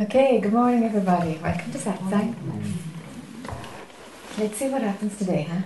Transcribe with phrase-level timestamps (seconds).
[0.00, 1.38] Okay, good morning everybody.
[1.40, 2.34] Welcome to Satsang.
[4.36, 5.62] Let's see what happens today, huh?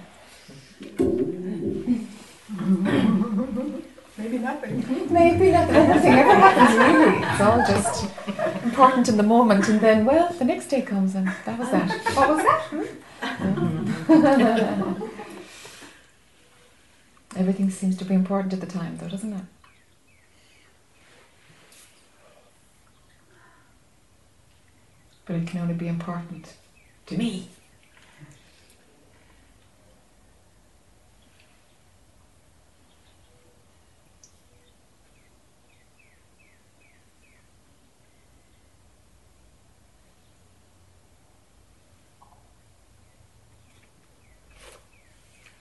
[4.19, 4.85] Maybe nothing.
[5.11, 7.17] Maybe not that nothing ever happens really.
[7.27, 8.05] It's all just
[8.65, 11.91] important in the moment and then, well, the next day comes and that was that.
[12.15, 12.63] What was that?
[12.69, 12.85] Hmm?
[17.35, 19.41] Everything seems to be important at the time though, doesn't it?
[25.29, 26.55] But it can only be important
[27.05, 27.51] to me.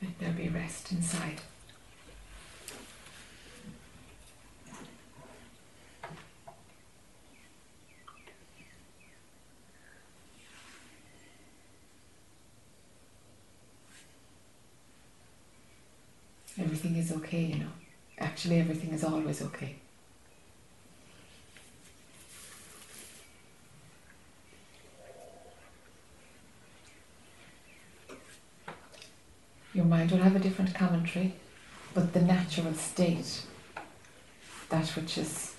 [0.02, 1.42] Let there be rest inside.
[16.88, 17.72] Everything is okay, you know.
[18.20, 19.76] Actually, everything is always okay.
[29.74, 31.34] Your mind will have a different commentary,
[31.94, 33.44] but the natural state,
[34.70, 35.54] that which is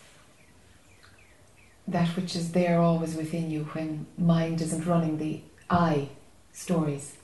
[1.86, 6.08] that which is there always within you when mind isn't running the I
[6.52, 7.16] stories,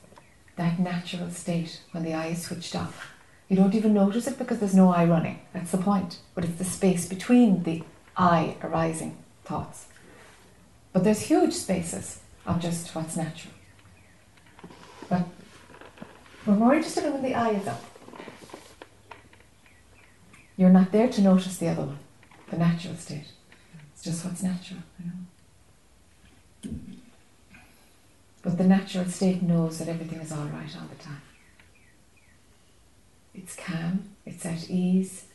[0.55, 3.14] that natural state when the I is switched off
[3.47, 5.39] you don't even notice it because there's no I running.
[5.53, 6.19] That's the point.
[6.33, 7.83] But it's the space between the
[8.17, 9.85] I arising thoughts.
[10.93, 13.53] But there's huge spaces of just what's natural.
[15.09, 15.27] But
[16.45, 17.83] we're more interested in when the I is up.
[20.57, 21.99] You're not there to notice the other one,
[22.49, 23.27] the natural state.
[23.93, 26.71] It's just what's natural, you know.
[28.41, 31.21] But the natural state knows that everything is all right all the time.
[33.35, 35.25] It's calm, it's at ease.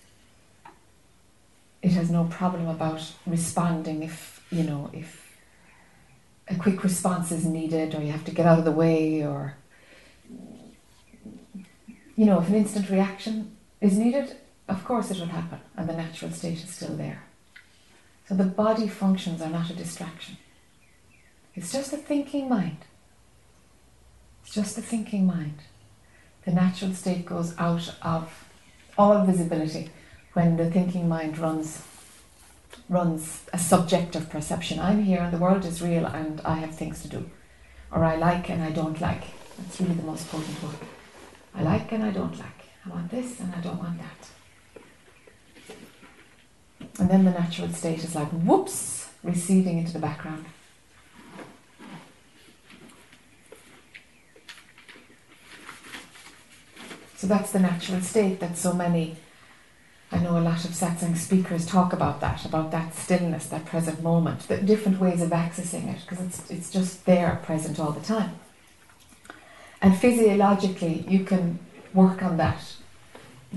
[1.82, 5.36] It has no problem about responding if, you know, if
[6.48, 9.54] a quick response is needed or you have to get out of the way or,
[12.16, 14.36] you know, if an instant reaction is needed,
[14.68, 17.22] of course it will happen and the natural state is still there.
[18.28, 20.36] So the body functions are not a distraction.
[21.54, 22.78] It's just a thinking mind.
[24.42, 25.58] It's just a thinking mind
[26.44, 28.44] the natural state goes out of
[28.96, 29.90] all visibility
[30.32, 31.82] when the thinking mind runs
[32.88, 34.80] runs a subjective perception.
[34.80, 37.30] I'm here and the world is real and I have things to do.
[37.92, 39.24] Or I like and I don't like.
[39.58, 40.76] That's really the most potent one.
[41.54, 42.64] I like and I don't like.
[42.84, 44.28] I want this and I don't want that.
[46.98, 50.46] And then the natural state is like whoops, receding into the background.
[57.20, 59.14] So that's the natural state that so many,
[60.10, 64.02] I know a lot of satsang speakers talk about that, about that stillness, that present
[64.02, 68.00] moment, the different ways of accessing it, because it's, it's just there, present all the
[68.00, 68.36] time.
[69.82, 71.58] And physiologically, you can
[71.92, 72.62] work on that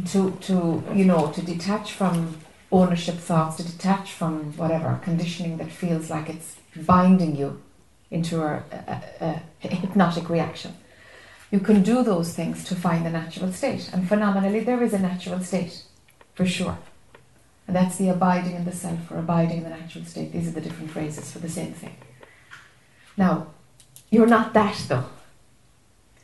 [0.07, 2.38] to, to you know, to detach from
[2.69, 7.62] ownership thoughts, to detach from whatever conditioning that feels like it's binding you
[8.12, 8.62] into a,
[9.22, 10.74] a, a hypnotic reaction
[11.53, 13.87] you can do those things to find the natural state.
[13.93, 15.83] And phenomenally, there is a natural state,
[16.33, 16.79] for sure.
[17.67, 20.33] And that's the abiding in the self or abiding in the natural state.
[20.33, 21.95] These are the different phrases for the same thing.
[23.15, 23.51] Now,
[24.09, 25.05] you're not that though.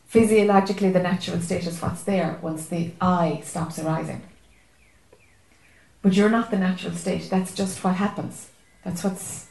[0.08, 4.24] Physiologically, the natural state is what's there once the I stops arising.
[6.02, 7.30] But you're not the natural state.
[7.30, 8.50] That's just what happens.
[8.84, 9.46] That's what's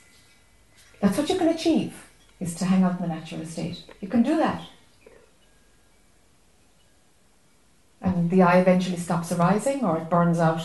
[0.99, 2.09] that's what you can achieve
[2.41, 3.85] is to hang out in the natural state.
[4.01, 4.63] You can do that.
[8.01, 10.63] And the eye eventually stops arising or it burns out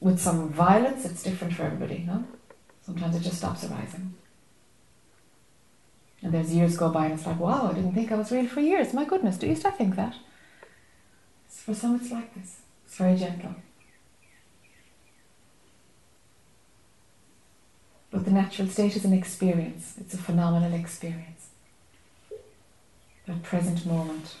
[0.00, 2.24] with some violence, it's different for everybody, no?
[2.84, 4.14] Sometimes it just stops arising.
[6.22, 8.46] And there's years go by and it's like, wow, I didn't think I was real
[8.46, 8.92] for years.
[8.92, 10.14] My goodness, do you still think that?
[11.48, 12.60] For some, it's like this.
[12.84, 13.54] It's very gentle.
[18.10, 21.48] But the natural state is an experience, it's a phenomenal experience.
[23.26, 24.36] That present moment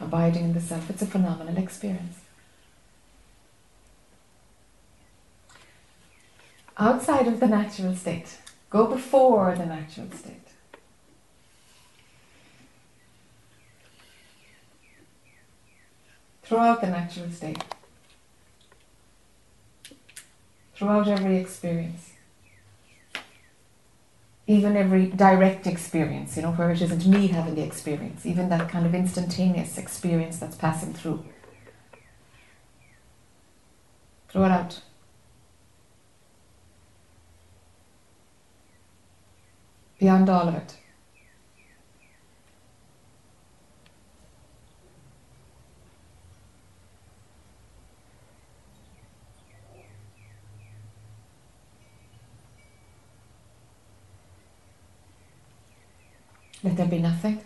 [0.00, 0.90] abiding in the self.
[0.90, 2.18] It's a phenomenal experience.
[6.78, 8.38] Outside of the natural state,
[8.68, 10.34] go before the natural state.
[16.42, 17.64] Throughout the natural state,
[20.74, 22.12] throughout every experience,
[24.46, 28.68] even every direct experience, you know, where it isn't me having the experience, even that
[28.68, 31.24] kind of instantaneous experience that's passing through.
[34.28, 34.80] Throw it out.
[39.98, 40.76] Beyond all of it.
[56.62, 57.40] Let there be nothing,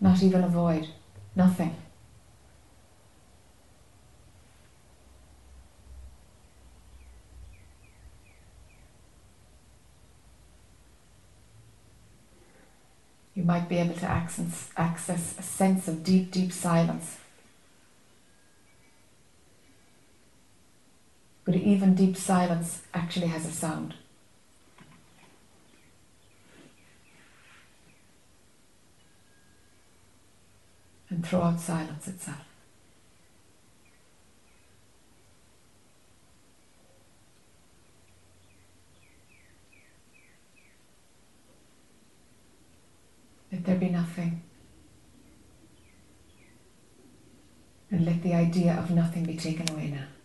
[0.00, 0.88] not even a void,
[1.34, 1.74] nothing.
[13.34, 17.18] You might be able to access, access a sense of deep, deep silence.
[21.44, 23.94] But even deep silence actually has a sound.
[31.08, 32.44] And throw out silence itself.
[43.52, 44.42] Let there be nothing.
[47.90, 50.15] And let the idea of nothing be taken away now.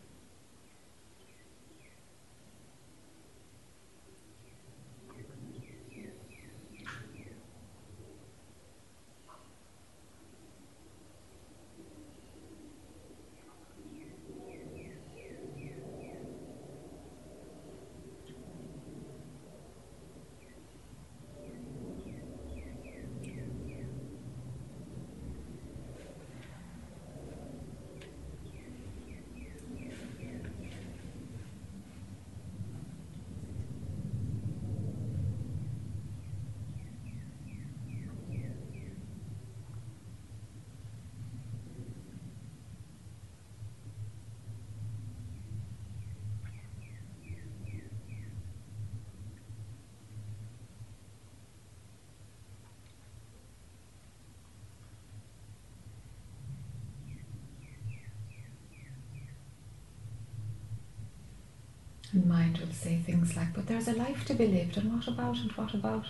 [62.13, 65.37] Mind will say things like, but there's a life to be lived, and what about,
[65.37, 66.05] and what about?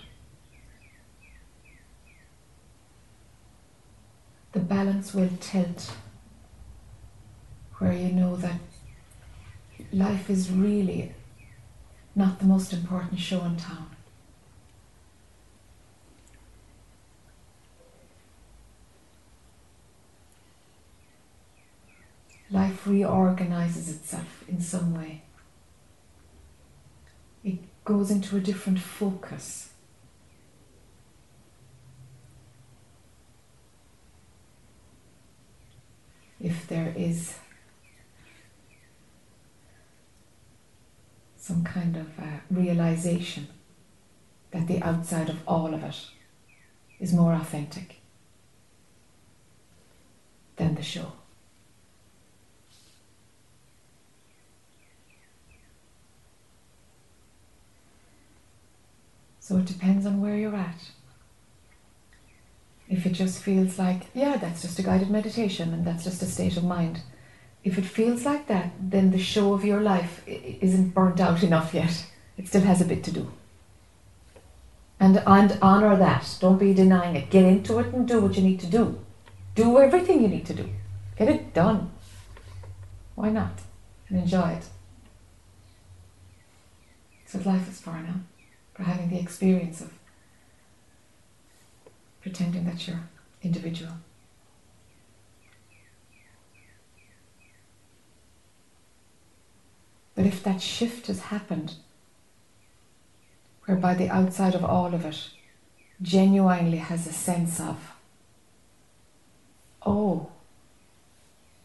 [4.54, 5.94] The balance will tilt
[7.78, 8.60] where you know that
[9.94, 11.14] life is really
[12.16, 13.90] not the most important show in town.
[22.50, 25.22] Life reorganizes itself in some way
[27.44, 29.70] it goes into a different focus.
[36.40, 37.36] If there is
[41.38, 43.48] some kind of uh, realization
[44.52, 45.96] that the outside of all of it
[47.00, 47.98] is more authentic
[50.58, 51.14] than the show.
[59.52, 60.92] So it depends on where you're at.
[62.88, 66.26] If it just feels like, yeah, that's just a guided meditation and that's just a
[66.26, 67.02] state of mind.
[67.66, 71.74] If it feels like that, then the show of your life isn't burnt out enough
[71.74, 72.06] yet.
[72.38, 73.30] It still has a bit to do.
[75.02, 76.38] And, and honor that.
[76.40, 77.30] Don't be denying it.
[77.30, 79.02] Get into it and do what you need to do.
[79.56, 80.70] Do everything you need to do.
[81.18, 81.92] Get it done.
[83.16, 83.60] Why not?
[84.08, 84.64] And enjoy it.
[87.34, 88.22] What life is for now
[88.82, 89.94] for having the experience of
[92.22, 93.02] pretending that you're
[93.44, 93.92] individual.
[100.16, 101.76] But if that shift has happened,
[103.66, 105.30] whereby the outside of all of it
[106.02, 107.78] genuinely has a sense of,
[109.86, 110.32] oh,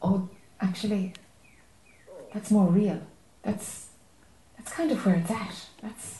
[0.03, 0.29] oh,
[0.61, 1.15] actually,
[2.33, 3.01] that's more real.
[3.43, 3.89] That's
[4.57, 5.67] that's kind of where it's at.
[5.83, 6.16] That's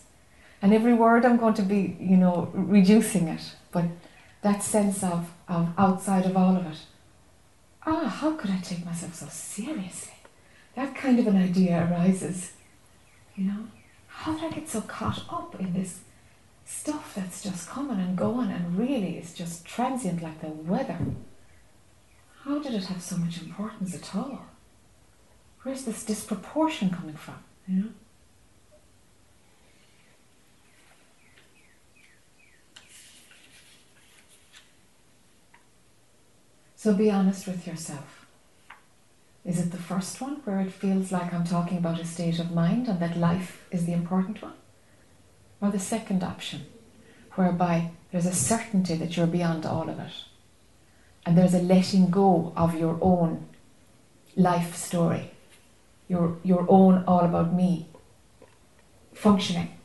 [0.67, 3.85] and every word I'm going to be, you know, reducing it, but
[4.43, 6.79] that sense of, of outside of all of it.
[7.87, 10.15] Ah, how could I take myself so seriously?
[10.75, 12.55] That kind of an idea arises.
[13.37, 13.69] You know,
[14.09, 16.01] how did I get so caught up in this
[16.65, 20.99] stuff that's just coming and going and really is just transient like the weather?
[22.43, 24.47] How did it have so much importance at all?
[25.63, 27.39] Where's this disproportion coming from?
[27.69, 27.89] You know?
[36.79, 38.27] So be honest with yourself.
[39.47, 42.53] Is it the first one where it feels like I'm talking about a state of
[42.53, 44.53] mind and that life is the important one?
[45.63, 46.67] Or the second option,
[47.33, 50.13] whereby there's a certainty that you're beyond all of it
[51.25, 53.49] and there's a letting go of your own
[54.37, 55.31] life story,
[56.09, 57.87] your, your own all about me
[59.15, 59.79] functioning.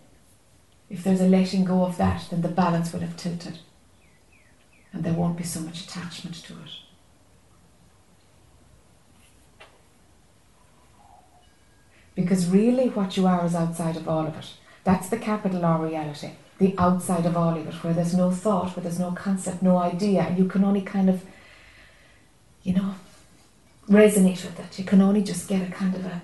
[0.90, 3.60] If there's a letting go of that, then the balance will have tilted
[4.94, 6.72] and there won't be so much attachment to it.
[12.16, 14.54] Because really, what you are is outside of all of it.
[14.84, 18.76] That's the capital R reality, the outside of all of it, where there's no thought,
[18.76, 20.36] where there's no concept, no idea.
[20.38, 21.24] You can only kind of,
[22.64, 22.96] you know,
[23.90, 24.78] resonate with it.
[24.78, 26.22] You can only just get a kind of a,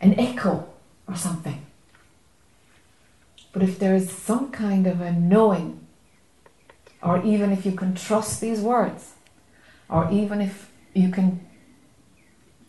[0.00, 0.68] an echo
[1.06, 1.64] or something.
[3.52, 5.83] But if there is some kind of a knowing
[7.04, 9.12] or even if you can trust these words,
[9.88, 11.46] or even if you can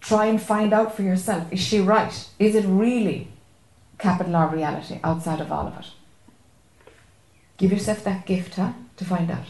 [0.02, 2.30] try and find out for yourself is she right?
[2.38, 3.30] Is it really
[3.98, 5.88] capital R reality outside of all of it?
[7.58, 8.74] Give yourself that gift, huh?
[8.98, 9.48] To find out.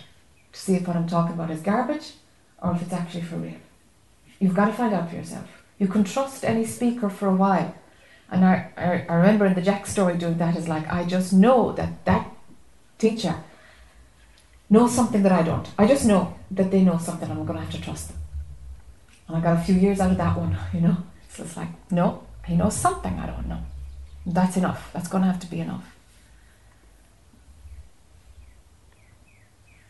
[0.54, 2.14] To see if what I'm talking about is garbage
[2.62, 3.58] or if it's actually for real.
[4.40, 5.48] You've got to find out for yourself.
[5.80, 7.76] You can trust any speaker for a while.
[8.32, 11.34] And I, I, I remember in the Jac story doing that is like, I just
[11.34, 12.32] know that that
[12.98, 13.36] teacher
[14.70, 15.68] know something that I don't.
[15.78, 18.18] I just know that they know something and I'm going to have to trust them.
[19.28, 20.98] And I got a few years out of that one, you know.
[21.30, 23.60] So it's like, no, he knows something I don't know.
[24.26, 24.92] That's enough.
[24.94, 25.96] That's going to have to be enough.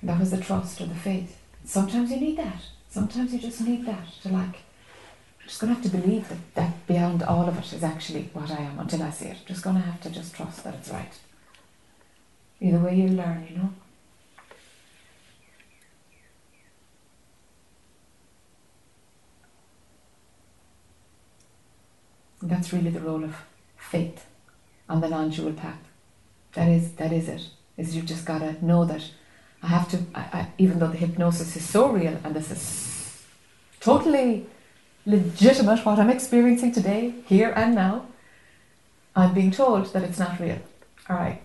[0.04, 1.38] That was the trust or the faith.
[1.64, 2.62] Sometimes you need that.
[2.90, 4.56] Sometimes you just need that to like,
[5.42, 8.30] I'm just going to have to believe that, that beyond all of it is actually
[8.34, 9.38] what I am until I see it.
[9.46, 11.12] Just going to have to just trust that it's right.
[12.62, 13.70] Either way you learn, you know.
[22.50, 23.36] That's really the role of
[23.78, 24.26] faith
[24.88, 25.80] on the non-dual path.
[26.54, 27.48] That is, that is it.
[27.78, 29.04] Is you've just got to know that
[29.62, 33.24] I have to, I, I, even though the hypnosis is so real and this is
[33.80, 34.48] totally
[35.06, 38.06] legitimate, what I'm experiencing today, here and now,
[39.16, 40.60] I'm being told that it's not real.
[41.10, 41.42] All right,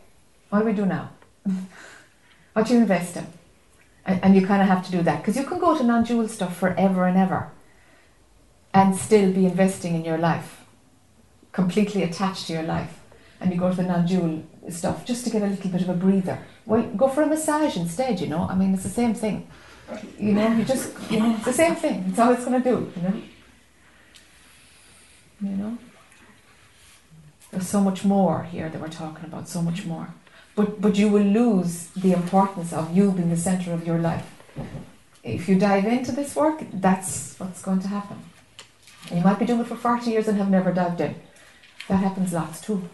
[0.51, 1.11] what do we do now?
[2.53, 3.27] what do you invest in?
[4.05, 6.05] And, and you kind of have to do that because you can go to non
[6.05, 7.51] dual stuff forever and ever
[8.73, 10.60] and still be investing in your life
[11.61, 12.95] completely attached to your life
[13.41, 15.95] and you go to the non-dual stuff just to get a little bit of a
[15.95, 16.39] breather.
[16.67, 18.47] Well, go for a massage instead, you know.
[18.53, 19.49] I mean, it's the same thing.
[20.19, 22.05] You know, you just, you know, it's the same thing.
[22.09, 23.23] It's all it's going to do, you know.
[25.43, 25.79] You know.
[27.51, 30.15] There's so much more here that we're talking about, so much more.
[30.55, 34.29] But, but you will lose the importance of you being the centre of your life.
[35.25, 38.19] If you dive into this work, that's what's going to happen.
[39.09, 41.15] And you might be doing it for 40 years and have never dived in.
[41.91, 42.89] That happens lots too.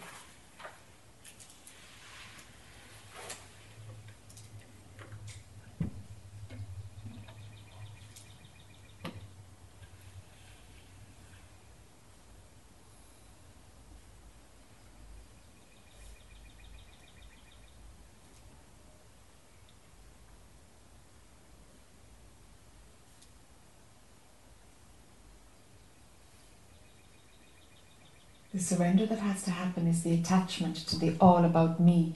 [28.57, 32.15] The surrender that has to happen is the attachment to the all about me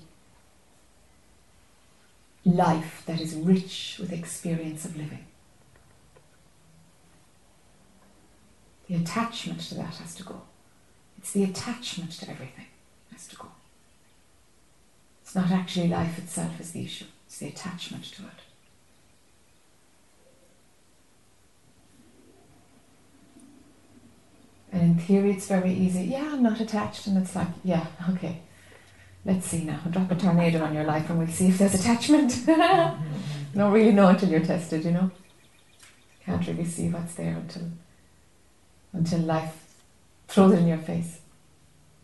[2.43, 5.27] life that is rich with experience of living.
[8.88, 10.41] The attachment to that has to go.
[11.19, 12.65] It's the attachment to everything
[13.12, 13.50] has to go.
[15.21, 18.50] It's not actually life itself is the issue, it's the attachment to it.
[24.72, 26.04] And in theory, it's very easy.
[26.04, 27.08] Yeah, I'm not attached.
[27.08, 28.42] And it's like, yeah, okay.
[29.25, 29.80] Let's see now.
[29.90, 32.36] Drop a tornado on your life and we'll see if there's attachment.
[32.36, 33.58] you mm-hmm.
[33.58, 35.12] don't really know until you're tested, you know.
[36.25, 37.63] Can't really see what's there until
[38.94, 39.74] until life
[40.28, 41.20] throws it in your face.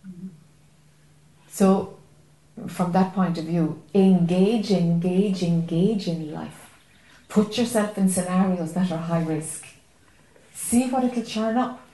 [0.07, 0.27] Mm-hmm.
[1.49, 1.97] So,
[2.67, 6.69] from that point of view, engage, engage, engage in life.
[7.29, 9.65] Put yourself in scenarios that are high risk.
[10.53, 11.86] See what it'll churn up.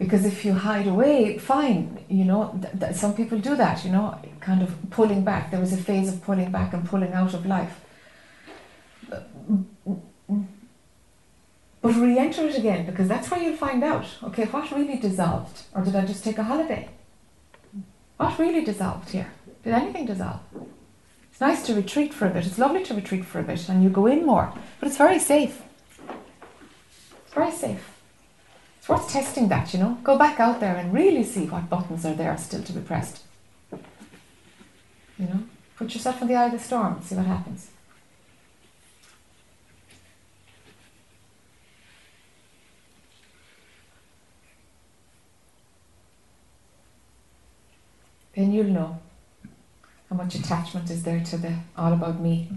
[0.00, 3.92] Because if you hide away, fine, you know, th- th- some people do that, you
[3.92, 5.50] know, kind of pulling back.
[5.50, 7.78] There was a phase of pulling back and pulling out of life.
[9.10, 9.28] But
[11.96, 15.64] re enter it again, because that's where you'll find out okay, what really dissolved?
[15.74, 16.88] Or did I just take a holiday?
[18.16, 19.30] What really dissolved here?
[19.64, 20.40] Did anything dissolve?
[21.30, 22.46] It's nice to retreat for a bit.
[22.46, 24.50] It's lovely to retreat for a bit, and you go in more.
[24.78, 25.60] But it's very safe.
[26.08, 27.99] It's very safe.
[28.90, 29.98] Worth testing that, you know.
[30.02, 33.22] Go back out there and really see what buttons are there still to be pressed.
[35.16, 35.44] You know,
[35.76, 37.70] put yourself in the eye of the storm see what happens.
[48.34, 48.98] Then you'll know
[50.08, 52.48] how much attachment is there to the all about me,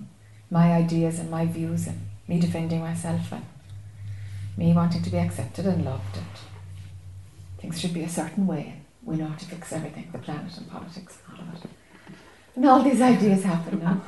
[0.50, 3.46] my ideas and my views, and me defending myself, and
[4.58, 6.26] me wanting to be accepted and loved, and
[7.60, 10.58] things should be a certain way, and we know how to fix everything the planet
[10.58, 11.70] and politics and all of it.
[12.56, 14.02] And all these ideas happen now.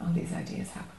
[0.00, 0.92] all these ideas happen.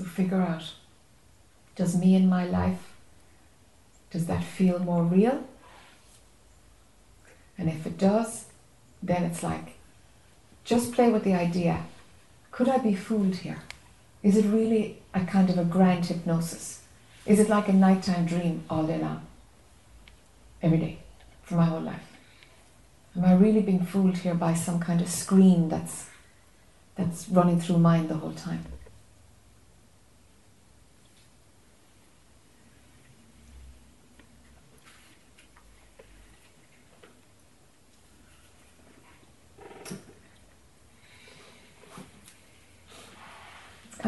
[0.00, 0.62] So figure out
[1.74, 2.92] does me in my life,
[4.10, 5.42] does that feel more real?
[7.58, 8.46] And if it does,
[9.02, 9.76] then it's like
[10.64, 11.84] just play with the idea
[12.52, 13.60] could I be fooled here?
[14.22, 16.82] Is it really a kind of a grand hypnosis?
[17.24, 19.22] Is it like a nighttime dream all day long?
[20.60, 20.98] Every day,
[21.42, 22.08] for my whole life?
[23.16, 26.08] Am I really being fooled here by some kind of screen that's
[26.96, 28.64] that's running through mind the whole time?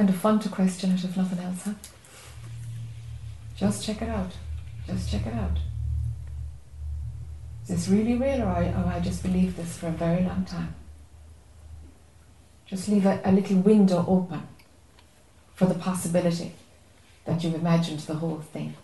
[0.03, 1.75] Kind of fun to question it if nothing else, huh?
[3.57, 4.33] Just check it out.
[4.85, 5.57] Just check it out.
[7.63, 10.45] Is this really real or I, or I just believed this for a very long
[10.45, 10.75] time?
[12.67, 14.43] Just leave a, a little window open
[15.55, 16.51] for the possibility
[17.25, 18.75] that you've imagined the whole thing.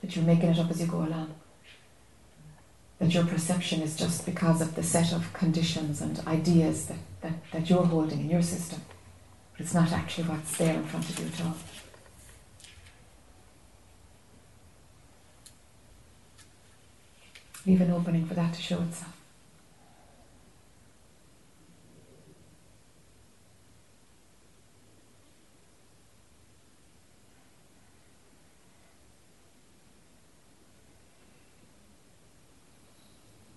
[0.00, 1.34] That you're making it up as you go along.
[2.98, 7.32] That your perception is just because of the set of conditions and ideas that that,
[7.52, 8.80] that you're holding in your system,
[9.52, 11.54] but it's not actually what's there in front of you at all.
[17.66, 19.14] Leave an opening for that to show itself.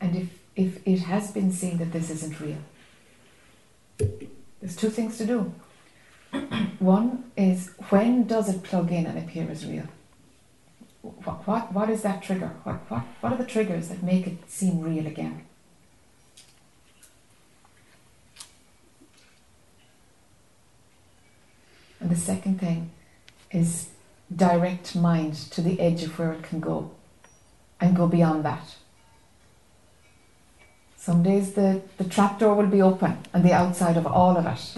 [0.02, 2.60] And if, if it has been seen that this isn't real,
[4.60, 5.54] there's two things to do.
[6.80, 9.88] One is when does it plug in and appear as real?
[11.02, 12.52] What, what, what is that trigger?
[12.64, 15.44] What, what, what are the triggers that make it seem real again?
[22.00, 22.92] And the second thing
[23.50, 23.90] is
[24.34, 26.92] direct mind to the edge of where it can go
[27.80, 28.76] and go beyond that.
[31.02, 34.78] Some days the, the trapdoor will be open and the outside of all of it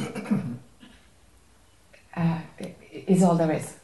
[2.15, 2.39] uh,
[2.93, 3.75] is all there is.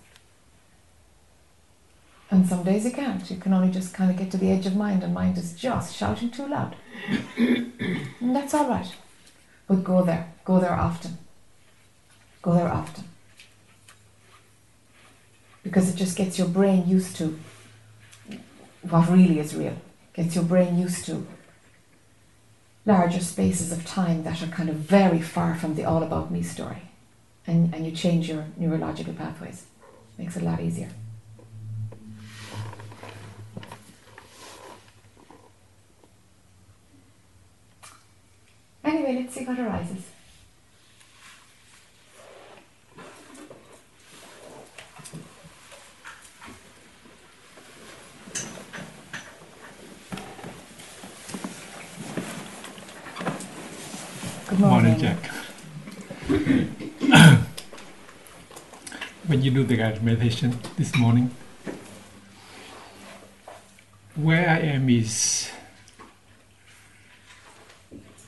[2.32, 3.30] And some days you can't.
[3.30, 5.52] You can only just kind of get to the edge of mind, and mind is
[5.54, 6.78] just shouting too loud.
[7.38, 8.96] and that's all right.
[9.68, 10.32] But go there.
[10.46, 11.18] Go there often.
[12.42, 13.04] Go there often.
[15.62, 17.38] Because it just gets your brain used to
[18.84, 19.76] what really is real.
[20.14, 21.28] Gets your brain used to
[22.90, 26.42] larger spaces of time that are kind of very far from the all about me
[26.42, 26.82] story.
[27.46, 29.66] And, and you change your neurological pathways.
[30.18, 30.90] Makes it a lot easier.
[38.84, 40.09] Anyway, let's see what arises.
[54.60, 54.92] Morning.
[54.92, 55.32] Morning, Jac.
[59.28, 61.32] when you do the guided meditation this morning,
[64.16, 65.50] where I am is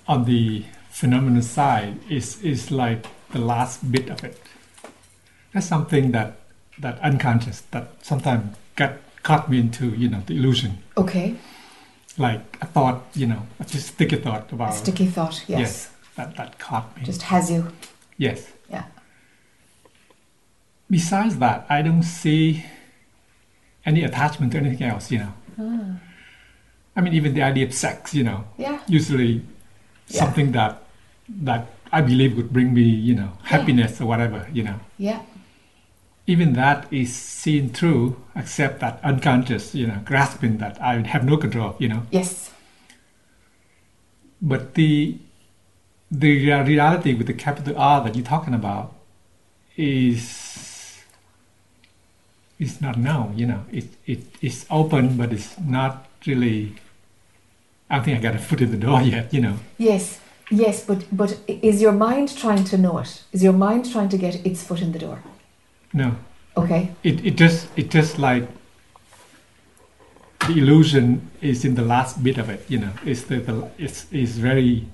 [0.08, 4.40] on the phenomenal side is is like the last bit of it.
[5.52, 6.40] That's something that
[6.80, 10.78] that unconscious that sometimes got caught me into you know the illusion.
[10.96, 11.36] Okay.
[12.18, 15.44] Like a thought, you know, a sticky thought about A sticky thought.
[15.48, 15.60] Yes.
[15.60, 15.91] yes,
[16.22, 17.04] that that caught me.
[17.04, 17.62] Just has you.
[18.18, 18.40] yes.
[18.70, 18.86] Yeah.
[20.90, 22.66] Besides that, I don't see
[23.86, 25.12] any attachment to anything else.
[25.12, 26.00] You know, Ah.
[26.96, 28.14] I mean, even the idea of sex.
[28.14, 28.80] You know, Yeah.
[28.88, 29.34] usually
[30.08, 30.20] Yeah.
[30.22, 30.74] something that
[31.50, 34.48] that I believe would bring me, you know, happiness or whatever.
[34.54, 34.80] You know.
[34.98, 35.22] Yeah.
[36.28, 41.36] even that is seen through, except that unconscious, you know, grasping that I have no
[41.36, 42.04] control you know.
[42.12, 42.52] Yes.
[44.42, 45.18] But the
[46.12, 48.94] the reality with the capital R that you're talking about
[49.78, 51.00] is
[52.60, 53.64] is not known, you know.
[53.72, 56.76] It it is open, but it's not really.
[57.90, 59.56] I don't think I got a foot in the door yet, you know.
[59.78, 60.20] Yes.
[60.50, 60.86] Yes.
[60.86, 63.24] But but is your mind trying to know it?
[63.32, 65.20] Is your mind trying to get its foot in the door?
[65.94, 66.16] No,
[66.56, 66.92] Okay.
[67.04, 68.48] it it just it just like
[70.48, 74.06] the illusion is in the last bit of it you know it's the, the it's
[74.12, 74.86] is very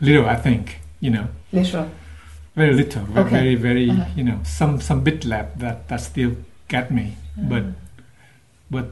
[0.00, 1.88] little i think you know Literal.
[2.54, 3.30] very little Okay.
[3.30, 4.04] very very Uh-huh.
[4.16, 6.32] you know some some bit left that that still
[6.68, 7.64] get me but
[8.70, 8.86] but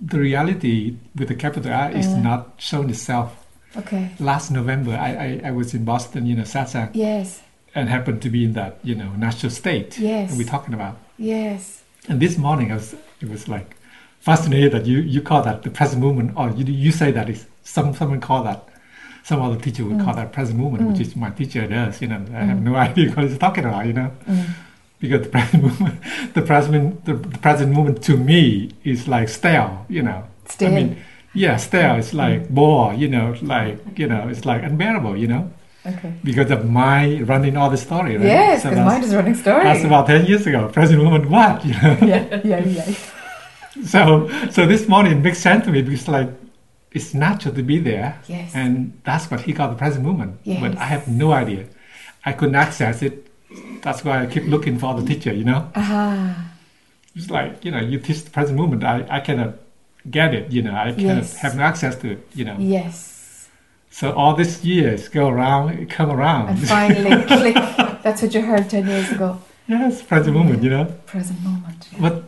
[0.00, 2.18] the reality with the capital R is Uh.
[2.20, 3.28] not shown itself
[3.76, 4.10] Okay.
[4.20, 7.40] last november I, I i was in boston you know satsang Yes.
[7.74, 10.36] and happened to be in that you know natural state Yes.
[10.36, 11.82] we're talking about Yes.
[12.08, 13.76] And this morning, I was it was like
[14.18, 17.46] fascinated that you, you call that the present moment, or you you say that is
[17.62, 18.58] some someone call that
[19.24, 20.16] some other teacher would call Mm.
[20.16, 21.06] that present movement, which Mm.
[21.06, 22.00] is my teacher does.
[22.02, 22.62] You know, I have Mm.
[22.70, 23.86] no idea what he's talking about.
[23.86, 24.44] You know, Mm.
[25.00, 25.94] because the present movement,
[26.34, 29.72] the present the, the present movement to me is like stale.
[29.88, 30.70] You know, Still.
[30.72, 30.96] I mean,
[31.34, 31.94] yeah, stale.
[32.00, 32.94] It's like bore.
[32.94, 35.16] You know, like you know, it's like unbearable.
[35.16, 35.42] You know,
[35.86, 36.12] okay.
[36.24, 38.16] because of my running all the story.
[38.16, 38.26] Right?
[38.26, 39.62] Yes, So because mind is running story.
[39.64, 40.68] That's about ten years ago.
[40.68, 41.64] Present movement, what?
[41.64, 41.96] You know.
[42.12, 42.84] yeah, yeah, yeah.
[43.86, 46.28] So, so this morning it makes sense to me because like
[46.94, 48.54] it's natural to be there, Yes.
[48.54, 50.38] and that's what he called the present moment.
[50.44, 50.60] Yes.
[50.60, 51.64] But I have no idea.
[52.24, 53.26] I couldn't access it.
[53.82, 55.32] That's why I keep looking for the teacher.
[55.32, 56.52] You know, Aha.
[57.16, 58.84] it's like you know, you teach the present moment.
[58.84, 59.54] I, I cannot
[60.10, 60.50] get it.
[60.52, 61.36] You know, I cannot Yes.
[61.36, 62.20] have no access to it.
[62.34, 63.48] You know, Yes.
[63.90, 66.48] so all these years go around, come around.
[66.50, 67.54] And finally, click.
[68.02, 69.38] That's what you heard 10 years ago.
[69.68, 70.62] yes, present moment.
[70.62, 71.88] You know, Present moment.
[71.92, 71.98] yeah.
[72.00, 72.24] but.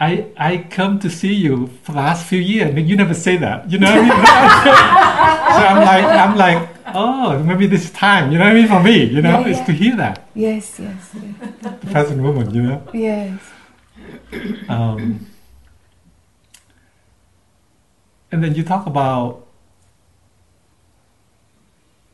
[0.00, 3.36] I, I come to see you for the last few years, and you never say
[3.38, 3.68] that.
[3.70, 4.10] You know what I mean?
[5.54, 8.30] so I'm like, I'm like, oh, maybe this time.
[8.30, 8.68] You know what I mean?
[8.68, 9.64] For me, you know, Yeah, yeah.
[9.64, 11.52] to hear that Yes, yes, yes.
[11.62, 12.54] the present moment.
[12.54, 13.40] You know, Yes.
[14.68, 15.26] um,
[18.30, 19.46] and then you talk about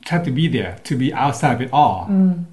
[0.06, 2.06] try to be there, to be outside of it all.
[2.10, 2.44] Mm.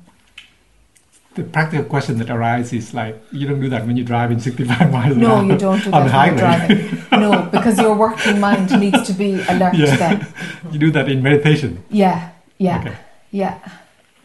[1.33, 4.39] The practical question that arises is like, you don't do that when you drive in
[4.41, 6.29] 65 miles an No, hour you don't do on that the when highway.
[6.29, 7.19] you're driving.
[7.21, 9.95] No, because your working mind needs to be alert Yeah.
[9.95, 10.27] then.
[10.71, 11.83] you do that in meditation.
[11.89, 12.95] Yeah, yeah, Okay.
[13.31, 13.59] yeah,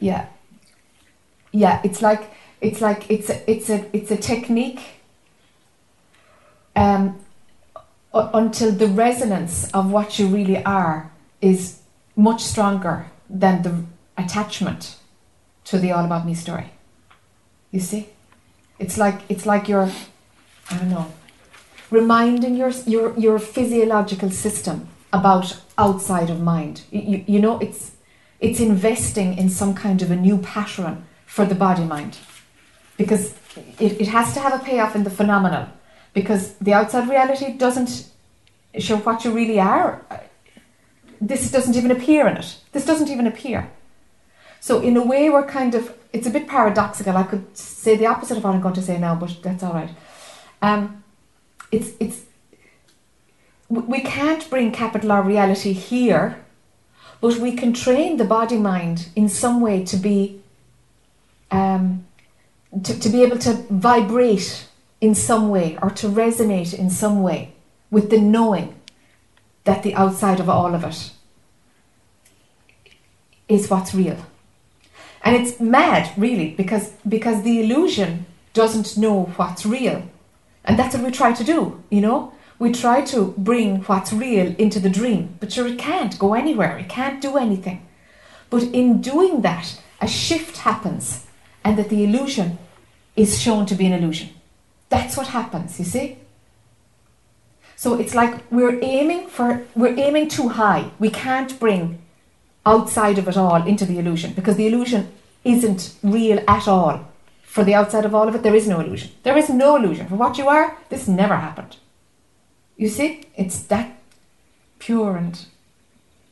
[0.00, 0.26] yeah,
[1.52, 1.80] yeah.
[1.84, 2.28] It's like
[2.60, 4.80] it's like it's a it's a it's a technique.
[6.74, 7.20] Um,
[8.12, 11.80] until the resonance of what you really are is
[12.16, 13.84] much stronger than the
[14.18, 14.96] attachment
[15.64, 16.70] to the all about me story.
[17.76, 18.08] You see,
[18.78, 19.90] it's like it's like you're,
[20.70, 21.12] I don't know,
[21.90, 26.84] reminding your your your physiological system about outside of mind.
[26.90, 27.92] You, you, know, it's
[28.40, 32.16] it's investing in some kind of a new pattern for the body mind
[32.96, 33.34] because
[33.78, 35.68] it, it has to have a payoff in the phenomenal
[36.14, 38.08] because the outside reality doesn't
[38.78, 40.02] show what you really are.
[41.20, 42.56] This doesn't even appear in it.
[42.72, 43.70] This doesn't even appear.
[44.60, 47.16] So in a way, we're kind of it's a bit paradoxical.
[47.16, 49.74] I could say the opposite of what I'm going to say now, but that's all
[49.74, 49.90] right.
[50.62, 51.04] Um,
[51.70, 52.22] it's it's
[53.68, 56.44] we can't bring capital R reality here,
[57.20, 60.40] but we can train the body mind in some way to be
[61.50, 62.06] um,
[62.82, 64.66] to, to be able to vibrate
[65.00, 67.52] in some way or to resonate in some way
[67.90, 68.74] with the knowing
[69.64, 71.12] that the outside of all of it
[73.48, 74.24] is what's real.
[75.26, 80.08] And it's mad, really, because because the illusion doesn't know what's real.
[80.64, 82.32] And that's what we try to do, you know?
[82.60, 86.78] We try to bring what's real into the dream, but sure, it can't go anywhere,
[86.78, 87.84] it can't do anything.
[88.50, 91.26] But in doing that, a shift happens,
[91.64, 92.58] and that the illusion
[93.16, 94.28] is shown to be an illusion.
[94.90, 96.18] That's what happens, you see?
[97.74, 100.92] So it's like we're aiming for we're aiming too high.
[101.00, 101.98] We can't bring
[102.66, 105.08] outside of it all into the illusion because the illusion
[105.44, 107.06] isn't real at all
[107.56, 109.12] For the outside of all of it, there is no illusion.
[109.22, 110.08] There is no illusion.
[110.08, 111.78] For what you are, this never happened.
[112.76, 113.96] You see, it's that
[114.78, 115.42] pure and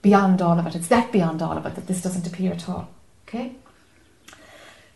[0.02, 0.74] beyond all of it.
[0.74, 2.90] It's that beyond all of it that this doesn't appear at all.
[3.26, 3.52] Okay?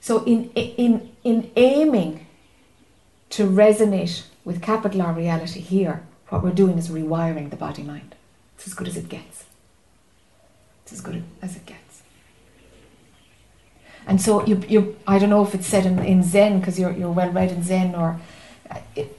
[0.02, 2.26] So in in in aiming
[3.30, 8.14] to resonate with capital R reality here, what we're doing is rewiring the body mind.
[8.56, 9.37] It's as good as it gets.
[10.88, 12.02] It's as good as it gets.
[14.06, 16.92] And so you, you I don't know if it's said in, in Zen because you're,
[16.92, 18.18] you're well read in Zen or
[18.70, 19.14] uh, it,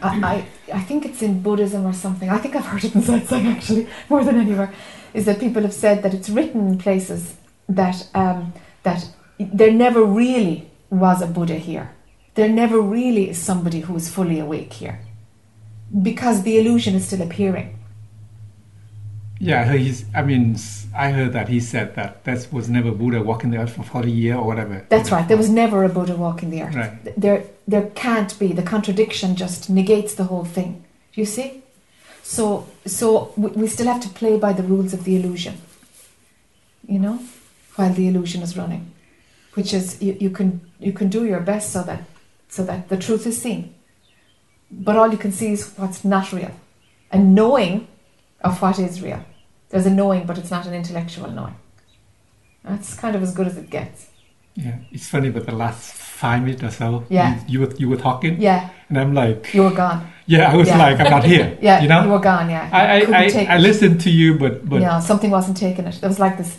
[0.00, 2.30] I, I, I think it's in Buddhism or something.
[2.30, 4.72] I think I've heard it in satsang actually more than anywhere.
[5.12, 7.34] Is that people have said that it's written in places
[7.68, 8.52] that um,
[8.84, 9.08] that
[9.40, 11.90] there never really was a Buddha here.
[12.36, 15.00] There never really is somebody who is fully awake here,
[16.02, 17.76] because the illusion is still appearing.
[19.44, 20.06] Yeah, he's.
[20.14, 20.56] I mean,
[20.96, 24.10] I heard that he said that that was never Buddha walking the earth for forty
[24.10, 24.86] years or whatever.
[24.88, 25.26] That's right.
[25.28, 26.74] There was never a Buddha walking the earth.
[26.74, 27.20] Right.
[27.20, 28.48] There, there can't be.
[28.52, 30.84] The contradiction just negates the whole thing.
[31.12, 31.62] Do you see?
[32.22, 35.58] So, so we, we still have to play by the rules of the illusion.
[36.88, 37.20] You know,
[37.76, 38.92] while the illusion is running,
[39.54, 42.02] which is you, you can you can do your best so that
[42.48, 43.74] so that the truth is seen.
[44.70, 46.52] But all you can see is what's not real,
[47.10, 47.88] and knowing
[48.40, 49.22] of what is real.
[49.74, 51.56] There's a knowing, but it's not an intellectual knowing.
[52.62, 54.06] That's kind of as good as it gets.
[54.54, 57.34] Yeah, it's funny, but the last five minutes or so, Yeah.
[57.34, 60.06] you, you were you were talking, Yeah, and I'm like, you were gone.
[60.26, 60.78] yeah, I was Yeah.
[60.78, 61.58] like, I'm not here.
[61.60, 62.48] Yeah, you know, you were gone.
[62.50, 66.00] Yeah, I I, I, I listened to you, but but yeah, something wasn't taking it.
[66.00, 66.56] There was like this.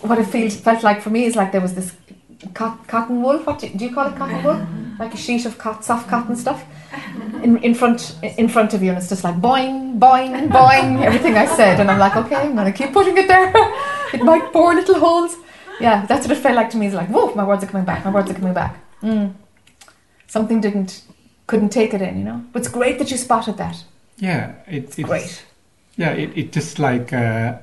[0.00, 1.92] What it feels felt like for me is like there was this
[2.54, 3.38] cot, cotton wool.
[3.46, 4.16] What do you, do you call it?
[4.16, 4.66] Cotton wool?
[4.98, 6.64] Like a sheet of cot, soft cotton stuff
[7.42, 11.04] in, in front in front of you, and it's just like boing, boing, boing.
[11.04, 13.52] Everything I said, and I'm like, okay, I'm gonna keep putting it there.
[14.14, 15.36] it might bore little holes.
[15.80, 16.86] Yeah, that's what it felt like to me.
[16.86, 18.04] It's like, whoa, my words are coming back.
[18.04, 18.78] My words are coming back.
[19.02, 19.34] Mm.
[20.26, 21.02] Something didn't
[21.46, 22.44] couldn't take it in, you know.
[22.52, 23.84] But it's great that you spotted that.
[24.16, 25.44] yeah, it, it's Great.
[25.96, 27.58] Yeah, it, it just like uh,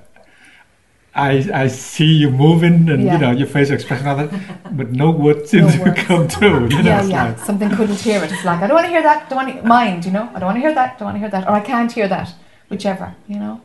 [1.13, 1.32] I
[1.63, 3.13] I see you moving and Yeah.
[3.13, 4.30] you know your facial expression of it,
[4.78, 6.04] but no words seem No to words.
[6.04, 6.69] come through.
[6.69, 7.24] You know, yeah, yeah.
[7.30, 8.32] like Something couldn't hear it.
[8.32, 9.30] It's like I don't want to hear that.
[9.30, 10.06] Don't want to mind.
[10.06, 10.30] You know.
[10.34, 10.97] I don't want to hear that.
[10.97, 11.47] Don't want to hear that.
[11.47, 12.34] Or I can't hear that.
[12.69, 13.13] Whichever.
[13.28, 13.62] You know.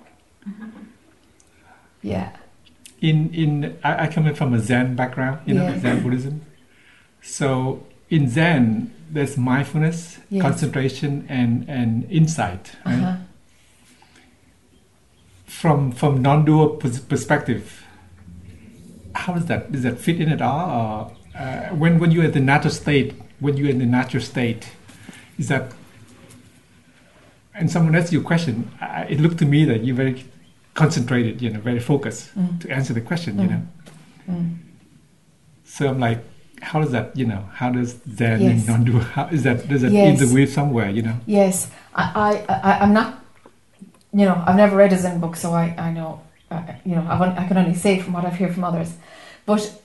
[2.02, 2.30] Yeah.
[3.00, 5.78] in in I, I come in from a Zen background, you know, Yeah.
[5.80, 6.42] Zen Buddhism.
[7.22, 10.42] So in Zen, there's mindfulness, Yes.
[10.42, 12.72] concentration, and and insight.
[12.84, 12.94] Right?
[12.94, 13.16] Uh-huh.
[15.46, 16.68] From from non-dual
[17.08, 17.84] perspective,
[19.14, 20.70] how does that does that fit in at all?
[21.36, 24.68] Or uh, when when you're at the natural state, when you're in the natural state,
[25.38, 25.72] is that?
[27.54, 28.70] And someone asked you a question.
[28.80, 30.24] I, it looked to me that you're very
[30.74, 32.60] concentrated, you know, very focused Mm.
[32.60, 33.50] to answer the question, you Mm.
[33.50, 33.62] know.
[34.30, 34.56] Mm.
[35.64, 36.22] So I'm like,
[36.60, 38.50] how does that, you know, how does Zen Yes.
[38.50, 39.00] and non-dual?
[39.16, 39.66] How is that?
[39.68, 40.20] Does that Yes.
[40.20, 40.90] interweave somewhere?
[40.90, 41.16] You know?
[41.24, 41.70] Yes.
[41.94, 42.04] I,
[42.48, 43.22] I, I, I'm not.
[44.12, 46.20] You know, I've never read a Zen book, so I, I know.
[46.50, 48.94] Uh, you know, I've, I can only say from what I've heard from others,
[49.46, 49.82] but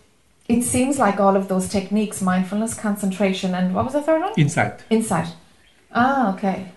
[0.48, 4.34] it seems like all of those techniques, mindfulness, concentration, and what was the third one?
[4.38, 4.84] Insight.
[4.90, 5.30] Insight.
[5.92, 6.72] Ah, okay.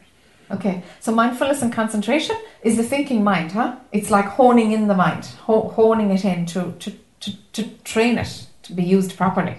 [0.50, 0.82] Okay.
[1.00, 3.76] So mindfulness and concentration is the thinking mind, huh?
[3.92, 8.18] It's like honing in the mind, ho- honing it in to, to, to, to train
[8.18, 9.56] it to be used properly,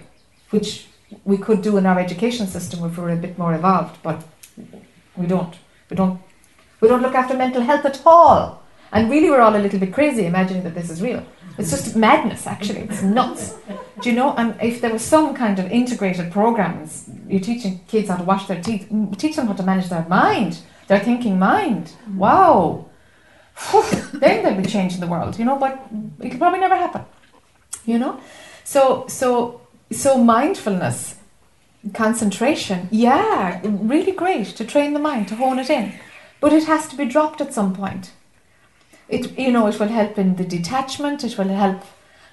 [0.49, 0.87] which
[1.23, 4.23] we could do in our education system if we were a bit more evolved, but
[5.15, 5.55] we don't.
[5.89, 6.19] We don't.
[6.81, 8.63] We don't look after mental health at all.
[8.91, 11.25] And really, we're all a little bit crazy imagining that this is real.
[11.57, 12.81] It's just madness, actually.
[12.81, 13.55] It's nuts.
[14.01, 14.35] Do you know?
[14.35, 18.47] And if there was some kind of integrated programs, you're teaching kids how to wash
[18.47, 21.93] their teeth, teach them how to manage their mind, their thinking mind.
[22.15, 22.85] Wow.
[24.13, 25.57] then they'd be changing the world, you know.
[25.57, 25.79] But
[26.19, 27.03] it could probably never happen,
[27.85, 28.19] you know.
[28.65, 29.61] So, so,
[29.91, 31.15] so mindfulness,
[31.93, 35.93] concentration, yeah, really great to train the mind to hone it in,
[36.39, 38.11] but it has to be dropped at some point.
[39.07, 41.23] It, you know, it will help in the detachment.
[41.23, 41.83] It will help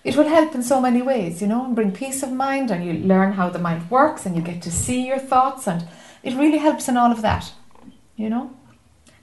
[0.04, 2.84] it will help in so many ways, you know, and bring peace of mind and
[2.84, 5.86] you learn how the mind works and you get to see your thoughts and
[6.24, 7.52] it really helps in all of that,
[8.16, 8.52] you know.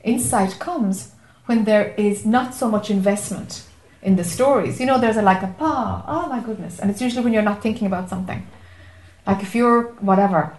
[0.04, 1.14] Insight comes
[1.48, 3.64] when there is not so much investment
[4.02, 4.80] in the stories.
[4.80, 6.80] You know, there's a like a ah, oh my goodness.
[6.80, 8.48] And it's usually when you're not thinking about something.
[9.28, 10.56] Like if you're whatever,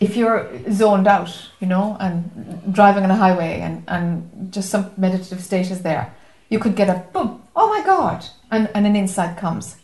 [0.00, 1.30] if you're zoned out,
[1.60, 6.14] you know, and driving on a highway and, and just some meditative state is there,
[6.48, 9.76] you could get a boom, oh my God, and, and an insight comes.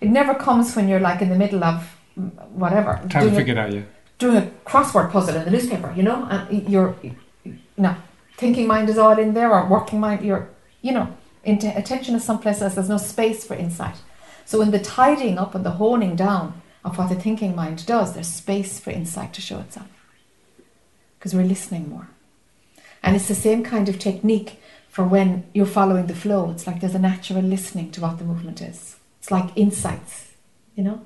[0.00, 1.82] It never comes when you're like in the middle of
[2.52, 3.72] whatever, Trying to figure it out.
[3.72, 3.82] Yeah.
[4.18, 6.94] doing a crossword puzzle in the newspaper, you know, and you're,
[7.76, 7.96] no,
[8.36, 10.48] thinking mind is all in there, or working mind, you're,
[10.80, 13.96] you know, into attention is someplace else, there's no space for insight.
[14.44, 18.14] So in the tidying up and the honing down of what the thinking mind does,
[18.14, 19.88] there's space for insight to show itself.
[21.18, 22.08] Because we're listening more.
[23.02, 26.50] And it's the same kind of technique for when you're following the flow.
[26.52, 28.96] It's like there's a natural listening to what the movement is.
[29.18, 30.34] It's like insights,
[30.76, 31.00] you know,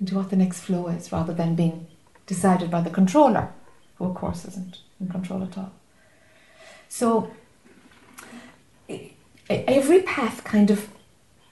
[0.00, 1.88] into what the next flow is rather than being
[2.26, 3.52] decided by the controller,
[3.96, 5.72] who of course isn't in control at all.
[6.88, 7.32] So
[9.50, 10.88] every path kind of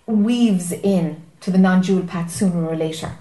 [0.06, 3.16] weaves in to the non-dual path sooner or later.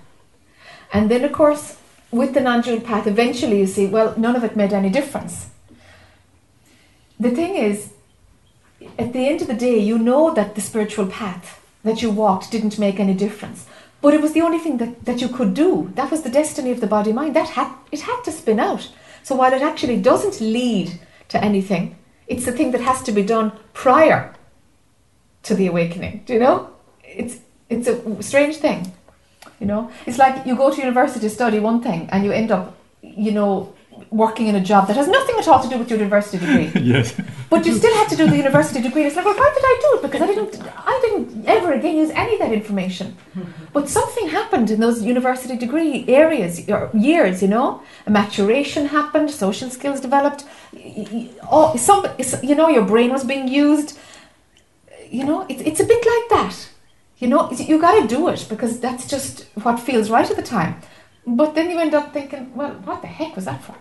[0.92, 1.78] And then of course
[2.12, 5.50] with the non-dual path eventually you see well none of it made any difference.
[7.20, 7.94] The thing is
[8.98, 12.52] at the end of the day you know that the spiritual path that you walked
[12.52, 13.66] didn't make any difference.
[14.02, 15.92] But it was the only thing that, that you could do.
[15.96, 17.36] That was the destiny of the body mind.
[17.36, 18.90] That had it had to spin out.
[19.24, 21.00] So while it actually doesn't lead
[21.30, 21.98] to anything,
[22.28, 24.34] it's the thing that has to be done prior
[25.44, 26.24] to the awakening.
[26.26, 26.70] Do you know?
[27.04, 28.94] It's it's a strange thing.
[29.60, 32.50] You know, it's like you go to university to study one thing and you end
[32.52, 33.74] up, you know,
[34.12, 36.72] working in a job that has nothing at all to do with your university degree.
[36.94, 37.14] yes.
[37.50, 39.04] But you still had to do the university degree.
[39.04, 40.02] It's like, well, why did I do it?
[40.04, 40.62] Because I didn't,
[40.94, 43.16] I didn't ever again use any of that information.
[43.74, 47.84] But something happened in those university degree areas, or years, you know.
[48.08, 50.44] A maturation happened, social skills developed.
[50.74, 52.04] y- y- All, some,
[52.42, 54.00] you know, your brain was being used.
[55.12, 56.69] You know, it's it's a bit like that.
[57.20, 60.42] You know, you got to do it because that's just what feels right at the
[60.58, 60.76] time.
[61.28, 63.76] But then you end up thinking, well, what the heck was that for?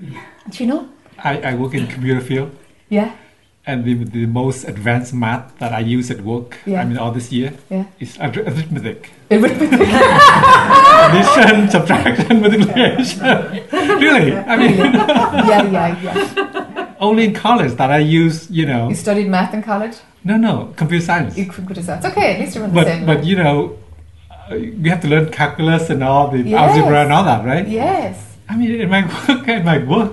[0.00, 0.88] Do you know?
[1.18, 2.50] I, I work in computer field
[2.88, 3.14] Yeah,
[3.66, 6.82] and the, the most advanced math that I use at work, Yeah.
[6.82, 7.84] I mean all this year, yeah.
[8.00, 9.10] is arith- arithmetic.
[9.30, 9.80] Arithmetic.
[11.06, 13.20] Addition, subtraction, multiplication.
[14.00, 14.34] really?
[14.36, 16.94] I mean, yeah, yeah, yeah.
[17.00, 19.96] only in college that I use, you know, You studied math in college?
[20.24, 21.36] No, no, computer science.
[21.36, 23.78] You it It's okay, at least you're on the But, same but you know,
[24.50, 26.60] we have to learn calculus and all the Yes.
[26.60, 27.66] algebra and all that, right?
[27.68, 28.36] Yes.
[28.48, 30.12] I mean, in my work, in my work,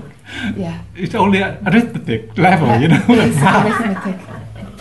[0.56, 0.80] Yeah.
[0.95, 3.02] it's only arithmetic level, you know.
[3.10, 4.19] Arithmetic.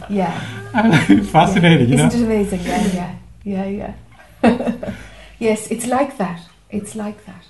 [0.08, 0.32] Yeah.
[1.32, 2.06] Fascinating, you know.
[2.06, 2.60] Isn't it amazing?
[2.60, 3.14] Yeah,
[3.44, 3.92] yeah, yeah,
[4.44, 4.92] yeah.
[5.38, 6.40] yes, it's like that.
[6.70, 7.44] It's like that.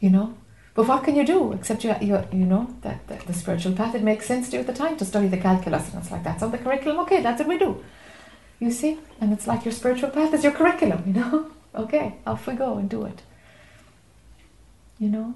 [0.00, 0.34] You know?
[0.74, 3.94] But what can you do except you, you, you know, that, that the spiritual path,
[3.94, 6.24] it makes sense to you at the time to study the calculus and it's like
[6.24, 6.98] that's on the curriculum.
[7.00, 7.82] Okay, that's what we do.
[8.58, 8.98] You see?
[9.20, 11.50] And it's like your spiritual path is your curriculum, you know?
[11.74, 13.22] Okay, off we go and do it.
[14.98, 15.34] You know?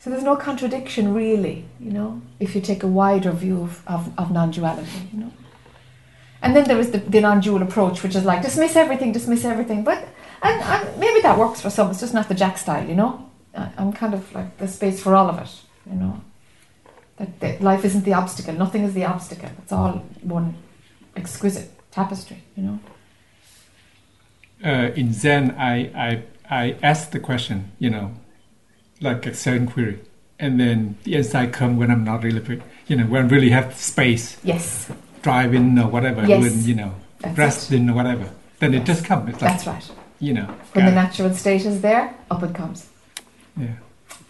[0.00, 4.18] So there's no contradiction really, you know, if you take a wider view of, of,
[4.18, 5.32] of non-duality, you know.
[6.42, 9.84] And then there is the, the non-dual approach, which is like dismiss everything, dismiss everything.
[9.84, 10.08] But
[10.42, 11.92] and, and maybe that works for some.
[11.92, 13.30] It's just not the Jac style, you know.
[13.56, 15.50] I- I'm kind of like the space for all of it,
[15.90, 16.20] you know.
[17.18, 18.54] That, that life isn't the obstacle.
[18.54, 19.50] Nothing is the obstacle.
[19.62, 20.54] It's all one
[21.14, 22.78] exquisite tapestry, you know.
[24.64, 25.74] uh, in Zen, I,
[26.08, 28.14] I, I ask the question, you know,
[29.00, 29.98] like a certain query.
[30.38, 33.50] And then the insight come when I'm not really, pre- you know, when I really
[33.50, 34.90] have space, Yes,
[35.22, 36.40] driving or whatever, Yes.
[36.42, 38.28] when, you know, that's resting or whatever.
[38.58, 38.86] Then it Yes.
[38.86, 39.28] just comes.
[39.30, 39.90] It's like, That's right.
[40.20, 40.94] you know, When the it.
[40.94, 42.88] natural state is there, up it comes.
[43.56, 43.74] Yeah.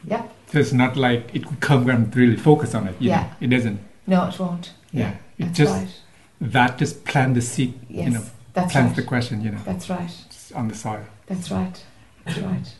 [0.04, 0.35] Yep.
[0.48, 2.96] So it's not like it could come and really focus on it.
[3.00, 3.22] Yeah.
[3.22, 3.80] know, it doesn't.
[4.06, 4.72] No, it won't.
[4.92, 5.16] Yeah.
[5.38, 6.00] It That's just, right.
[6.40, 8.96] that just plant the seed, Yes, you know, that's plants right.
[8.96, 10.11] the question, you know, That's right.
[10.54, 11.04] on the soil.
[11.26, 11.85] That's right.
[12.24, 12.74] That's right.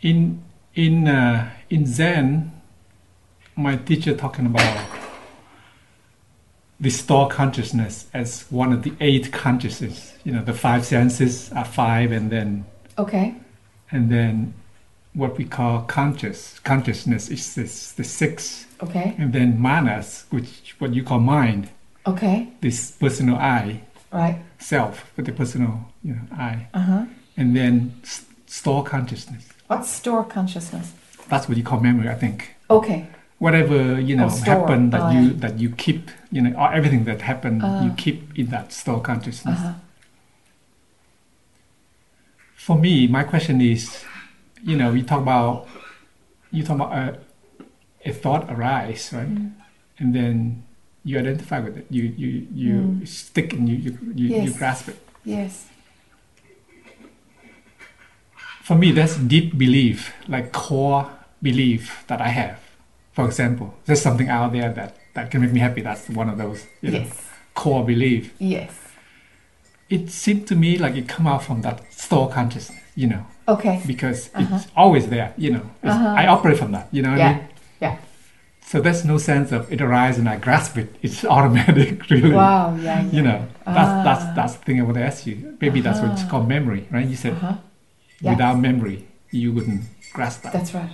[0.00, 0.42] in
[0.74, 2.52] in uh, in Zen,
[3.56, 4.86] my teacher talking about
[6.78, 10.14] the store consciousness as one of the eight consciousness.
[10.24, 12.64] You know, the five senses are five, and then
[12.98, 13.34] Okay.
[13.90, 14.54] and then
[15.14, 19.14] what we call conscious consciousness is this the six, Okay.
[19.18, 21.68] and then manas, which what you call mind,
[22.06, 22.48] Okay.
[22.60, 23.80] this personal I,
[24.12, 24.38] Right.
[24.58, 25.72] self, with the personal
[26.04, 27.04] you know I, Uh huh.
[27.36, 27.92] and then
[28.46, 29.44] store consciousness.
[29.66, 30.92] What's store consciousness?
[31.28, 32.54] That's what you call memory, I think.
[32.70, 33.06] Okay.
[33.40, 35.32] whatever you know Oh, happened that Oh, you yeah.
[35.44, 37.94] that you keep you know or everything that happened you Ah.
[37.96, 39.72] keep in that store consciousness huh.
[42.54, 44.04] for me my question is
[44.62, 45.66] you know you talk about
[46.50, 47.18] you talk about a,
[48.04, 49.52] a thought arise right Mm.
[49.98, 50.62] and then
[51.04, 53.08] you identify with it you you you Mm.
[53.08, 55.66] stick and you you, you, you grasp it Yes.
[58.62, 61.10] for me that's deep belief like core
[61.42, 62.58] belief that i have
[63.12, 66.38] for example there's something out there that that can make me happy that's one of
[66.38, 67.28] those you know, Yes.
[67.54, 68.70] core belief Yes.
[69.88, 73.80] it seemed to me like it come out from that store consciousness, you know, Okay.
[73.86, 74.56] because Uh-huh.
[74.56, 75.62] it's always there, you know.
[75.82, 76.14] Uh-huh.
[76.22, 77.32] I operate from that, you know what I Yeah.
[77.34, 77.44] mean?
[77.80, 77.96] Yeah.
[78.62, 80.94] So there's no sense of it arises and I grasp it.
[81.02, 82.32] It's automatic, really.
[82.34, 83.10] Wow, yeah, yeah.
[83.16, 84.02] You know, that's Ah.
[84.04, 85.56] that's that's the thing I want to ask you.
[85.60, 86.30] Maybe that's what it's Uh-huh.
[86.30, 87.06] called memory, right?
[87.08, 87.54] You said Uh-huh.
[88.20, 88.32] Yeah.
[88.32, 88.98] without memory,
[89.32, 89.82] you wouldn't
[90.12, 90.52] grasp that.
[90.52, 90.92] That's right.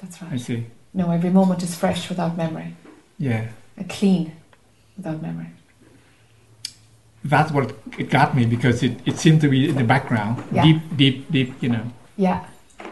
[0.00, 0.32] That's right.
[0.34, 0.66] I see.
[0.92, 2.74] No, every moment is fresh without memory,
[3.18, 3.44] Yeah,
[3.78, 4.32] a clean
[4.96, 5.50] without memory.
[7.24, 10.62] That's what it got me because it, it seemed to be in the background, Yeah.
[10.64, 11.54] deep, deep, deep.
[11.62, 11.84] You know,
[12.16, 12.44] Yeah,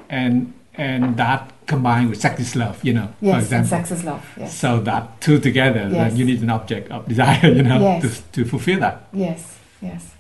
[0.09, 2.79] and and that combined with sex is love.
[2.85, 3.69] You know, yes, and example.
[3.69, 4.25] sex is love.
[4.39, 5.93] Yes, So that two together, Yes.
[5.93, 8.03] then you need an object of desire, you know, Yes.
[8.03, 9.07] to, to fulfill that.
[9.13, 10.15] yes, yes.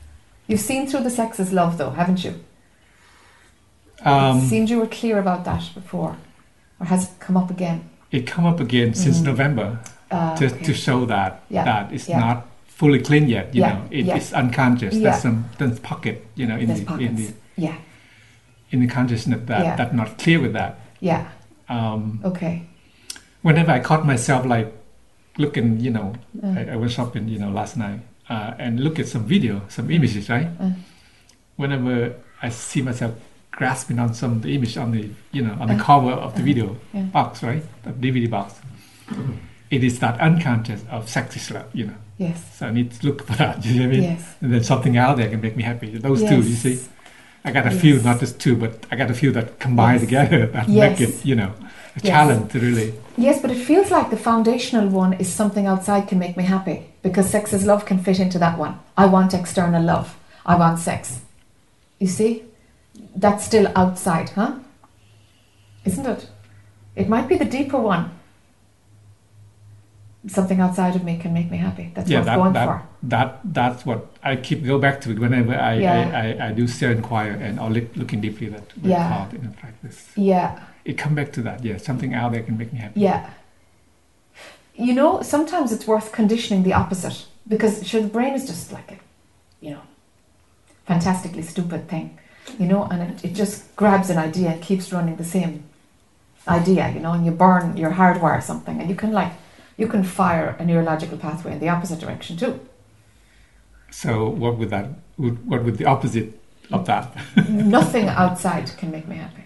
[0.46, 2.34] You've seen through the sex is love, though, haven't you?
[4.02, 6.16] Um, it seemed you were clear about that before,
[6.80, 7.88] or has it come up again?
[8.10, 9.24] it come up again since Mhm.
[9.26, 9.78] November
[10.10, 10.64] Uh, just okay.
[10.64, 12.18] to show that Yeah, that it's yeah.
[12.20, 12.46] not
[12.78, 13.46] fully clean yet.
[13.54, 14.16] You Yeah, know, it, yeah.
[14.16, 14.94] it's unconscious.
[14.94, 15.02] Yeah.
[15.10, 17.26] There's some there's pocket, you know, in There's the in the.
[17.56, 17.76] Yeah,
[18.70, 20.72] in the consciousness that that not clear with that.
[21.00, 21.22] yeah.
[21.68, 22.54] Um, Okay.
[23.42, 24.68] whenever I caught myself like
[25.42, 26.08] looking, you know,
[26.42, 28.00] Uh, I, I was shopping, you know, last night
[28.30, 30.48] uh, and look at some video, some images, right?
[30.60, 30.70] Uh.
[31.56, 33.12] Whenever I see myself
[33.50, 35.82] grasping on some the image on the, you know, on the Uh.
[35.90, 36.50] cover of the Uh.
[36.50, 36.76] video
[37.12, 38.54] box, right, the DVD box,
[39.70, 41.98] it is that unconscious of sex is love, you know.
[42.18, 42.38] Yes.
[42.58, 43.64] So I need to look for that.
[43.64, 44.02] You know what I mean?
[44.02, 44.34] Yes.
[44.40, 45.96] And then something out there can make me happy.
[45.98, 46.78] Those two, you see.
[47.44, 47.80] I got a Yes.
[47.80, 50.02] few, not just two, but I got a few that combine Yes.
[50.06, 50.98] together that Yes.
[50.98, 51.52] make it, you know,
[51.96, 52.10] a Yes.
[52.12, 52.92] challenge really.
[53.16, 56.82] Yes, but it feels like the foundational one is something outside can make me happy
[57.02, 58.74] because sex is love can fit into that one.
[58.96, 60.16] I want external love.
[60.46, 61.20] I want sex.
[62.00, 62.42] You see?
[63.16, 64.52] That's still outside, huh?
[65.84, 66.28] Isn't it?
[66.96, 68.10] It might be the deeper one.
[70.28, 71.90] Something outside of me can make me happy.
[71.94, 72.82] That's yeah, what that, I'm going that, for.
[73.04, 76.10] that that's what I keep go back to it whenever I, Yeah.
[76.38, 79.08] I, I, I do self inquire and or look, looking deeply at what Yeah.
[79.08, 79.98] called in the practice.
[80.16, 81.76] Yeah, It come back to that, yeah.
[81.78, 83.00] Something out there can make me happy.
[83.00, 83.30] yeah.
[84.74, 88.92] You know, sometimes it's worth conditioning the opposite because sure, the brain is just like
[88.92, 88.98] a,
[89.60, 89.82] you know,
[90.86, 92.16] fantastically stupid thing,
[92.60, 95.64] you know, and it, it just grabs an idea and keeps running the same
[96.46, 99.32] idea, you know, and you burn your hardwire something, and you can like,
[99.78, 102.60] you can fire a neurological pathway in the opposite direction too.
[103.90, 106.38] So what would that would what would the opposite
[106.70, 107.16] of that?
[107.48, 109.44] Nothing outside can make me happy.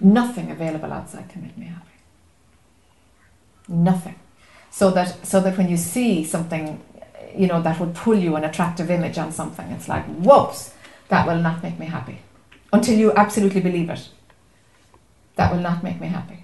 [0.00, 1.98] Nothing available outside can make me happy.
[3.68, 4.14] Nothing.
[4.70, 6.80] So that so that when you see something,
[7.36, 10.74] you know, that would pull you an attractive image on something, it's like, whoops,
[11.08, 12.20] that will not make me happy.
[12.72, 14.08] Until you absolutely believe it.
[15.36, 16.41] That will not make me happy.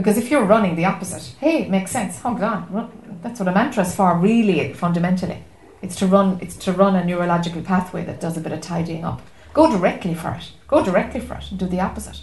[0.00, 2.18] Because if you're running the opposite, hey, it makes sense.
[2.20, 2.66] Hold on.
[2.72, 2.90] run-
[3.22, 5.44] That's what a mantra is for, really, fundamentally.
[5.82, 9.04] It's to run it's to run a neurological pathway that does a bit of tidying
[9.04, 9.20] up.
[9.52, 10.52] Go directly for it.
[10.68, 12.22] Go directly for it and do the opposite.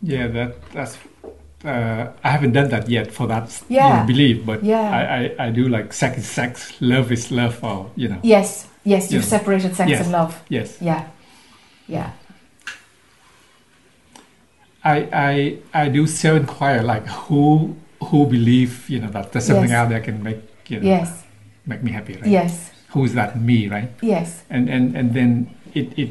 [0.00, 0.96] Yeah, that that's.
[1.64, 4.00] Uh, I haven't done that yet for that you Yeah.
[4.00, 4.80] know, belief, but Yeah.
[5.00, 8.66] I, I, I do like sex is sex, love is love, or you know, Yes,
[8.84, 10.00] yes, you've separated sex Yes.
[10.02, 10.42] and love.
[10.48, 10.78] yes.
[10.80, 11.04] Yeah,
[11.86, 12.10] yeah,
[14.84, 19.70] I I I do self inquire like who who believe you know that there's something
[19.70, 19.78] Yes.
[19.78, 21.22] out there can make you know yes,
[21.66, 22.26] make me happy, right?
[22.26, 23.90] yes, Who is that me, right?
[24.00, 26.10] yes, And and and then it it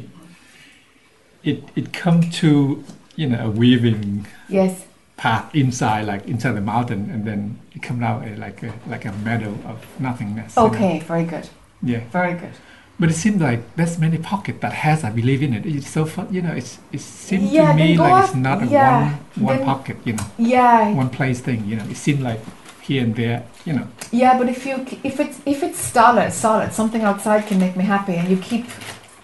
[1.44, 2.82] it it come to
[3.16, 8.02] you know a weaving yes, path inside like inside the mountain, and then it come
[8.02, 10.56] out uh, like a like a meadow of nothingness.
[10.56, 10.68] you know?
[10.68, 11.48] Okay, very good,
[11.82, 12.00] Yeah.
[12.10, 12.54] very good.
[13.02, 15.66] But it seems like there's many pockets that has I believe in it.
[15.66, 16.52] It's so fun, you know.
[16.52, 19.96] It's it seems Yeah, to me like it's not a yeah, one one then- pocket,
[20.04, 21.64] you know, Yeah, one place thing.
[21.66, 22.38] You know, it seems like
[22.80, 23.88] here and there, you know.
[24.12, 27.82] yeah, but if you if it's if it's solid, solid, something outside can make me
[27.82, 28.66] happy, and you keep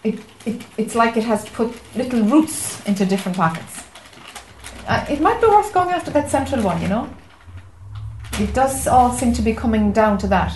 [0.02, 0.18] it.
[0.44, 3.74] it it's like it has put little roots into different pockets.
[4.88, 7.08] Uh, it might be worth going after that central one, you know.
[8.40, 10.52] It does all seem to be coming down to that.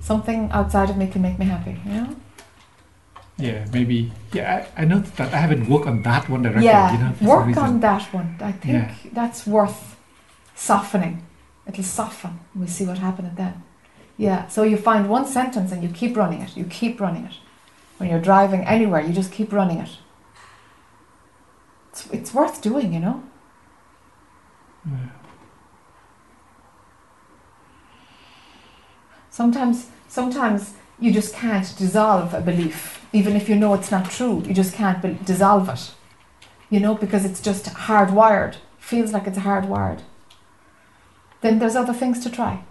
[0.00, 2.16] Something outside of me can make me happy, you know.
[3.42, 4.12] Yeah, maybe.
[4.32, 6.66] Yeah, I, I noticed that I haven't worked on that one directly.
[6.66, 8.36] Yeah, you know, work on that one.
[8.40, 8.94] I think Yeah.
[9.12, 9.96] that's worth
[10.54, 11.26] softening.
[11.66, 12.38] It'll soften.
[12.54, 13.62] We'll see what happens then.
[14.16, 16.56] Yeah, so you find one sentence and you keep running it.
[16.56, 17.34] You keep running it.
[17.98, 19.90] When you're driving anywhere, you just keep running it.
[21.90, 23.22] It's, it's worth doing, you know?
[24.86, 25.08] Yeah.
[29.30, 34.42] Sometimes, sometimes you just can't dissolve a belief, even if you know it's not true.
[34.46, 35.90] You just can't be- dissolve it,
[36.70, 38.56] you know, because it's just hardwired.
[38.78, 40.00] Feels like it's hardwired.
[41.40, 42.62] Then there's other things to try.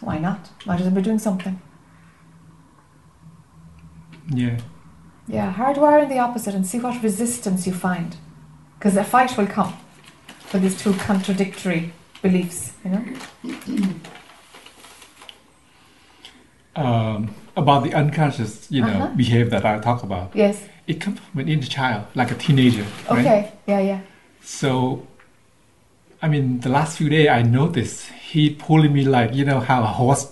[0.00, 0.50] Why not?
[0.66, 1.60] Might as well be doing something.
[4.30, 4.58] Yeah,
[5.26, 8.16] Yeah, hardwire the opposite and see what resistance you find,
[8.78, 9.74] because a fight will come
[10.40, 11.92] for these two contradictory
[12.22, 13.04] beliefs, you know?
[16.82, 19.16] Um, about the unconscious, you know, Uh-huh.
[19.16, 20.30] behavior that I talk about.
[20.34, 20.56] Yes.
[20.86, 23.18] It comes from an inner child, like a teenager, right?
[23.26, 23.40] Okay.
[23.66, 24.00] Yeah, yeah.
[24.42, 25.02] So,
[26.22, 27.98] I mean, the last few days I noticed
[28.30, 30.22] he pulling me like you know how a horse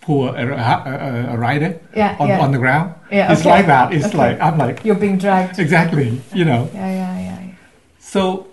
[0.00, 2.40] pull a, a, a, a rider Yeah, on, yeah.
[2.44, 2.94] on the ground.
[3.12, 3.50] yeah, It's okay.
[3.50, 3.92] like that.
[3.94, 4.18] It's Okay.
[4.18, 5.58] like I'm like You're being dragged.
[5.60, 6.68] exactly, you know.
[6.74, 7.54] Yeah, yeah, yeah, yeah.
[8.00, 8.46] So,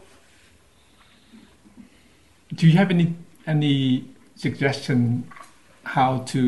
[2.53, 3.15] do you have any
[3.47, 5.23] any suggestion
[5.83, 6.41] how to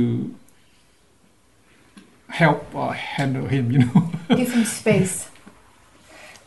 [2.32, 3.72] help or handle him?
[3.72, 4.12] You know.
[4.36, 5.30] Give him space.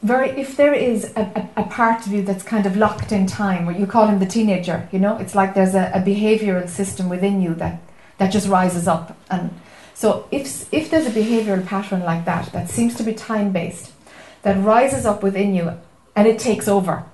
[0.03, 3.27] Very, if there is a, a, a part of you that's kind of locked in
[3.27, 6.69] time, where you call him the teenager, you know, it's like there's a, a behavioural
[6.69, 7.81] system within you that,
[8.19, 9.17] that just rises up.
[9.31, 9.51] And
[9.95, 13.93] so, if, if there's a behavioural pattern like that, that seems to be time based,
[14.43, 15.73] that rises up within you
[16.15, 17.05] and it takes over,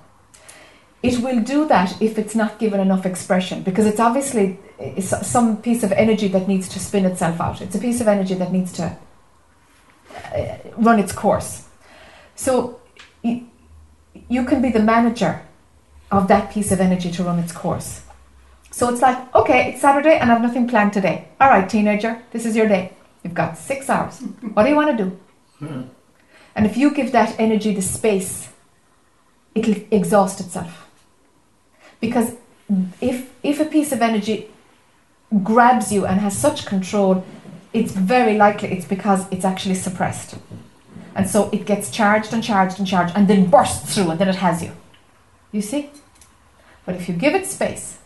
[1.03, 5.61] it will do that if it's not given enough expression because it's obviously it's some
[5.61, 7.61] piece of energy that needs to spin itself out.
[7.61, 8.97] It's a piece of energy that needs to
[10.35, 11.67] uh, run its course.
[12.35, 12.79] So
[13.23, 13.47] you,
[14.27, 15.41] you can be the manager
[16.11, 18.01] of that piece of energy to run its course.
[18.71, 21.27] So it's like, okay, it's Saturday and I've nothing planned today.
[21.39, 22.93] All right, teenager, this is your day.
[23.23, 24.19] You've got six hours.
[24.53, 25.19] What do you want to do?
[26.55, 28.49] And if you give that energy the space,
[29.53, 30.89] it'll exhaust itself.
[31.99, 32.35] Because
[32.99, 34.49] if if a piece of energy
[35.43, 37.23] grabs you and has such control,
[37.73, 40.37] it's very likely it's because it's actually suppressed.
[41.15, 44.29] And so it gets charged and charged and charged and then bursts through and then
[44.29, 44.71] it has you.
[45.51, 45.89] You see?
[46.85, 47.99] But if you give it space,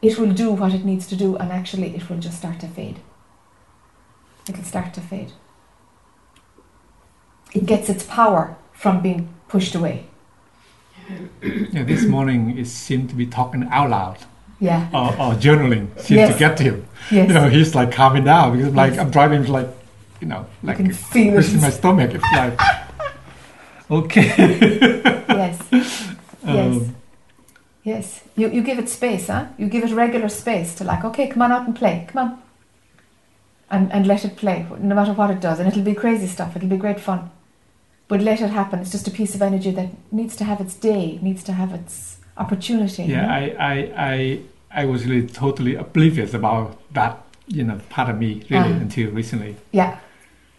[0.00, 2.68] it will do what it needs to do and actually it will just start to
[2.68, 3.00] fade.
[4.48, 5.32] It'll start to fade.
[7.54, 10.06] It gets its power from being pushed away.
[11.42, 14.18] yeah, this morning it seemed to be talking out loud
[14.62, 14.88] Yeah.
[14.94, 16.32] or, or journaling seems Yes.
[16.32, 16.86] to get to him.
[17.10, 17.28] Yes.
[17.28, 19.00] You know, he's like calming down because like Yes.
[19.02, 19.68] I'm driving like,
[20.20, 21.60] you know, like can feel it.
[21.60, 22.10] my stomach.
[22.14, 22.58] It's like
[23.90, 24.26] okay.
[25.28, 25.58] yes.
[26.44, 26.76] Yes.
[26.76, 26.96] Um,
[27.84, 28.22] Yes.
[28.36, 29.46] You, you give it space, huh?
[29.58, 32.06] You give it regular space to like, okay, come on out and play.
[32.08, 32.42] Come on.
[33.70, 35.58] And, and let it play, no matter what it does.
[35.58, 36.54] And it'll be crazy stuff.
[36.54, 37.30] It'll be great fun.
[38.06, 38.78] But let it happen.
[38.80, 41.72] It's just a piece of energy that needs to have its day, needs to have
[41.72, 43.04] its opportunity.
[43.04, 43.32] you yeah, know?
[43.32, 44.40] I, I, I,
[44.74, 48.80] I was really totally oblivious about that, you know, part of me really Ah.
[48.84, 49.56] until recently.
[49.72, 49.98] yeah.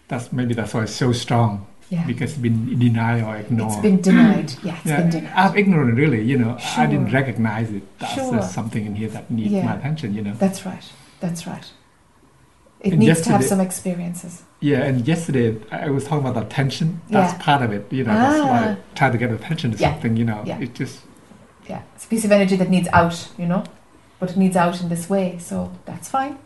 [0.08, 2.04] That's maybe that's why it's so strong Yeah.
[2.06, 3.72] because it's been denied or ignored.
[3.72, 4.52] It's been denied.
[4.62, 5.32] Yeah, it's yeah, been denied.
[5.34, 6.22] I'm ignorant really.
[6.22, 7.82] You know, I didn't recognize it.
[7.98, 8.30] That's Sure.
[8.32, 9.64] there's something in here that needs Yeah.
[9.64, 10.14] my attention.
[10.14, 10.34] You know.
[10.38, 10.84] That's right.
[11.20, 11.66] That's right.
[12.80, 14.42] It And needs to have some experiences.
[14.60, 17.00] Yeah, and yesterday I I was talking about attention.
[17.08, 17.38] That's Yeah.
[17.48, 17.82] part of it.
[17.90, 18.50] You know, that's Ah.
[18.52, 20.16] like trying to get attention to something.
[20.20, 20.96] You know, it just
[21.70, 23.62] Yeah, it's a piece of energy that needs out, you know,
[24.24, 26.38] but it needs out in this way, so that's fine.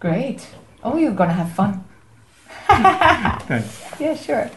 [0.00, 0.44] Great.
[0.82, 1.84] Oh, you're going to have fun.
[3.46, 3.80] thanks.
[4.00, 4.50] Yeah, sure.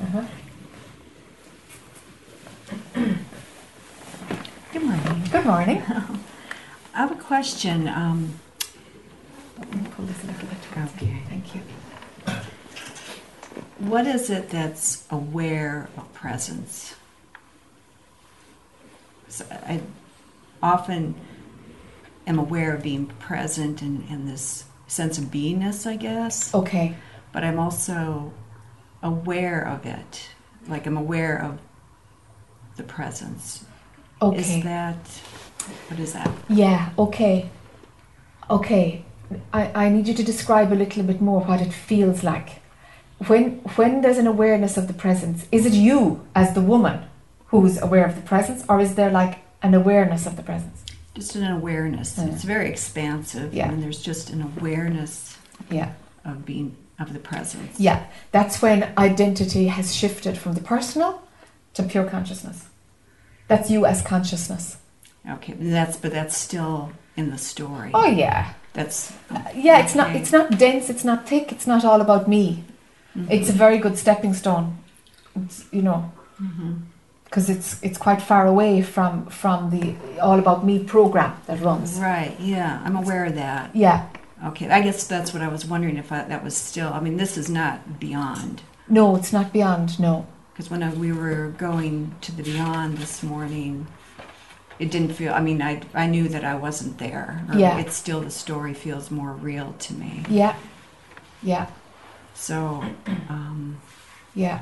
[0.00, 0.22] Uh-huh.
[4.72, 5.22] Good morning.
[5.30, 5.82] Good morning.
[6.94, 7.86] I have a question.
[7.86, 8.40] Um,
[9.58, 10.56] Let me pull this a little bit.
[10.72, 11.06] towards Okay.
[11.06, 11.16] you.
[11.28, 11.60] Thank you.
[13.78, 16.94] what is it that's aware of presence?
[19.50, 19.80] I
[20.62, 21.14] often
[22.26, 26.94] am aware of being present and, and this sense of beingness, I guess, Okay.
[27.32, 28.32] but I'm also
[29.02, 30.28] aware of it.
[30.68, 31.58] Like I'm aware of
[32.76, 33.64] the presence.
[34.20, 34.38] Okay.
[34.58, 34.96] Is that,
[35.88, 36.30] what is that?
[36.48, 37.48] Yeah, okay.
[38.48, 39.04] Okay.
[39.52, 42.60] I, I need you to describe a little bit more what it feels like.
[43.26, 47.04] When when there's an awareness of the presence, is it you as the woman
[47.52, 50.82] who's aware of the presence, or is there like an awareness of the presence?
[51.14, 52.16] Just an awareness.
[52.18, 52.24] Yeah.
[52.26, 53.52] It's very expansive.
[53.54, 53.68] Yeah.
[53.68, 55.36] And there's just an awareness
[55.70, 55.90] Yeah.
[56.24, 57.78] of being of the presence.
[57.78, 58.04] Yeah.
[58.32, 61.22] That's when identity has shifted from the personal
[61.74, 62.64] to pure consciousness.
[63.48, 64.78] That's you as consciousness.
[65.28, 67.90] Okay, but that's but that's still in the story.
[67.92, 68.54] Oh yeah.
[68.72, 69.12] That's
[69.54, 72.64] Yeah, it's not it's not dense, it's not thick, it's not all about me.
[73.16, 73.30] Mhm.
[73.30, 74.78] It's a very good stepping stone.
[75.36, 76.80] It's, you know, Mhm.
[77.32, 81.98] Because it's it's quite far away from from the all about me program that runs.
[81.98, 82.36] right.
[82.38, 83.74] Yeah, I'm aware of that.
[83.74, 84.06] Yeah.
[84.48, 86.92] Okay, I guess that's what I was wondering if I, that was still.
[86.92, 89.98] I mean, this is not beyond No, it's not beyond.
[89.98, 90.26] No.
[90.52, 93.86] because when I, we were going to the beyond this morning,
[94.78, 95.32] it didn't feel.
[95.32, 97.42] I mean, I I knew that I wasn't there.
[97.56, 97.78] Yeah.
[97.78, 100.24] It's still the story feels more real to me.
[100.28, 100.54] Yeah.
[101.42, 101.68] Yeah.
[102.34, 102.84] So,
[103.30, 103.80] um,
[104.34, 104.60] Yeah.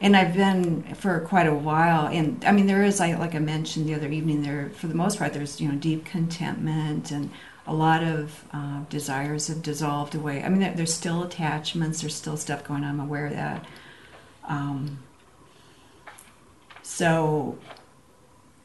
[0.00, 2.06] And I've been for quite a while.
[2.06, 4.42] And I mean, there is like like I mentioned the other evening.
[4.42, 7.30] There, for the most part, there's you know deep contentment and
[7.66, 10.42] a lot of uh, desires have dissolved away.
[10.42, 12.00] I mean, there, there's still attachments.
[12.00, 12.90] There's still stuff going on.
[12.90, 13.64] I'm aware of that.
[14.44, 14.98] Um,
[16.82, 17.58] so,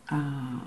[0.09, 0.59] uh,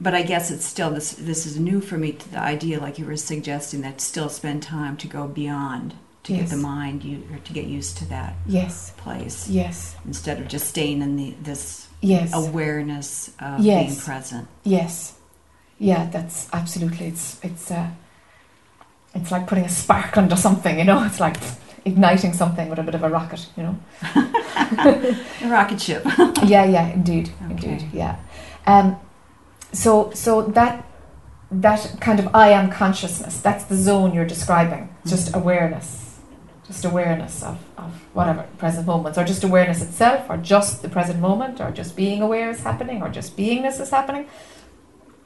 [0.00, 1.12] but I guess it's still this.
[1.12, 2.12] This is new for me.
[2.12, 5.94] To the idea, like you were suggesting, that still spend time to go beyond
[6.24, 6.40] to Yes.
[6.42, 8.92] get the mind you or to get used to that Yes.
[8.96, 9.94] place Yes.
[10.06, 12.30] instead of just staying in the this Yes.
[12.32, 13.86] awareness of Yes.
[13.86, 14.48] being present.
[14.64, 15.14] Yes.
[15.78, 17.06] Yeah, that's absolutely.
[17.08, 17.88] It's it's uh,
[19.14, 20.78] it's like putting a spark under something.
[20.78, 21.36] You know, it's like
[21.84, 23.46] igniting something with a bit of a rocket.
[23.56, 23.76] You know.
[25.44, 26.04] A rocket ship.
[26.44, 27.68] yeah, yeah, indeed, Okay.
[27.72, 28.16] indeed, yeah.
[28.66, 28.96] Um,
[29.72, 30.84] so so that
[31.50, 33.40] that kind of I am consciousness.
[33.40, 34.88] That's the zone you're describing.
[35.06, 35.40] Just Mhm.
[35.40, 36.13] awareness,
[36.66, 41.20] just awareness of of whatever present moments, or just awareness itself, or just the present
[41.20, 44.26] moment, or just being aware is happening, or just beingness is happening.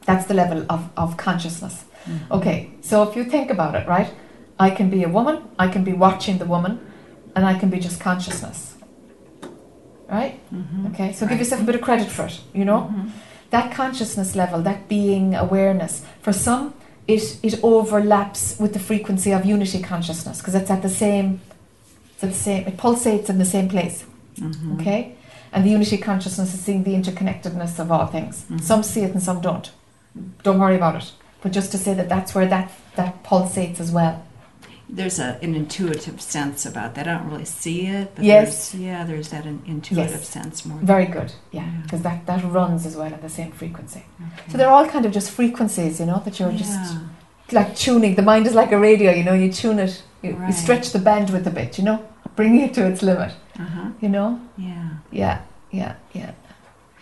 [0.07, 1.85] That's the level of, of consciousness.
[2.31, 4.11] Okay, so if you think about it, right?
[4.59, 6.81] I can be a woman, I can be watching the woman,
[7.37, 8.77] and I can be just consciousness.
[10.11, 10.41] Right?
[10.55, 10.91] Mhm.
[10.95, 12.81] Okay, so give yourself a bit of credit for it, you know?
[12.91, 13.11] Mhm.
[13.51, 16.73] That consciousness level, that being awareness, for some,
[17.09, 21.41] it, it overlaps with the frequency of unity consciousness because it's at the same,
[22.15, 24.05] it's at the same, it pulsates in the same place,
[24.39, 24.79] Mhm.
[24.81, 25.15] okay?
[25.53, 28.45] And the unity consciousness is seeing the interconnectedness of all things.
[28.51, 28.61] Mhm.
[28.63, 29.71] Some see it and some don't.
[30.43, 31.11] Don't worry about it.
[31.43, 34.23] But just to say that that's where that, that pulsates as well.
[34.91, 37.07] There's a, an intuitive sense about that.
[37.07, 38.71] I don't really see it, but Yes.
[38.73, 40.29] there's, yeah, there's that in, intuitive Yes.
[40.29, 40.79] sense more.
[40.79, 41.83] Very good, yeah, Yeah.
[41.83, 44.05] because that, that runs as well at the same frequency.
[44.21, 44.51] Okay.
[44.51, 46.97] So they're all kind of just frequencies, you know, that you're just
[47.53, 48.15] like tuning.
[48.15, 49.35] The mind is like a radio, you know.
[49.35, 52.03] You tune it, you, you stretch the bandwidth a bit, you know,
[52.35, 53.91] bringing it to its limit, Uh-huh.
[54.01, 54.41] you know.
[54.57, 54.89] Yeah.
[55.11, 56.31] Yeah, yeah, yeah.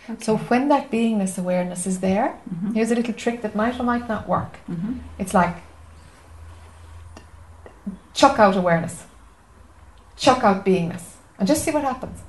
[0.09, 0.23] Okay.
[0.23, 2.73] So when that beingness awareness is there, Mhm.
[2.75, 4.57] here's a little trick that might or might not work.
[4.69, 4.93] Mm-hmm.
[5.19, 5.55] It's like
[8.17, 9.05] chuck out awareness,
[10.17, 11.05] chuck out beingness,
[11.37, 12.19] and just see what happens.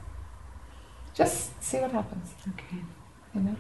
[1.15, 2.83] Just see what happens, Okay.
[3.35, 3.57] you know.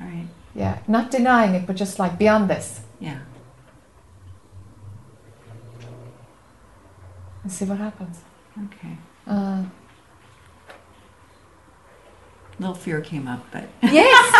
[0.00, 0.26] All right.
[0.54, 3.18] Yeah, not denying it, but just like beyond this, Yeah.
[7.42, 8.18] and see what happens.
[8.66, 8.96] Okay.
[9.26, 9.62] Uh,
[12.58, 14.32] little fear came up, but Yes,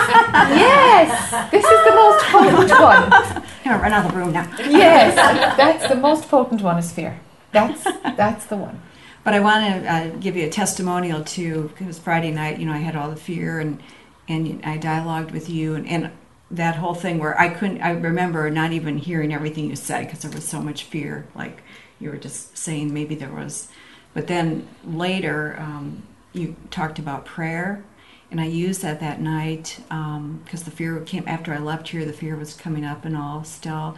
[0.66, 1.51] yes.
[1.51, 3.12] This is the most potent one.
[3.12, 4.47] I'm gonna run out of the room now.
[4.59, 5.14] Yes,
[5.57, 6.76] that's the most potent one.
[6.78, 7.18] Is fear.
[7.53, 7.85] That's
[8.17, 8.81] that's the one.
[9.23, 12.73] But I want to uh, give you a testimonial too, because Friday night, you know,
[12.73, 13.83] I had all the fear and
[14.29, 16.11] and I dialogued with you and, and
[16.51, 17.81] that whole thing where I couldn't.
[17.81, 21.27] I remember not even hearing everything you said because there was so much fear.
[21.35, 21.63] Like
[21.99, 23.69] you were just saying, maybe there was.
[24.15, 27.85] But then later, um, you talked about prayer,
[28.31, 32.05] and I used that that night because the fear came after I left here.
[32.05, 33.97] The fear was coming up and all still,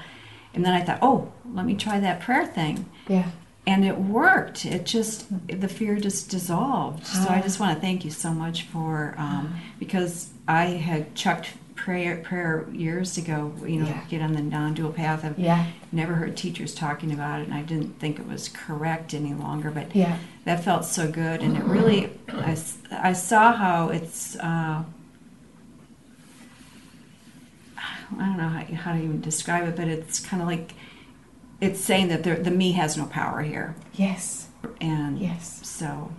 [0.53, 3.31] and then I thought, oh, let me try that prayer thing Yeah.
[3.67, 4.65] And it worked.
[4.67, 7.07] It just the fear just dissolved.
[7.07, 7.43] So I Ah.
[7.43, 12.67] just want to thank you so much for um, because I had chucked prayer prayer
[12.73, 13.53] years ago.
[13.65, 14.01] You know, Yeah.
[14.09, 15.25] get on the non-dual path.
[15.25, 15.67] I've Yeah.
[15.93, 19.71] never heard teachers talking about it, and I didn't think it was correct any longer.
[19.71, 20.17] But Yeah.
[20.45, 22.57] that felt so good, and it really I,
[22.93, 24.37] I saw how it's.
[24.37, 24.83] Uh,
[28.19, 30.75] I don't know how, how to even describe it, but it's kind of like
[31.67, 34.49] it's saying that the, the me has no power here Yes.
[34.81, 35.61] and Yes.
[35.63, 36.11] so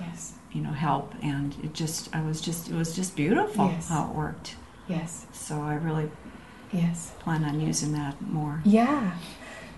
[0.00, 0.34] Yes.
[0.52, 3.88] you know help and it just i was just it was just beautiful Yes.
[3.88, 4.56] how it worked
[4.88, 5.26] Yes.
[5.32, 6.08] so i really
[6.72, 7.12] Yes.
[7.24, 9.12] plan on using that more Yeah.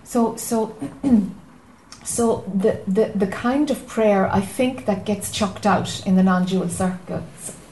[0.03, 0.57] So so
[2.03, 2.23] so
[2.63, 6.69] the, the the kind of prayer I think that gets chucked out in the non-dual
[6.69, 7.23] circuit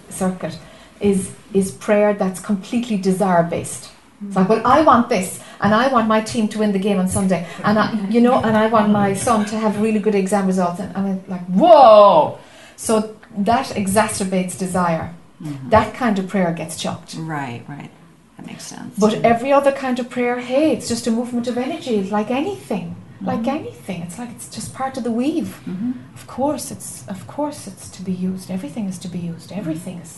[0.10, 0.58] circuit
[1.02, 3.90] is is prayer that's completely desire based.
[4.26, 5.30] It's like, well, I want this,
[5.64, 8.36] and I want my team to win the game on Sunday, and I, you know,
[8.46, 12.38] and I want my son to have really good exam results, and I'm like, whoa!
[12.76, 13.16] So
[13.50, 15.14] that exacerbates desire.
[15.42, 15.70] Mhm.
[15.70, 17.16] That kind of prayer gets chucked.
[17.38, 17.90] right right
[18.38, 21.56] that makes sense But every other kind of prayer, hey, it's just a movement of
[21.58, 22.88] energy, it's like anything,
[23.32, 23.60] like Mhm.
[23.60, 24.00] anything.
[24.06, 25.52] It's like it's just part of the weave.
[25.68, 25.94] Mhm.
[26.18, 28.48] Of course, it's of course it's to be used.
[28.58, 29.50] Everything is to be used.
[29.62, 30.14] Everything is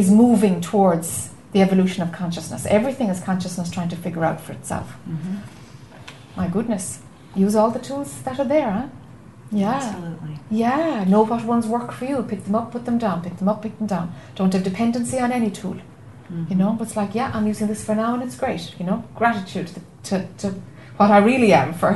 [0.00, 1.08] is moving towards
[1.56, 2.66] the evolution of consciousness.
[2.78, 4.88] Everything is consciousness trying to figure out for itself.
[5.08, 5.36] Mhm.
[6.36, 6.86] My goodness,
[7.34, 8.86] use all the tools that are there, huh?
[9.50, 9.74] Yeah.
[9.76, 12.16] absolutely Yeah, know what ones work for you.
[12.32, 13.22] Pick them up, put them down.
[13.26, 14.06] Pick them up, pick them down.
[14.38, 15.76] Don't have dependency on any tool.
[16.30, 16.50] Mhm.
[16.50, 18.64] You know, but it's like, yeah, I'm using this for now and it's great.
[18.78, 20.46] You know, gratitude to, to, to
[20.98, 21.92] what I really am for,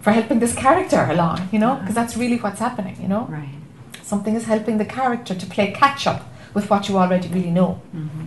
[0.00, 3.24] for helping this character along, you know, because that's really what's happening, you know.
[3.38, 3.54] right
[4.02, 6.20] Something is helping the character to play catch up
[6.54, 7.70] with what you already really know.
[7.94, 8.26] Mhm.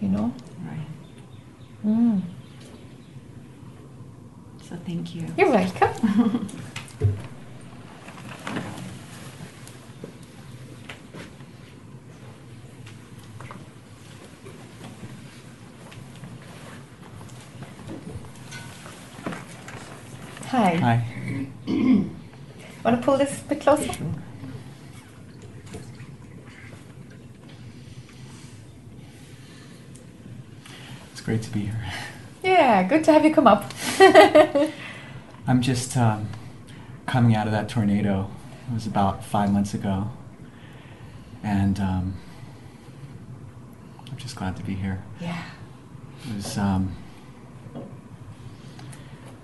[0.00, 0.32] You know?
[0.64, 0.86] Right.
[1.84, 2.22] Mm.
[4.62, 5.26] So thank you.
[5.36, 6.48] You're welcome.
[20.46, 20.74] Hi.
[20.76, 21.46] Hi.
[22.84, 23.84] Want to pull this a bit closer?
[23.84, 23.98] It's
[31.30, 31.80] great to be here.
[32.42, 33.72] Yeah, good to have you come up.
[35.46, 36.28] I'm just um,
[37.06, 38.28] coming out of that tornado.
[38.68, 40.10] It was about five months ago.
[41.44, 42.14] And um,
[44.10, 45.04] I'm just glad to be here.
[45.20, 45.44] yeah.
[46.28, 46.96] It was um,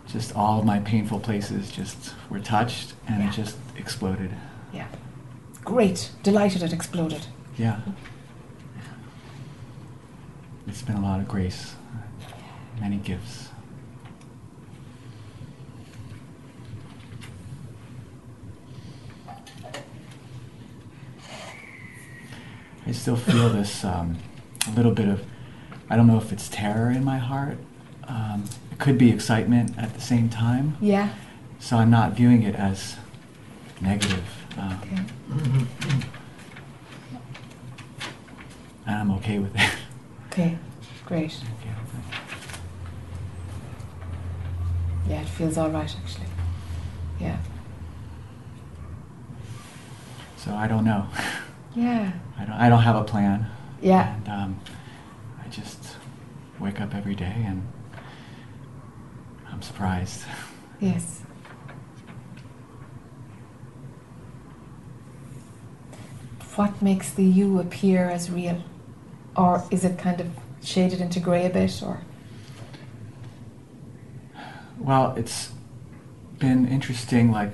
[0.09, 3.28] just all of my painful places just were touched and Yeah.
[3.28, 4.32] it just exploded.
[4.72, 4.89] Yeah.
[5.64, 6.11] Great.
[6.24, 7.26] Delighted it exploded.
[7.57, 7.80] Yeah.
[10.66, 11.74] It's been a lot of grace,
[12.80, 13.48] many gifts.
[22.86, 24.16] I still feel this um,
[24.66, 25.24] a little bit of,
[25.90, 27.58] I don't know if it's terror in my heart.
[28.04, 30.76] Um, it could be excitement at the same time.
[30.80, 31.12] Yeah.
[31.58, 32.96] So I'm not viewing it as
[33.80, 34.24] negative.
[34.56, 35.02] Um, Okay.
[38.86, 39.70] and I'm okay with it.
[40.39, 40.59] Okay.
[41.07, 41.32] Great.
[41.32, 42.05] Okay with it.
[45.09, 46.26] Yeah, it feels all right actually.
[47.18, 47.39] Yeah.
[50.37, 51.07] So I don't know.
[51.74, 52.12] Yeah.
[52.39, 52.55] I don't.
[52.55, 53.47] I don't have a plan.
[53.80, 54.14] Yeah.
[54.14, 54.61] And um,
[55.43, 55.97] I just
[56.61, 57.66] wake up every day and
[59.51, 60.22] I'm surprised.
[60.80, 61.22] Yes.
[66.57, 68.62] What makes the you appear as real?
[69.37, 70.28] Or is it kind of
[70.62, 72.01] shaded into grey a bit or
[74.78, 75.53] Well, it's
[76.39, 77.30] been interesting.
[77.30, 77.53] Like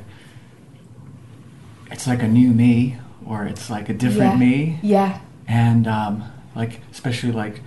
[1.91, 4.39] it's like a new me, or it's like a different Yeah.
[4.39, 4.78] me.
[4.83, 5.20] Yeah.
[5.47, 6.24] and um,
[6.55, 7.61] like especially like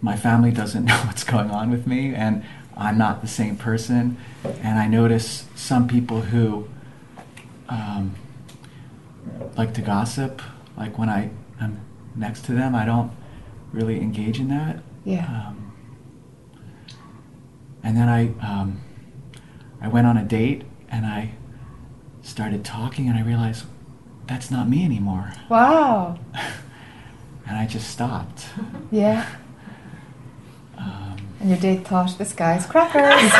[0.00, 2.44] my family doesn't know what's going on with me and
[2.76, 4.16] i'm not the same person
[4.62, 6.68] and i notice some people who
[7.68, 8.14] um,
[9.56, 10.40] like to gossip
[10.76, 11.30] like when i
[12.18, 13.10] next to them i don't
[13.72, 15.24] really engage in that Yeah.
[15.48, 15.72] um,
[17.82, 18.80] and then i um,
[19.80, 21.30] i went on a date and i
[22.22, 23.64] started talking and i realized
[24.26, 26.18] that's not me anymore Wow.
[27.46, 28.44] and I just stopped.
[28.90, 29.24] Yeah.
[30.78, 33.32] Um, And your date thought this guy's crackers.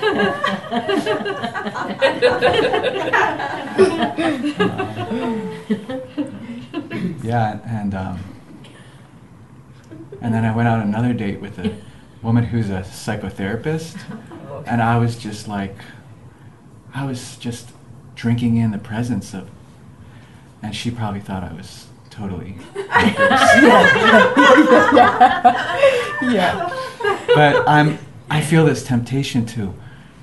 [7.24, 8.20] yeah, and um,
[10.20, 11.76] and then I went on another date with a
[12.22, 13.98] woman who's a psychotherapist,
[14.64, 15.74] and I was just like,
[16.94, 17.70] I was just
[18.14, 19.50] drinking in the presence of,
[20.62, 22.58] and she probably thought I was totally.
[22.76, 22.86] yeah.
[26.22, 26.68] yeah,
[27.34, 27.98] but I'm
[28.30, 29.74] I feel this temptation to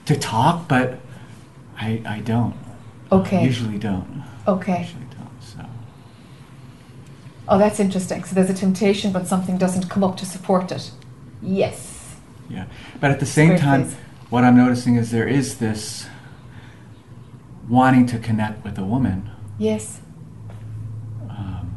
[0.07, 0.99] to talk, but
[1.77, 2.55] I I don't.
[3.11, 3.43] Okay.
[3.43, 4.23] Usually don't.
[4.47, 4.81] Okay.
[4.81, 5.43] Usually don't.
[5.43, 5.65] So
[7.47, 8.23] Oh, that's interesting.
[8.23, 10.91] So there's a temptation, but something doesn't come up to support it.
[11.41, 12.15] Yes.
[12.49, 12.65] yeah,
[12.99, 13.95] but at the same Great time,
[14.29, 16.07] what I'm noticing is there is this
[17.69, 19.29] wanting to connect with a woman.
[19.59, 19.99] Yes.
[21.29, 21.75] Um,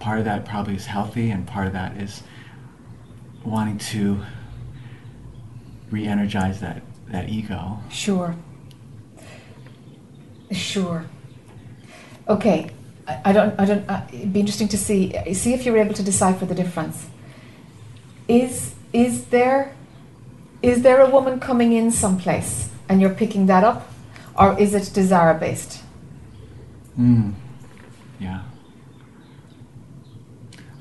[0.00, 2.22] part of that probably is healthy, and part of that is
[3.44, 4.22] wanting to
[5.90, 7.78] re-energize that that ego.
[7.90, 8.34] Sure.
[10.50, 11.04] Sure.
[12.28, 12.70] Okay.
[13.06, 13.58] I, I don't.
[13.60, 13.88] I don't.
[13.88, 15.12] Uh, it'd be interesting to see.
[15.34, 17.06] See if you're able to decipher the difference.
[18.28, 19.74] Is is there
[20.62, 23.90] is there a woman coming in someplace and you're picking that up,
[24.38, 25.82] or is it desire based?
[26.98, 27.34] Mm.
[28.20, 28.42] Yeah.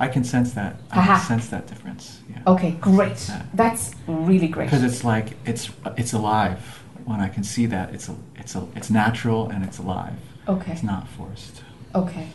[0.01, 0.77] I can sense that.
[0.89, 1.17] I Aha.
[1.17, 2.21] can sense that difference.
[2.27, 2.39] Yeah.
[2.47, 3.23] Okay, great.
[3.29, 3.43] Yeah.
[3.53, 4.65] That's really great.
[4.65, 6.59] Because it's like it's it's alive.
[7.05, 10.17] When I can see that, it's a, it's a, it's natural and it's alive.
[10.47, 10.71] Okay.
[10.71, 11.61] It's not forced.
[11.93, 12.27] Okay.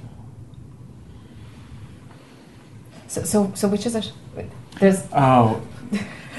[3.08, 4.12] So, so, so which is it?
[4.78, 5.60] There's Oh,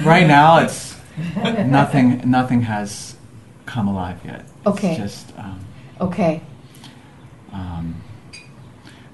[0.04, 0.96] right now it's
[1.36, 2.22] nothing.
[2.30, 3.18] Nothing has
[3.66, 4.42] come alive yet.
[4.42, 4.96] It's Okay.
[4.96, 5.60] just um,
[6.00, 6.42] okay.
[7.52, 8.02] um,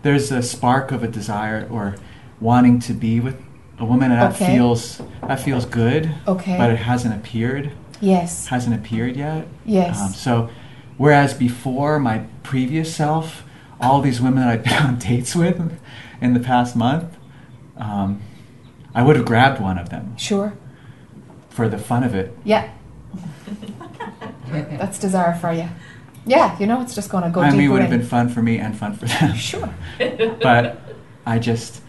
[0.03, 1.95] there's a spark of a desire or
[2.43, 3.41] wanting to be with
[3.79, 6.57] a woman and that feels that feels good, Okay.
[6.57, 7.71] but it hasn't appeared
[8.03, 8.47] yes.
[8.47, 9.47] hasn't appeared yet.
[9.65, 9.99] Yes.
[9.99, 10.49] Um, so,
[10.97, 13.43] whereas before my previous self,
[13.79, 15.79] all these women that I'd been on dates with
[16.21, 17.17] in the past month,
[17.77, 18.21] um,
[18.93, 20.53] I would have grabbed one of them Sure.
[21.49, 22.37] for the fun of it.
[22.43, 22.69] Yeah.
[24.51, 25.67] That's desire for you.
[26.25, 28.29] Yeah, you know, it's just going to go I mean, it would have been fun
[28.29, 29.35] for me and fun for them.
[29.35, 29.73] Sure.
[30.41, 30.79] but
[31.25, 31.81] I just,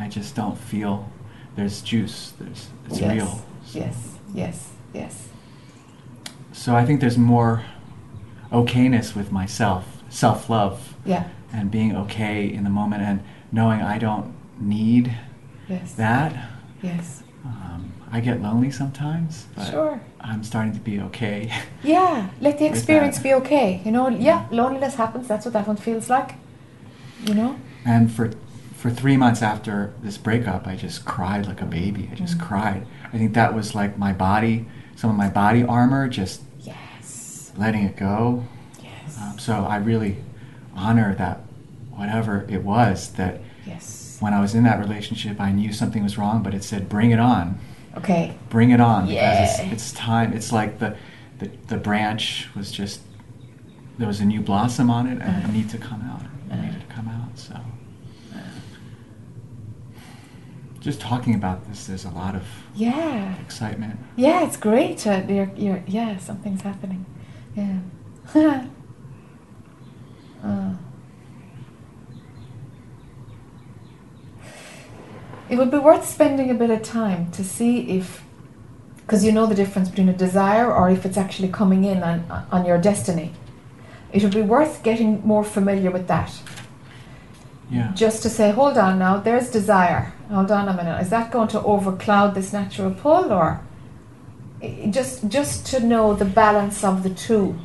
[0.00, 1.08] I just don't feel
[1.56, 2.32] there's juice.
[2.38, 3.12] There's it's yes.
[3.14, 3.44] real.
[3.72, 4.18] Yes.
[4.34, 4.68] Yes.
[4.94, 5.28] Yes.
[6.52, 7.64] So I think there's more
[8.52, 11.24] okayness with myself, self-love, Yeah.
[11.52, 13.20] and being okay in the moment, and
[13.52, 15.12] knowing I don't need
[15.68, 15.92] Yes.
[15.94, 16.34] that.
[16.82, 17.22] Yes.
[17.44, 20.00] Um, I get lonely sometimes, but Sure.
[20.20, 21.50] I'm starting to be okay.
[21.82, 22.28] Yeah.
[22.40, 23.80] Let the experience be okay.
[23.84, 24.08] You know.
[24.08, 24.46] Yeah.
[24.50, 25.28] Loneliness happens.
[25.28, 26.34] That's what that one feels like.
[27.24, 27.56] You know.
[27.84, 28.30] and for
[28.80, 32.08] for three months after this breakup, I just cried like a baby.
[32.10, 32.40] I just Mm.
[32.40, 32.86] cried.
[33.12, 34.64] I think that was like my body,
[34.96, 37.52] some of my body armor, just Yes.
[37.58, 38.44] letting it go.
[38.82, 39.18] Yes.
[39.20, 40.16] Um, so I really
[40.74, 41.40] honor that,
[41.94, 44.16] whatever it was that yes.
[44.18, 47.10] when I was in that relationship, I knew something was wrong, but it said, "Bring
[47.10, 47.58] it on,
[47.98, 48.32] Okay.
[48.48, 49.42] bring it on," because Yeah.
[49.42, 50.32] it's, it's time.
[50.32, 50.96] It's like the,
[51.38, 53.00] the the branch was just
[53.98, 55.48] there was a new blossom on it, and Uh-huh.
[55.48, 56.22] it needed to come out.
[56.22, 56.62] It Uh-huh.
[56.62, 57.38] needed to come out.
[57.38, 57.54] So,
[60.80, 62.42] just talking about this, there's a lot of
[62.74, 63.34] Yeah.
[63.40, 63.98] excitement.
[64.16, 65.06] Yeah, it's great.
[65.06, 67.04] Uh, you're, you're, yeah, something's happening.
[67.54, 67.80] Yeah.
[70.44, 70.72] uh.
[75.50, 78.22] It would be worth spending a bit of time to see if,
[78.98, 82.24] because you know the difference between a desire or if it's actually coming in on,
[82.52, 83.32] on your destiny.
[84.12, 86.32] It would be worth getting more familiar with that.
[87.68, 87.92] Yeah.
[87.94, 90.12] Just to say, hold on now, there's desire.
[90.30, 91.00] Hold on a minute.
[91.02, 93.60] Is that going to overcloud this natural pull or
[94.90, 97.58] just just to know the balance of the two?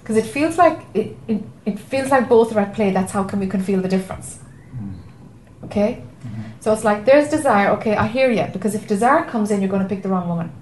[0.00, 2.90] Because it feels like it, it, it feels like both are at play.
[2.90, 4.38] That's how can we can feel the difference.
[4.74, 5.64] Mm.
[5.64, 6.02] Okay?
[6.24, 6.42] Mhm.
[6.60, 8.46] So it's like there's desire, okay, I hear you.
[8.52, 10.52] Because if desire comes in, you're going to pick the wrong woman.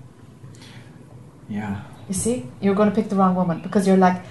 [1.49, 1.83] Yeah.
[2.09, 4.23] You see, you're going to pick the wrong woman because you're like,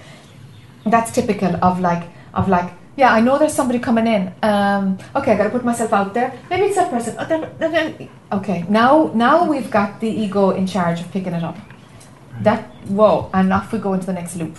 [0.86, 4.32] that's typical of like, of like, yeah, I know there's somebody coming in.
[4.42, 6.38] Um, okay, I got to put myself out there.
[6.48, 7.16] Maybe it's that person.
[7.18, 11.56] Oh, Okay, now, now we've got the ego in charge of picking it up.
[11.56, 12.44] Right.
[12.44, 14.56] That whoa, and off we go into the next loop.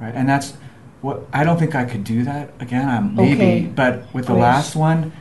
[0.00, 0.54] Right, and that's
[1.00, 2.88] what I don't think I could do that again.
[2.88, 3.60] I'm maybe, Okay.
[3.66, 5.12] but with the last one,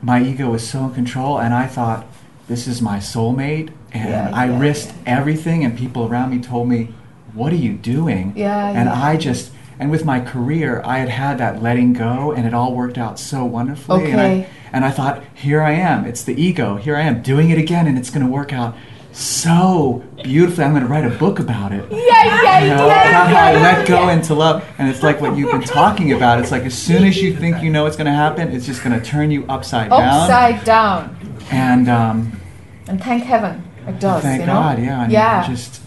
[0.00, 2.06] my ego was so in control, and I thought
[2.48, 6.68] this is my soulmate, and Yeah, I yeah, risked everything, and people around me told
[6.68, 6.94] me,
[7.34, 9.02] "What are you doing?" Yeah, and yeah.
[9.10, 9.50] I just
[9.82, 13.18] and with my career, I had had that letting go, and it all worked out
[13.18, 14.12] so wonderfully.
[14.12, 14.46] And I, Okay.
[14.72, 16.04] and I thought, here I am.
[16.04, 16.76] It's the ego.
[16.76, 18.76] Here I am doing it again, and it's going to work out
[19.10, 20.62] so beautifully.
[20.64, 21.84] I'm going to write a book about it.
[21.90, 21.98] Yeah,
[22.44, 25.62] yeah, You know, how I let go into love, and it's like what you've been
[25.62, 26.38] talking about.
[26.38, 28.84] It's like as soon as you think you know what's going to happen, it's just
[28.84, 30.00] going to turn you upside down.
[30.00, 31.18] Upside down.
[31.50, 32.40] And um,
[32.86, 34.22] And thank heaven it does.
[34.22, 34.52] thank you know?
[34.52, 35.00] God, yeah.
[35.02, 35.44] Mean, yeah.
[35.48, 35.81] Just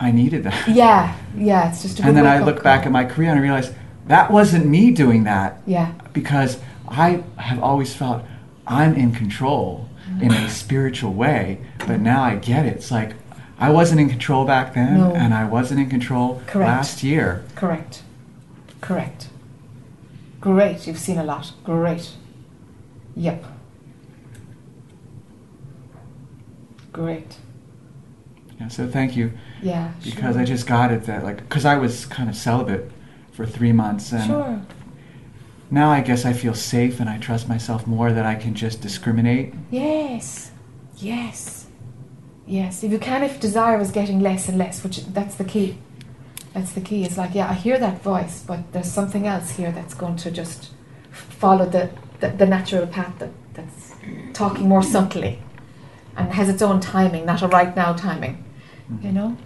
[0.00, 0.68] I needed that.
[0.68, 1.70] yeah, yeah.
[1.70, 3.72] It's just a And then I look back at my career and I realize
[4.06, 5.92] that wasn't me doing that Yeah.
[6.12, 8.22] because I have always felt
[8.66, 10.22] I'm in control mm-hmm.
[10.22, 12.76] in a spiritual way, but now I get it.
[12.76, 13.14] It's like
[13.58, 15.14] I wasn't in control back then, No.
[15.14, 16.68] and I wasn't in control Correct.
[16.68, 17.44] last year.
[17.56, 18.02] Correct.
[18.80, 19.28] Correct.
[20.40, 20.86] Great.
[20.86, 21.52] You've seen a lot.
[21.64, 22.12] Great.
[23.16, 23.44] Yep.
[26.92, 27.36] Great.
[28.60, 29.32] Yeah, so thank you
[29.62, 29.92] Yeah.
[30.04, 30.42] because sure.
[30.42, 32.90] I just got it that like because I was kind of celibate
[33.32, 34.60] for three months and Sure.
[35.70, 38.80] now I guess I feel safe and I trust myself more that I can just
[38.80, 39.54] discriminate.
[39.70, 40.50] Yes.
[40.96, 41.66] Yes.
[42.46, 42.82] Yes.
[42.82, 45.78] If you can, if desire is getting less and less, which that's the key.
[46.54, 47.04] That's the key.
[47.04, 50.30] It's like, yeah, I hear that voice, but there's something else here that's going to
[50.30, 50.70] just
[51.10, 51.90] follow the,
[52.20, 53.94] the, the natural path that, that's
[54.32, 55.40] talking more subtly
[56.16, 58.44] and has its own timing, not a right now timing.
[58.88, 59.14] You mm-hmm.
[59.14, 59.36] know?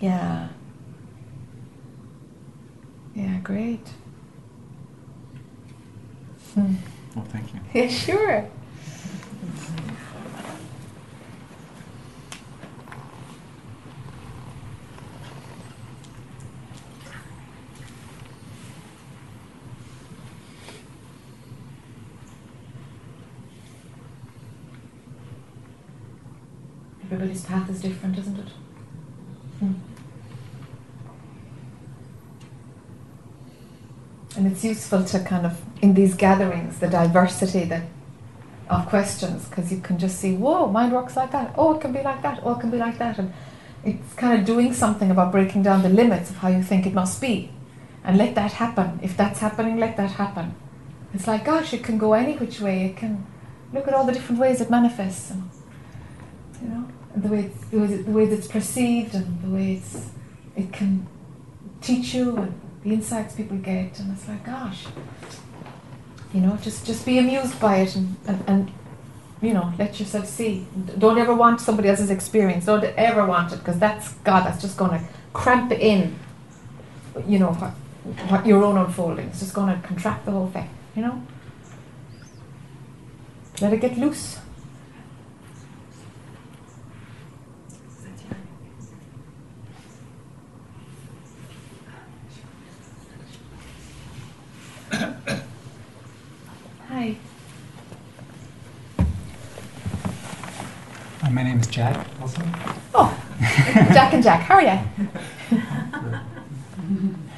[0.00, 0.48] Yeah.
[3.14, 3.86] Yeah, great.
[6.54, 6.74] Hmm.
[7.14, 7.60] Well, thank you.
[7.74, 8.48] Yeah, sure.
[27.04, 28.48] Everybody's path is different, isn't it?
[29.58, 29.72] Hmm.
[34.46, 37.82] it's useful to kind of in these gatherings the diversity that
[38.70, 41.54] of questions because you can just see whoa mind works like that.
[41.56, 42.40] Oh it can be like that.
[42.42, 43.18] Oh it can be like that.
[43.18, 43.32] And
[43.84, 46.94] it's kind of doing something about breaking down the limits of how you think it
[46.94, 47.50] must be.
[48.04, 49.00] And let that happen.
[49.02, 50.54] If that's happening let that happen.
[51.14, 52.84] It's like gosh it can go any which way.
[52.84, 53.26] It can
[53.72, 55.30] look at all the different ways it manifests.
[55.30, 55.50] And and
[57.22, 60.08] the way it's, the way, the way it's perceived and the way it's
[60.56, 61.06] it can
[61.80, 64.86] teach you and the insights people get and it's like gosh
[66.32, 68.72] you know, just just be amused by it and, and, and
[69.40, 70.66] you know, let yourself see.
[70.98, 72.66] Don't ever want somebody else's experience.
[72.66, 74.44] Don't ever want it because that's God.
[74.44, 76.18] That's just going to cramp in.
[77.26, 77.70] You know what,
[78.30, 79.28] what your own unfolding.
[79.28, 80.68] It's just going to contract the whole thing.
[80.94, 81.22] You know.
[83.60, 84.38] Let it get loose.
[94.92, 95.16] Hi.
[101.30, 102.40] My name is Jack, also.
[102.94, 103.14] Oh,
[103.92, 104.40] Jack and Jack.
[104.40, 104.78] How are you?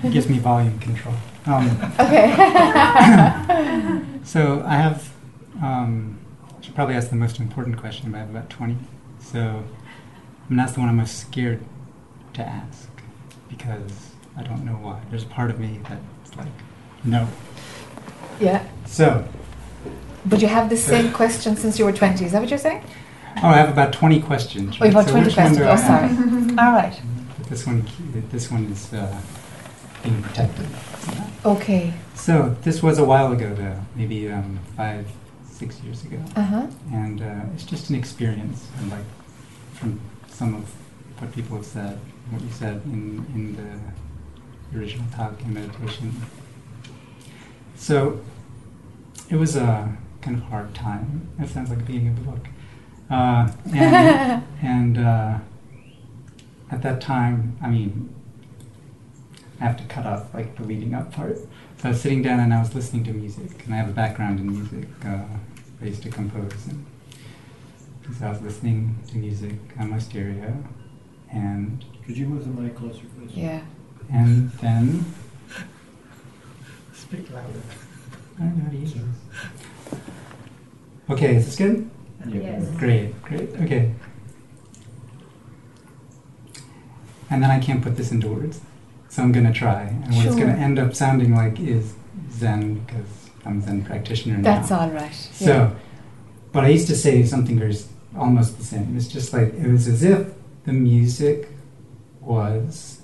[0.04, 1.14] It gives me volume control.
[1.46, 2.30] Um, Okay.
[4.24, 5.12] so I have,
[5.60, 6.18] um,
[6.56, 8.76] I should probably ask the most important question, but I have about 20.
[9.18, 9.64] So I'm
[10.48, 11.64] going to ask the one I'm most scared
[12.34, 12.88] to ask
[13.48, 15.00] because I don't know why.
[15.10, 16.46] There's a part of me that's like,
[17.04, 17.26] no.
[18.40, 18.64] yeah.
[18.86, 19.24] So,
[20.26, 22.24] But you have the same question since you were 20.
[22.24, 22.82] Is that what you're saying?
[23.42, 24.76] oh, I have about 20 questions.
[24.80, 25.58] Oh, you've got So 20 questions.
[25.60, 26.08] Oh, sorry.
[26.58, 27.00] All right.
[27.38, 27.84] But this one,
[28.30, 29.20] this one is uh,
[30.02, 30.66] being protected.
[31.44, 31.92] Okay.
[32.14, 35.06] So this was a while ago, though, maybe um, five,
[35.50, 36.66] six years ago, Uh huh.
[36.92, 39.04] and uh, it's just an experience, and like
[39.74, 40.64] from some of
[41.18, 41.98] what people have said,
[42.30, 46.12] what you said in in the original talk in meditation.
[47.80, 48.20] So
[49.30, 51.28] it was a kind of hard time.
[51.40, 52.46] It sounds like being beginning of the book,
[53.10, 55.38] uh, and, and uh,
[56.70, 58.14] at that time, I mean,
[59.60, 61.38] I have to cut off like the leading up part.
[61.38, 63.92] So I was sitting down and I was listening to music, and I have a
[63.92, 64.86] background in music.
[65.02, 65.22] Uh,
[65.80, 66.84] I used to compose, and
[68.18, 70.62] so I was listening to music on my stereo,
[71.32, 73.34] and Could you move the mic closer, please?
[73.34, 73.62] Yeah.
[74.12, 75.02] and then
[77.10, 77.48] Speak louder.
[78.38, 79.98] I don't know how to use this.
[81.10, 81.90] Okay, is this good?
[82.28, 82.64] Yes.
[82.78, 83.50] Great, great.
[83.62, 83.92] Okay.
[87.28, 88.60] And then I can't put this into words,
[89.08, 89.82] so I'm gonna try.
[89.82, 91.94] And what it's gonna end up sounding like is
[92.30, 94.44] Zen because I'm a Zen practitioner now.
[94.44, 95.12] That's all right.
[95.12, 95.74] So,
[96.52, 97.76] but I used to say something very
[98.16, 98.96] almost the same.
[98.96, 100.28] It's just like it was as if
[100.64, 101.48] the music
[102.20, 103.00] was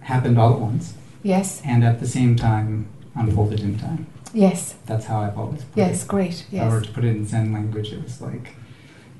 [0.00, 1.60] happened all at once Yes.
[1.64, 4.06] and at the same time unfolded in time.
[4.32, 4.76] Yes.
[4.86, 6.02] That's how I've always put Yes.
[6.04, 6.08] it.
[6.08, 6.46] Great.
[6.52, 8.46] If I were to put it in Zen language, it was like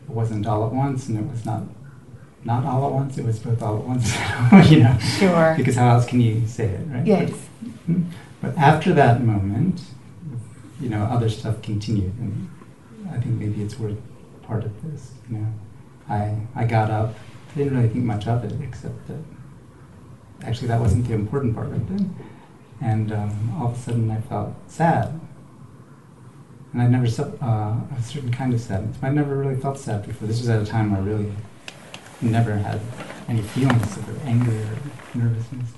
[0.08, 1.62] it wasn't all at once, and it was not
[2.44, 3.18] not all at once.
[3.18, 4.14] It was both all at once.
[4.70, 5.54] you know, Sure.
[5.56, 7.06] because how else can you say it, right?
[7.06, 7.32] Yes.
[7.86, 7.96] But,
[8.40, 9.82] but after that moment,
[10.80, 12.48] you know, other stuff continued, and
[13.12, 13.98] I think maybe it's worth
[14.42, 15.10] part of this.
[15.30, 15.46] You know,
[16.08, 17.14] I I got up.
[17.52, 19.18] I didn't really think much of it, except that
[20.44, 22.06] actually that wasn't the important part of it.
[22.80, 25.20] And um, all of a sudden, I felt sad,
[26.72, 28.96] and I never felt uh, a certain kind of sadness.
[29.02, 30.26] I'd never really felt sad before.
[30.26, 31.32] This was at a time where I really
[32.22, 32.80] never had
[33.28, 35.68] any feelings of anger or nervousness,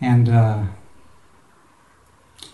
[0.00, 0.28] and.
[0.28, 0.64] Uh,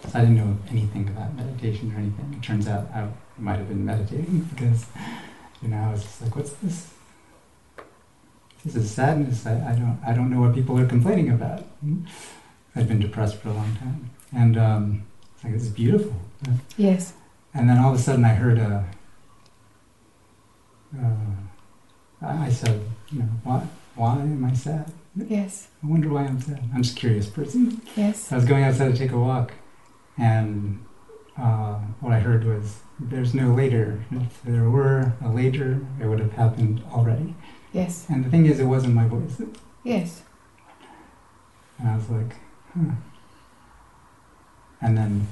[0.04, 2.34] so I didn't know anything about meditation or anything.
[2.36, 3.08] It turns out I
[3.38, 4.86] might have been meditating because,
[5.62, 6.93] you know, I was just like, "What's this?
[8.64, 9.46] This is sadness.
[9.46, 12.04] I, I don't I don't know what people are complaining about." Hmm?
[12.76, 15.02] I'd been depressed for a long time, and um,
[15.34, 16.14] it's like this is beautiful.
[16.76, 17.12] Yes.
[17.52, 18.84] And then all of a sudden, I heard a.
[20.98, 21.06] Uh,
[22.22, 22.80] I I said,
[23.12, 24.90] "You know, why why am I sad?
[25.14, 25.68] Yes.
[25.82, 26.62] I wonder why I'm sad.
[26.74, 28.32] I'm just a curious person." Yes.
[28.32, 29.52] I was going outside to take a walk,
[30.18, 30.84] and
[31.38, 34.04] uh, what I heard was, "There's no later.
[34.10, 37.34] If there were a later, it would have happened already."
[37.74, 38.06] Yes.
[38.08, 39.42] And the thing is, it wasn't my voice,
[39.82, 40.22] Yes.
[41.78, 42.36] and I was like,
[42.72, 42.94] "Huh."
[44.80, 45.26] And then,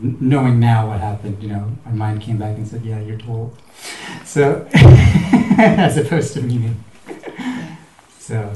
[0.00, 3.56] knowing now what happened, you know, my mind came back and said, "Yeah, you're told."
[4.24, 4.66] So,
[5.58, 6.76] as opposed to meaning.
[7.08, 7.76] Yeah.
[8.18, 8.52] So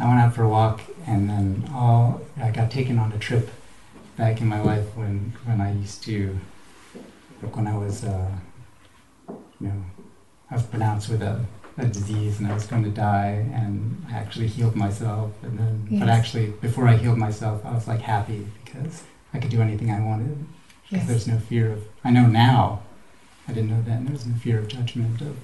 [0.00, 3.48] I went out for a walk, and then all I got taken on a trip
[4.16, 6.36] back in my life when when I used to,
[7.42, 8.30] like when I was, uh,
[9.60, 9.80] you know,
[10.50, 11.44] I was pronounced with a
[11.78, 15.32] a disease and I was going to die, and I actually healed myself.
[15.42, 19.02] And then, but actually, before I healed myself, I was like happy because
[19.34, 20.46] I could do anything I wanted.
[20.90, 21.08] Because Yes.
[21.08, 21.82] there's no fear of.
[22.04, 22.82] I know now.
[23.48, 24.04] I didn't know then.
[24.04, 25.36] There was no fear of judgment of,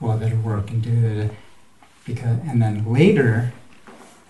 [0.00, 1.30] well, I better work and do it.
[2.04, 3.52] Because and then later,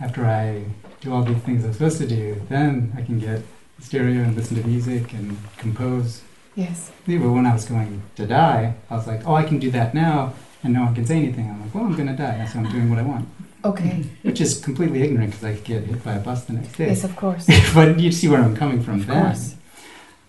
[0.00, 0.64] after I
[1.00, 3.42] do all these things I'm supposed to do, then I can get
[3.80, 6.20] stereo and listen to music and compose
[6.54, 6.90] Yes.
[7.06, 9.70] yeah, but when I was going to die, I was like, oh, I can do
[9.70, 11.50] that now, and no one can say anything.
[11.50, 13.28] I'm like, well, I'm going to die, so I'm doing what I want.
[13.64, 14.04] Okay.
[14.22, 16.88] Which is completely ignorant because I could get hit by a bus the next day.
[16.88, 17.46] Yes, of course.
[17.74, 19.24] but you see where I'm coming from Of then.
[19.24, 19.54] course.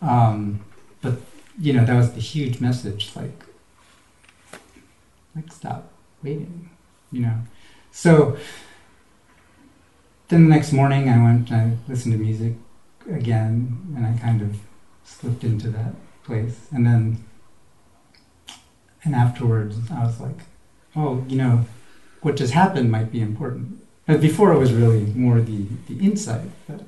[0.02, 0.62] Um,
[1.02, 1.16] but,
[1.60, 3.44] you know, that was the huge message like,
[5.36, 5.90] like, stop
[6.22, 6.70] waiting,
[7.12, 7.38] you know.
[7.92, 8.38] So
[10.28, 12.54] then the next morning, I went, I listened to music
[13.10, 14.58] again, and I kind of
[15.04, 16.68] slipped into that place.
[16.72, 17.24] And then,
[19.04, 20.40] and afterwards, I was like,
[20.96, 21.66] oh, you know,
[22.22, 23.84] what just happened might be important.
[24.06, 26.82] But before, it was really more the, the insight that,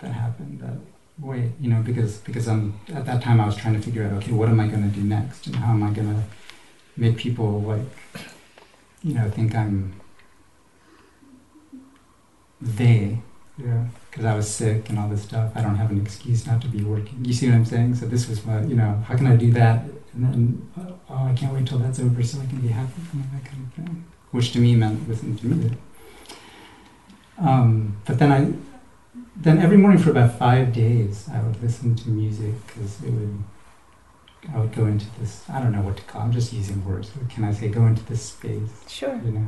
[0.00, 0.78] that happened that
[1.24, 4.12] way, you know, because, because I'm, at that time I was trying to figure out,
[4.14, 5.46] okay, what am I going to do next?
[5.46, 6.22] And how am I going to
[6.96, 8.24] make people, like,
[9.02, 9.94] you know, think I'm
[12.60, 13.18] they,
[13.58, 15.52] yeah, because I was sick and all this stuff.
[15.54, 17.24] I don't have an excuse not to be working.
[17.24, 17.96] You see what I'm saying?
[17.96, 19.02] So this was what you know.
[19.06, 19.84] How can I do that?
[20.16, 23.00] And then uh, oh, I can't wait till that's over so I can be happy.
[23.12, 24.04] Know, that kind of thing.
[24.30, 25.78] Which to me meant listening to music.
[27.38, 28.52] Um, but then I,
[29.36, 33.44] then every morning for about five days, I would listen to music because it would.
[34.54, 35.42] I would go into this.
[35.50, 36.22] I don't know what to call.
[36.22, 37.10] I'm just using words.
[37.28, 37.68] Can I say?
[37.68, 39.20] Go into this space Sure.
[39.24, 39.46] you know.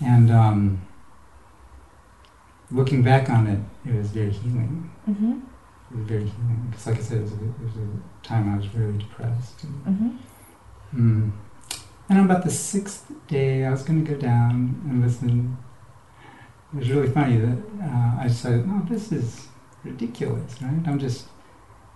[0.00, 0.80] And um,
[2.70, 4.90] looking back on it, it was very healing.
[5.08, 5.40] Mm-hmm.
[5.90, 6.66] It was very healing.
[6.70, 9.64] Because, like I said, it was, a, it was a time I was very depressed.
[9.64, 10.08] And, Mm-hmm.
[11.00, 11.32] mm.
[12.08, 15.56] and on about the sixth day, I was going to go down and listen.
[16.72, 19.46] It was really funny that uh, I decided, no, this is
[19.84, 20.82] ridiculous, right?
[20.86, 21.26] I'm just,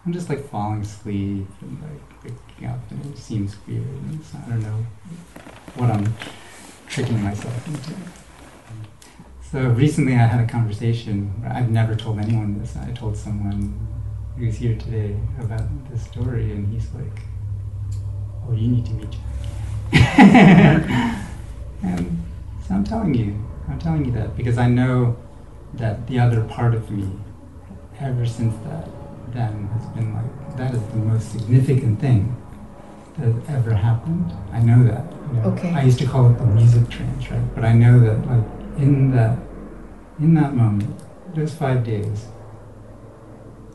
[0.06, 3.84] I'm just like falling asleep and like waking up, and it seems weird.
[3.84, 4.86] And I don't know
[5.74, 6.14] what I'm
[6.86, 7.94] tricking myself into.
[9.50, 11.32] So recently, I had a conversation.
[11.44, 12.76] I've never told anyone this.
[12.76, 13.74] I told someone
[14.38, 17.22] who's here today about this story, and he's like,
[18.46, 19.10] "Oh, you need to meet
[19.92, 20.88] Jac."
[21.82, 22.22] and
[22.64, 25.16] so I'm telling you, I'm telling you that because I know
[25.74, 27.10] that the other part of me,
[27.98, 28.88] ever since that
[29.32, 32.36] then, has been like that is the most significant thing
[33.18, 34.32] that ever happened.
[34.52, 35.04] I know that.
[35.10, 35.48] you know.
[35.48, 35.74] Okay.
[35.74, 37.54] I used to call it the music trance, right?
[37.56, 39.38] But I know that, like, in that,
[40.18, 40.98] in that moment,
[41.34, 42.24] those five days,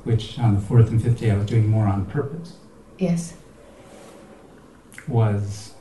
[0.04, 2.58] which on the fourth and fifth day I was doing more on purpose,
[2.98, 3.34] Yes.
[5.08, 5.74] was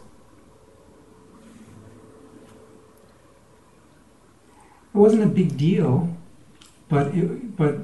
[4.95, 6.15] it wasn't a big deal,
[6.89, 7.79] but it, but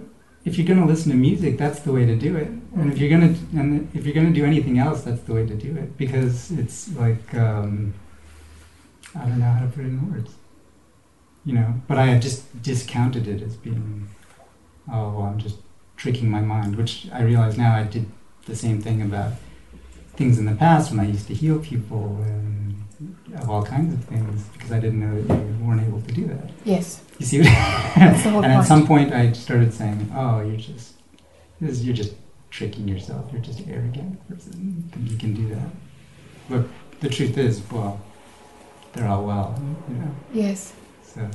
[0.44, 2.48] if you're going to listen to music, that's the way to do it.
[2.76, 5.34] And if you're going to and if you're going to do anything else, that's the
[5.34, 7.94] way to do it because it's like um,
[9.14, 10.34] I don't know how to put it in words.
[11.44, 14.08] You know, but I had just discounted it as being
[14.92, 15.56] oh well, I'm just
[15.96, 18.06] tricking my mind, which I realize now I did
[18.46, 19.32] the same thing about
[20.14, 22.84] things in the past when I used to heal people and
[23.34, 26.26] of all kinds of things because I didn't know that you weren't able to do
[26.26, 26.50] that.
[26.64, 27.02] Yes.
[27.18, 30.56] You see, what That's the whole and at some point I started saying, "Oh, you're
[30.56, 30.94] just
[31.60, 32.14] this is, you're just
[32.50, 33.30] tricking yourself.
[33.32, 34.90] You're just an arrogant person.
[34.92, 35.70] Think you can do that."
[36.48, 36.66] But
[37.00, 38.00] the truth is, well,
[38.92, 40.14] they're all well, you know.
[40.34, 40.72] Yes.
[41.14, 41.28] So,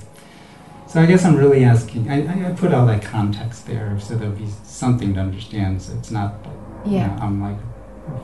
[0.88, 2.10] so I guess I'm really asking.
[2.10, 5.81] I, I put all that context there so there'll be something to understand.
[5.81, 7.07] So it's not like you Yeah.
[7.07, 7.57] know, I'm like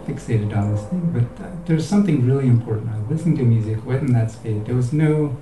[0.08, 2.90] fixated on this thing, but uh, there's something really important.
[2.92, 4.62] I was listening to music, went in that space.
[4.66, 5.36] There was no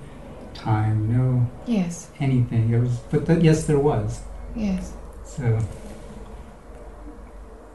[0.54, 2.10] time, no Yes.
[2.18, 2.72] anything.
[2.72, 4.22] It was, but that, yes, there was.
[4.56, 4.94] Yes.
[5.24, 5.58] So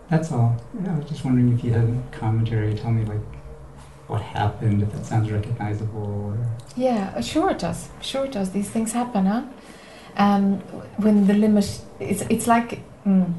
[0.09, 0.59] that's all.
[0.83, 2.75] Yeah, I was just wondering if you had commentary.
[2.75, 3.21] Tell me like
[4.07, 6.35] what happened, if it sounds recognizable.
[6.37, 6.37] Or,
[6.75, 7.89] Yeah, uh, sure it does.
[8.01, 8.51] Sure it does.
[8.51, 9.43] These things happen, huh?
[10.17, 10.59] Um,
[10.97, 13.33] when the limit, it's it's like, mm.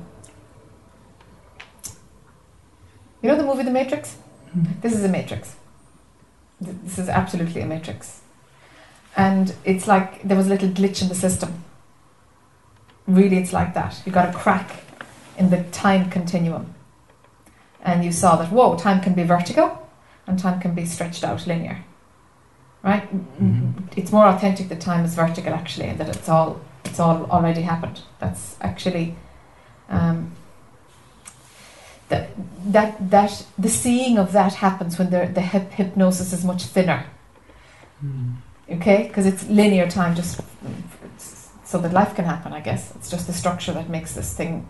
[3.22, 4.16] you know the movie The Matrix.
[4.56, 4.80] Mhm.
[4.80, 5.56] This is a Matrix.
[6.60, 8.20] This is absolutely a Matrix,
[9.16, 11.64] and it's like there was a little glitch in the system.
[13.06, 14.02] Really, it's like that.
[14.06, 14.70] You got a crack
[15.36, 16.74] in the time continuum,
[17.82, 19.86] and you saw that whoa, time can be vertical,
[20.26, 21.84] and time can be stretched out linear.
[22.86, 23.06] Right?
[23.42, 23.72] Mhm.
[23.96, 27.62] It's more authentic that time is vertical actually, and that it's all it's all already
[27.62, 27.98] happened.
[28.20, 29.16] That's actually
[29.90, 30.30] um,
[32.08, 32.28] that
[32.72, 37.06] that that the seeing of that happens when the the hip, hypnosis is much thinner.
[38.70, 40.40] Okay, because it's linear time, just
[41.64, 42.52] so that life can happen.
[42.52, 44.66] I guess it's just the structure that makes this thing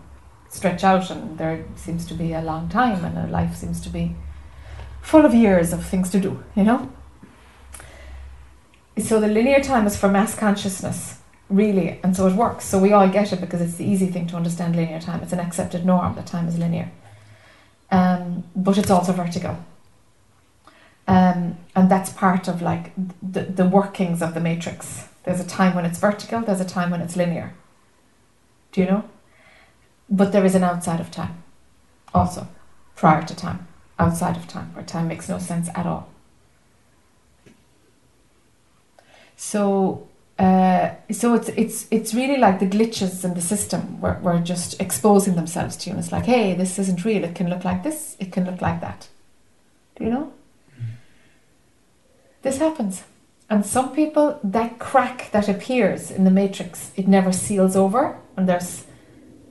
[0.49, 3.89] stretch out, and there seems to be a long time, and a life seems to
[3.89, 4.15] be
[5.01, 6.43] full of years of things to do.
[6.55, 6.89] You know.
[8.99, 11.19] So the linear time is for mass consciousness,
[11.49, 12.65] really, and so it works.
[12.65, 15.21] So we all get it because it's the easy thing to understand linear time.
[15.21, 16.91] It's an accepted norm that time is linear.
[17.91, 19.57] Um, but it's also vertical.
[21.07, 22.91] Um, and that's part of like
[23.21, 25.07] the, the workings of the matrix.
[25.23, 27.53] There's a time when it's vertical, there's a time when it's linear.
[28.71, 29.03] Do you know?
[30.09, 31.43] But there is an outside of time
[32.13, 32.47] also,
[32.95, 33.67] prior to time,
[33.99, 36.09] outside of time, where time makes no sense at all.
[39.37, 40.07] So
[40.39, 44.79] uh, so it's it's it's really like the glitches in the system were, were just
[44.81, 45.95] exposing themselves to you.
[45.95, 47.23] And it's like, hey, this isn't real.
[47.23, 48.17] It can look like this.
[48.19, 49.07] It can look like that.
[49.95, 50.33] Do you know?
[52.43, 53.03] This happens,
[53.49, 58.47] and some people that crack that appears in the matrix, it never seals over, and
[58.47, 58.85] there's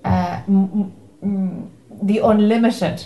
[0.04, 0.92] uh, m-
[1.22, 3.04] m- the unlimited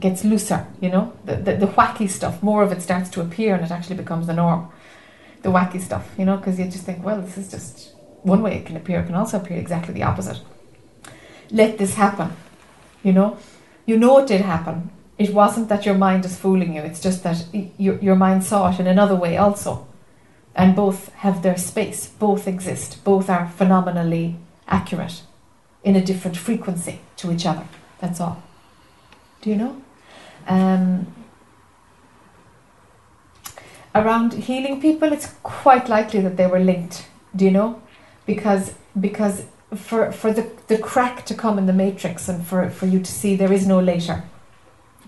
[0.00, 0.66] gets looser.
[0.80, 2.42] You know, the, the the wacky stuff.
[2.42, 4.68] More of it starts to appear, and it actually becomes the norm
[5.44, 7.92] the wacky stuff, you know, because you just think, well, this is just
[8.22, 10.40] one way it can appear, it can also appear exactly the opposite.
[11.50, 12.32] Let this happen,
[13.04, 13.36] you know.
[13.84, 14.90] You know it did happen.
[15.18, 18.70] It wasn't that your mind is fooling you, it's just that your, your mind saw
[18.70, 19.86] it in another way also.
[20.56, 25.22] And both have their space, both exist, both are phenomenally accurate
[25.82, 27.66] in a different frequency to each other.
[28.00, 28.42] That's all.
[29.42, 29.82] Do you know?
[30.46, 31.13] Um,
[33.94, 37.06] around healing people, it's quite likely that they were linked.
[37.34, 37.80] Do you know?
[38.26, 39.44] Because because
[39.74, 43.12] for for the, the crack to come in the matrix and for, for you to
[43.12, 44.24] see there is no later.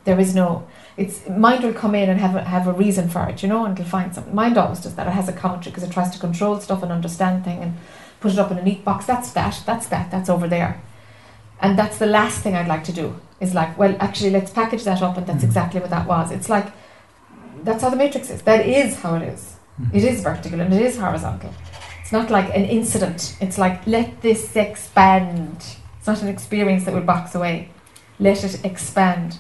[0.05, 3.29] There is no it's mind will come in and have a, have a reason for
[3.29, 4.35] it, you know, and it'll find something.
[4.35, 5.07] Mind always does that.
[5.07, 7.77] It has a commentary because it tries to control stuff and understand thing and
[8.21, 9.05] put it up in a neat box.
[9.05, 9.63] That's that.
[9.67, 10.11] That's that.
[10.11, 10.81] That's over there.
[11.61, 13.21] And that's the last thing I'd like to do.
[13.41, 15.49] Is like, well, actually, let's package that up, and that's Mhm.
[15.49, 16.31] exactly what that was.
[16.31, 16.69] It's like
[17.67, 18.43] that's how the matrix is.
[18.43, 19.57] That is how it is.
[19.77, 19.97] Hmm.
[19.97, 21.53] It is vertical and it is horizontal.
[22.01, 23.37] It's not like an incident.
[23.41, 25.57] It's like let this expand.
[25.99, 27.71] It's not an experience that will box away.
[28.21, 29.39] Let it expand.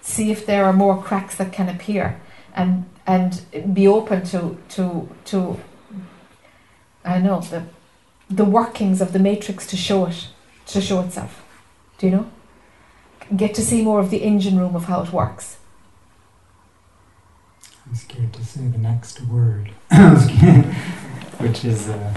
[0.00, 2.20] See if there are more cracks that can appear,
[2.54, 3.42] and and
[3.74, 5.60] be open to to to.
[7.04, 7.64] I know the
[8.30, 10.28] the workings of the matrix to show it
[10.66, 11.42] to show itself.
[11.98, 12.30] Do you know?
[13.36, 15.58] Get to see more of the engine room of how it works.
[17.88, 19.70] I'm scared to say the next word,
[21.38, 22.14] which is uh,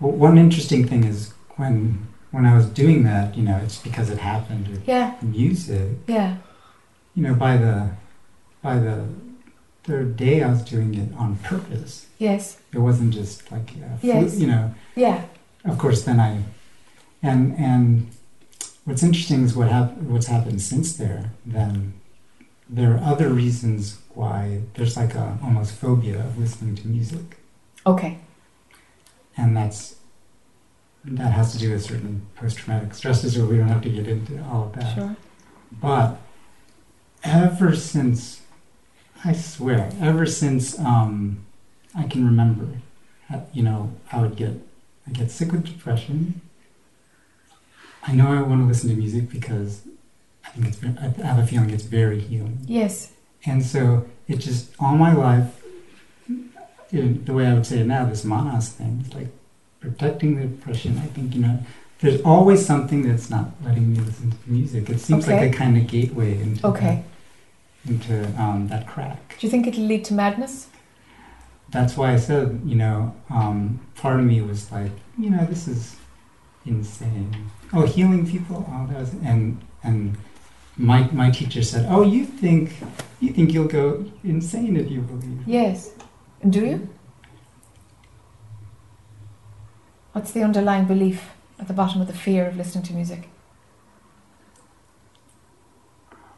[0.00, 4.10] well, one interesting thing is when when I was doing that, you know, it's because
[4.10, 5.90] it happened with Yeah, music.
[6.06, 6.36] yeah,
[7.14, 7.90] You know, by the
[8.62, 9.04] by the
[9.84, 12.06] third day, I was doing it on purpose.
[12.18, 13.70] yes, It wasn't just like
[14.02, 14.38] Yes.
[14.38, 14.74] you know.
[14.94, 15.24] yeah,
[15.64, 16.42] Of course, then I
[17.22, 18.10] and and
[18.84, 21.30] what's interesting is what hap- what's happened since there.
[21.46, 21.94] Then
[22.68, 27.38] there are other reasons why there's like a almost phobia of listening to music,
[27.86, 28.18] okay,
[29.36, 29.96] and that's
[31.04, 33.50] that has to do with certain post-traumatic stress disorder.
[33.52, 34.94] We don't have to get into all of that.
[34.94, 35.16] sure.
[35.80, 36.18] But
[37.24, 38.42] ever since,
[39.24, 41.44] I swear, ever since um,
[41.94, 42.68] I can remember,
[43.32, 44.52] uh, you know, I would get,
[45.06, 46.40] I get sick with depression.
[48.04, 49.82] I know I want to listen to music because
[50.44, 52.58] I think it's, I have a feeling it's very healing.
[52.66, 53.11] Yes,
[53.46, 55.62] And so it just, all my life,
[56.92, 59.28] in the way I would say it now, this manas thing, it's like
[59.80, 60.98] protecting the depression.
[60.98, 61.58] I think, you know,
[62.00, 64.90] there's always something that's not letting me listen to music.
[64.90, 65.40] It seems Okay.
[65.40, 67.04] like a kind of gateway into okay.
[67.84, 69.36] that, into um, that crack.
[69.38, 70.68] Do you think it'll lead to madness?
[71.70, 75.66] That's why I said, you know, um, part of me was like, you know, this
[75.66, 75.96] is
[76.66, 77.50] insane.
[77.72, 80.16] Oh, healing people, oh, that was, and and
[80.76, 82.72] my my teacher said, oh, you think
[83.20, 85.42] you think you'll go insane if you believe.
[85.46, 85.90] Yes.
[86.48, 86.88] Do you?
[90.12, 93.28] What's the underlying belief at the bottom of the fear of listening to music?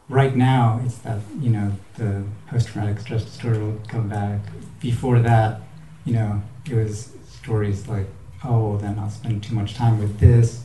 [0.08, 4.40] right now it's that you know the post-traumatic stress disorder will come back
[4.80, 5.62] before that
[6.04, 8.06] you know it was stories like
[8.44, 10.63] oh then i'll spend too much time with this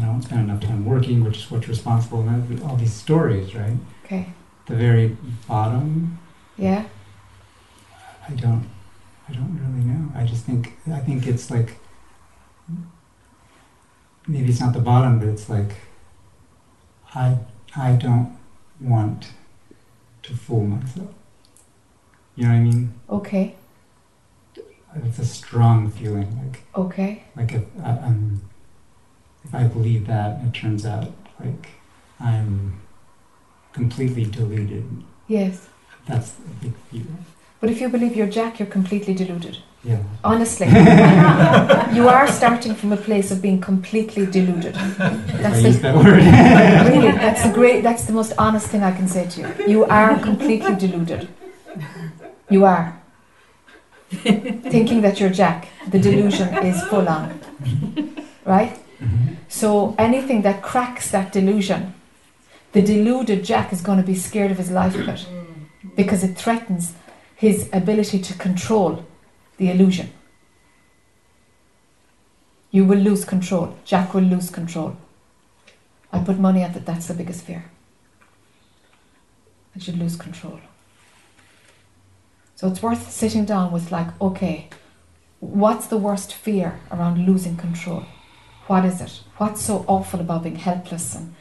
[0.00, 3.76] i won't spend enough time working which is what's responsible and all these stories right
[4.04, 4.26] Okay.
[4.66, 5.16] the very
[5.48, 6.18] bottom
[6.56, 6.84] Yeah.
[8.28, 8.64] i don't
[9.28, 11.78] i don't really know i just think i think it's like
[14.26, 15.72] maybe it's not the bottom but it's like
[17.14, 17.36] i
[17.74, 18.36] I don't
[18.80, 19.30] want
[20.24, 21.08] to fool myself.
[22.36, 22.94] You know what I mean?
[23.08, 23.54] Okay.
[25.06, 26.28] It's a strong feeling.
[26.42, 27.24] Like Okay.
[27.34, 28.40] like if I, if
[29.52, 31.68] I believe that, it turns out like
[32.20, 32.80] I'm
[33.72, 34.84] completely deluded.
[35.28, 35.68] Yes.
[36.06, 37.02] That's a big fear.
[37.60, 39.58] But if you believe you're Jack, you're completely deluded.
[39.84, 40.02] Yeah.
[40.24, 40.66] Honestly.
[41.96, 44.76] you are starting from a place of being completely deluded.
[44.76, 45.08] I
[45.42, 46.04] That's use the, that word.
[46.94, 49.66] really, that's the great, that's the most honest thing I can say to you.
[49.66, 51.28] You are completely deluded.
[52.48, 53.00] You are.
[54.10, 57.40] Thinking that you're Jack, the delusion is full on.
[58.44, 58.78] Right?
[59.02, 59.36] Mhm.
[59.48, 61.94] So anything that cracks that delusion,
[62.72, 65.26] the deluded Jack is going to be scared of his life it
[65.96, 66.94] because it threatens
[67.36, 69.04] his ability to control
[69.58, 70.08] the illusion.
[72.70, 73.76] You will lose control.
[73.84, 74.96] Jack will lose control.
[76.12, 76.86] I put money at that.
[76.86, 77.64] That's the biggest fear.
[79.74, 80.60] That you lose control.
[82.56, 84.68] So it's worth sitting down with, like, okay,
[85.40, 88.04] what's the worst fear around losing control?
[88.72, 89.20] What is it?
[89.36, 91.34] What's so awful about being helpless and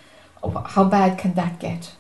[0.43, 1.93] oh, how bad can that get?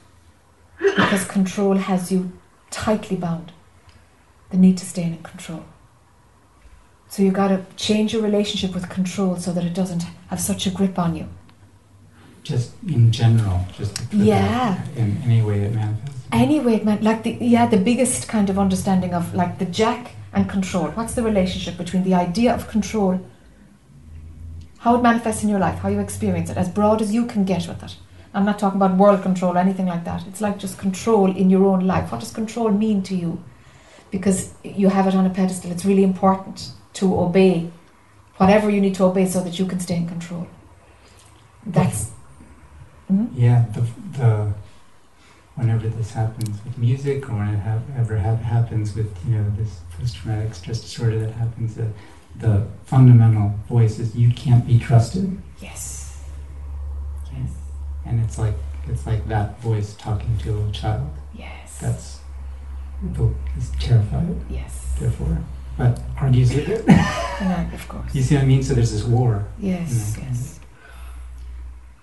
[0.77, 2.33] Because control has you
[2.69, 3.53] tightly bound.
[4.49, 5.63] The need to stay in control.
[7.07, 10.67] So you've got to change your relationship with control so that it doesn't have such
[10.67, 11.29] a grip on you.
[12.43, 14.83] Just in general, just Yeah.
[14.97, 16.27] in any way it manifests.
[16.33, 20.11] Anyway, it meant like the yeah the biggest kind of understanding of like the jack
[20.33, 20.87] and control.
[20.89, 23.21] What's the relationship between the idea of control,
[24.81, 27.45] how it manifests in your life, how you experience it, as broad as you can
[27.45, 27.95] get with it.
[28.33, 30.25] I'm not talking about world control or anything like that.
[30.25, 32.11] It's like just control in your own life.
[32.11, 33.43] What does control mean to you?
[34.09, 35.71] Because you have it on a pedestal.
[35.71, 37.69] It's really important to obey
[38.37, 40.47] whatever you need to obey so that you can stay in control.
[41.63, 42.09] That's.
[43.07, 43.27] Hmm?
[43.35, 43.81] Yeah, the,
[44.17, 44.53] the
[45.55, 49.51] whenever this happens with music, or when it hap ever ha- happens with you know
[49.57, 51.87] this post-traumatic stress disorder that happens, the,
[52.37, 56.17] the fundamental voice is you can't be trusted, Yes.
[57.31, 57.49] Yes.
[58.05, 58.55] And it's like
[58.87, 61.09] it's like that voice talking to a little child.
[61.35, 61.77] Yes.
[61.79, 62.19] That's
[63.13, 64.95] the- is terrified, yes.
[64.99, 65.37] therefore,
[65.77, 66.85] but argues with it.
[67.41, 68.13] And of course.
[68.13, 68.61] you see what I mean?
[68.63, 69.45] So there's this war.
[69.59, 70.59] Yes, yes.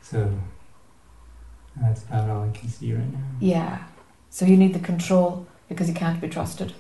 [0.03, 0.33] So
[1.81, 3.21] that's about all I can see right now.
[3.41, 3.85] Yeah.
[4.31, 6.73] So you need the control because you can't be trusted.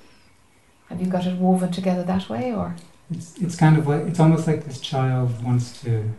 [0.88, 2.74] Have you got it woven together that way or?
[3.10, 6.10] It's it's kind of like it's almost like this child wants to.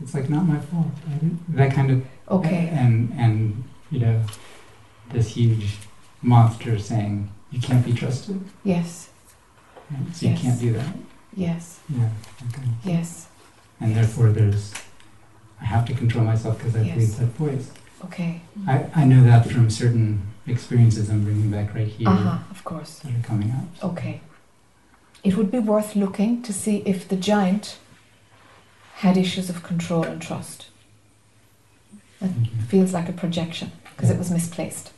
[0.00, 0.88] It's like not my fault.
[1.50, 2.68] That kind of Okay.
[2.72, 4.22] and and you know,
[5.12, 5.76] this huge
[6.22, 8.40] monster saying you can't be trusted.
[8.64, 9.10] Yes.
[10.12, 10.94] So you can't do that.
[11.36, 11.80] Yes.
[11.88, 12.08] Yeah.
[12.48, 12.68] Okay.
[12.84, 13.26] Yes.
[13.80, 14.72] And therefore, there's
[15.60, 16.94] I have to control myself because I Yes.
[16.94, 17.70] believe that voice.
[18.04, 18.40] Okay.
[18.66, 23.00] I I know that from certain experiences I'm bringing back right here Uh-huh, of course.
[23.00, 23.66] that are coming up.
[23.92, 24.20] Okay.
[25.22, 27.78] It would be worth looking to see if the giant
[28.96, 30.66] had issues of control and trust.
[32.22, 32.48] Mhm.
[32.68, 34.92] Feels like a projection because it was misplaced.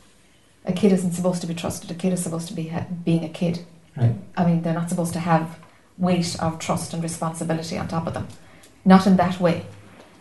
[0.64, 1.90] A kid isn't supposed to be trusted.
[1.90, 3.64] A kid is supposed to be ha- being a kid.
[3.96, 4.14] Right.
[4.36, 5.58] I mean, they're not supposed to have
[5.98, 8.28] weight of trust and responsibility on top of them.
[8.84, 9.66] Not in that way.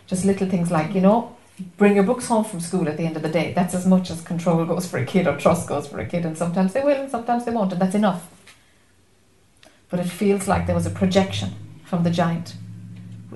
[0.06, 1.36] Just little things like, you know,
[1.76, 3.52] bring your books home from school at the end of the day.
[3.54, 6.24] That's as much as control goes for a kid or trust goes for a kid.
[6.26, 7.72] And sometimes they will and sometimes they won't.
[7.72, 8.28] And that's enough.
[9.92, 11.50] But it feels like there was a projection
[11.84, 12.54] from the giant,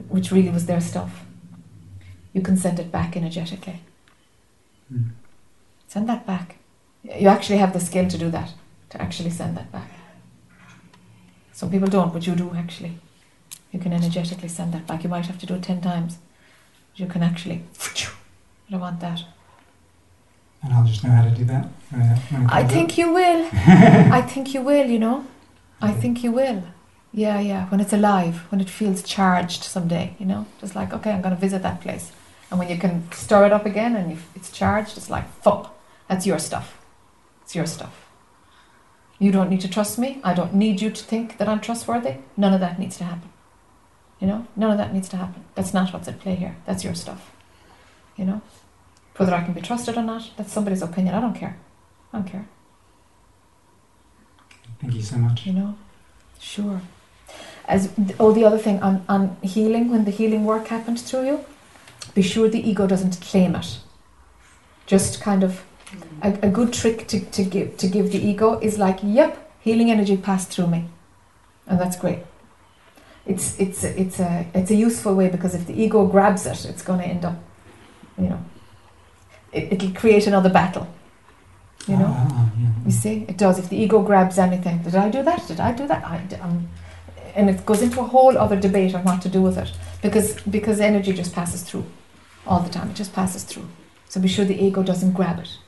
[0.08, 1.22] which really was their stuff.
[2.32, 3.80] You can send it back energetically.
[4.90, 5.10] Mm.
[5.86, 6.56] Send that back.
[7.04, 8.54] You actually have the skill to do that,
[8.88, 9.90] to actually send that back.
[11.52, 13.00] Some people don't, but you do actually.
[13.70, 15.04] You can energetically send that back.
[15.04, 16.16] You might have to do it 10 times.
[16.94, 17.64] You can actually,
[18.66, 19.22] I don't want that.
[20.62, 21.68] And I'll just know how to do that.
[21.92, 21.96] I-
[22.30, 23.46] when it I comes think you will.
[23.52, 25.26] I think you will, you know.
[25.80, 26.64] I think you will.
[27.12, 27.68] Yeah, yeah.
[27.68, 30.46] When it's alive, when it feels charged someday, you know.
[30.60, 32.12] Just like, okay, I'm going to visit that place.
[32.50, 35.74] And when you can stir it up again and it's charged, it's like, fuck,
[36.08, 36.78] that's your stuff.
[37.42, 38.06] It's your stuff.
[39.18, 40.20] You don't need to trust me.
[40.22, 42.16] I don't need you to think that I'm trustworthy.
[42.36, 43.30] None of that needs to happen.
[44.20, 45.44] You know, none of that needs to happen.
[45.54, 46.56] That's not what's at play here.
[46.66, 47.32] That's your stuff.
[48.16, 48.42] You know,
[49.16, 51.14] whether I can be trusted or not, that's somebody's opinion.
[51.14, 51.58] I don't care.
[52.12, 52.46] I don't care.
[54.80, 55.46] Thank you so much.
[55.46, 55.78] You know,
[56.38, 56.80] sure.
[57.66, 61.44] As oh, the other thing on on healing, when the healing work happens through you,
[62.14, 63.78] be sure the ego doesn't claim it.
[64.86, 65.64] Just kind of
[66.22, 69.90] a, a good trick to, to give to give the ego is like, yep, healing
[69.90, 70.84] energy passed through me,
[71.66, 72.20] and that's great.
[73.26, 76.82] It's it's it's a it's a useful way because if the ego grabs it, it's
[76.82, 77.36] going to end up,
[78.16, 78.44] you know,
[79.52, 80.86] it, it'll create another battle.
[81.86, 82.08] You know.
[82.08, 82.68] Ah, ah, yeah.
[82.84, 83.58] You see, it does.
[83.58, 85.46] If the ego grabs anything, did I do that?
[85.46, 86.04] Did I do that?
[86.04, 86.68] I, um,
[87.34, 89.70] and it goes into a whole other debate on what to do with it
[90.02, 91.84] because because energy just passes through
[92.46, 92.90] all the time.
[92.90, 93.68] It just passes through.
[94.08, 95.58] So be sure the ego doesn't grab it.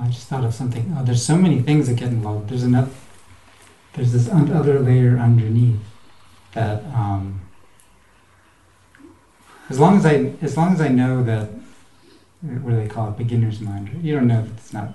[0.00, 0.94] I just thought of something.
[0.96, 2.48] Oh, there's so many things that get involved.
[2.48, 2.90] There's another.
[3.92, 5.80] There's this un- other layer underneath
[6.54, 6.82] that.
[6.94, 7.42] Um,
[9.68, 11.48] as long as I, as long as I know that,
[12.42, 13.88] what do they call it, beginner's mind?
[13.88, 14.02] Right?
[14.02, 14.94] You don't know that it's not.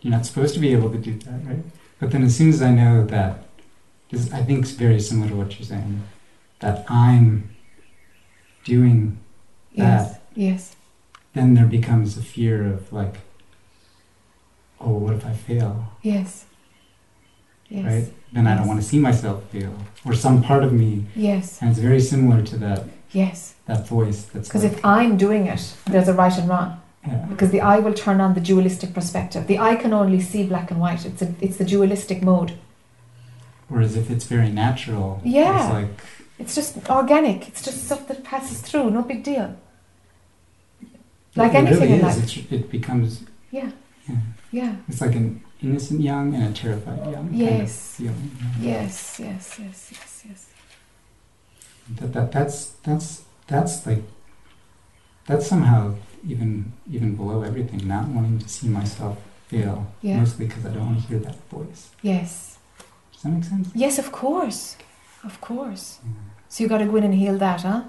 [0.00, 1.62] You're not supposed to be able to do that, right?
[2.00, 3.44] But then, as soon as I know that,
[4.10, 6.02] this, I think it's very similar to what you're saying,
[6.60, 7.50] that I'm
[8.64, 9.18] doing
[9.72, 10.16] Yes.
[10.34, 10.76] Yes.
[11.34, 13.16] then there becomes a fear of like,
[14.80, 15.92] oh, what if I fail?
[16.02, 16.46] Yes.
[17.68, 17.84] Yes.
[17.84, 18.14] Right?
[18.32, 19.74] Then I don't want to see myself fail,
[20.04, 21.60] or some part of me, Yes.
[21.60, 23.54] and it's very similar to that Yes.
[23.66, 26.80] that voice that's Because like, if I'm doing it, there's a right and wrong.
[27.06, 29.46] yeah, Because the eye will turn on the dualistic perspective.
[29.46, 31.04] The eye can only see black and white.
[31.04, 32.52] It's a, it's the dualistic mode.
[33.68, 35.62] whereas if it's very natural, Yeah.
[35.64, 35.90] it's like
[36.38, 37.48] It's just organic.
[37.48, 38.90] It's just stuff that passes through.
[38.90, 39.48] No big deal.
[41.36, 42.52] Like anything really in life.
[42.52, 43.70] It becomes Yeah.
[44.08, 44.16] Yeah.
[44.50, 44.74] Yeah.
[44.88, 47.26] it's like an innocent young and a terrified young.
[47.28, 48.00] kind of Yes.
[48.00, 49.20] Yes.
[49.20, 49.58] Yes.
[49.60, 50.09] Yes.
[51.98, 54.02] That, that that's that's that's like
[55.26, 55.94] that's somehow
[56.26, 57.86] even even below everything.
[57.88, 59.18] Not wanting to see myself
[59.48, 60.18] fail, Yeah.
[60.20, 61.90] mostly because I don't want to hear that voice.
[62.02, 62.58] Yes.
[63.12, 63.68] Does that make sense?
[63.74, 63.98] Yes.
[63.98, 64.76] Of course.
[65.24, 65.98] Of course.
[66.04, 66.12] Yeah.
[66.48, 67.82] So you got to go in and heal that, huh?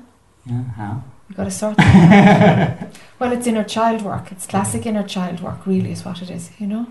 [0.45, 0.63] Yeah.
[0.75, 1.03] How?
[1.29, 2.89] You got to sort that out.
[3.19, 4.31] Well, it's inner child work.
[4.31, 6.49] It's classic inner child work, really, is what it is.
[6.59, 6.87] You know.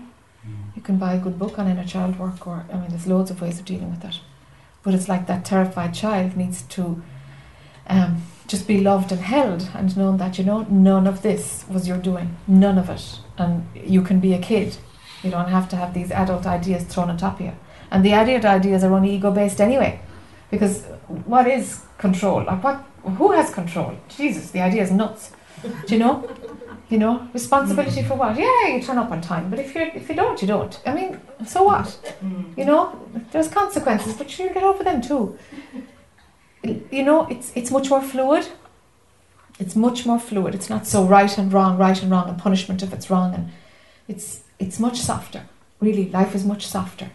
[0.75, 3.29] You can buy a good book on inner child work, or I mean, there's loads
[3.31, 4.19] of ways of dealing with it.
[4.83, 7.03] But it's like that terrified child needs to
[7.87, 11.87] um, just be loved and held, and known that you know none of this was
[11.87, 14.77] your doing, none of it, and you can be a kid.
[15.23, 17.53] You don't have to have these adult ideas thrown on top of you.
[17.91, 20.01] And the adult ideas are only ego based anyway,
[20.49, 20.83] because
[21.25, 22.43] what is control?
[22.43, 22.83] Like what?
[23.03, 23.95] Who has control?
[24.09, 25.31] Jesus, the idea is nuts.
[25.85, 26.27] Do you know?
[26.91, 28.07] You know, responsibility mm.
[28.09, 28.37] for what?
[28.37, 30.77] Yeah, you turn up on time, but if you if you don't, you don't.
[30.85, 31.65] I mean, so mm.
[31.67, 32.15] what?
[32.21, 32.57] Mm.
[32.57, 32.99] You know,
[33.31, 35.39] there's consequences, but you'll get over them too.
[36.63, 38.47] You know, it's it's much more fluid.
[39.57, 40.53] It's much more fluid.
[40.53, 43.49] It's not so right and wrong, right and wrong, and punishment if it's wrong, and
[44.07, 45.43] it's it's much softer.
[45.79, 47.09] Really, life is much softer.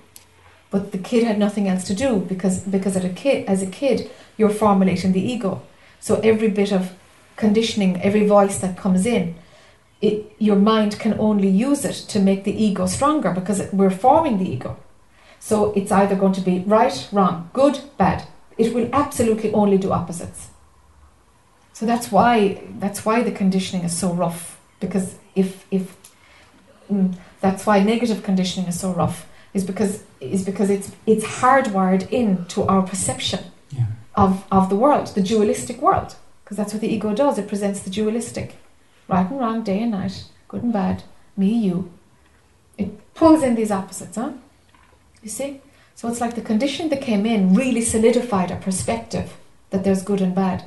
[0.71, 3.67] But the kid had nothing else to do because because as a kid, as a
[3.67, 5.63] kid, you're formulating the ego.
[6.01, 6.93] So every bit of
[7.37, 9.37] conditioning, every voice that comes in,
[10.01, 13.91] it, your mind can only use it to make the ego stronger because it, we're
[13.91, 14.77] forming the ego.
[15.41, 18.27] So it's either going to be right, wrong, good, bad.
[18.59, 20.49] It will absolutely only do opposites.
[21.73, 25.95] So that's why that's why the conditioning is so rough because if if
[26.91, 32.09] mm, that's why negative conditioning is so rough is because is because it's it's hardwired
[32.11, 33.41] into our perception
[33.71, 33.87] Yeah.
[34.15, 36.15] of of the world, the dualistic world,
[36.45, 37.37] because that's what the ego does.
[37.39, 38.55] It presents the dualistic,
[39.09, 41.05] right and wrong, day and night, good and bad,
[41.37, 41.93] me, you.
[42.79, 44.33] It pulls in these opposites, huh?
[45.23, 45.61] You see?
[45.95, 49.37] So it's like the condition that came in really solidified a perspective
[49.71, 50.65] that there's good and bad.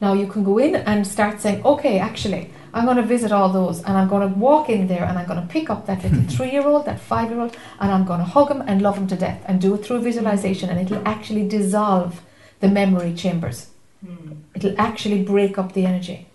[0.00, 3.50] Now you can go in and start saying, okay, actually, I'm going to visit all
[3.50, 6.02] those and I'm going to walk in there and I'm going to pick up that
[6.02, 8.82] little three year old, that five year old, and I'm going to hug him and
[8.82, 12.22] love him to death and do it through visualization and it'll actually dissolve
[12.60, 13.68] the memory chambers.
[14.04, 14.32] Hmm.
[14.54, 16.26] It'll actually break up the energy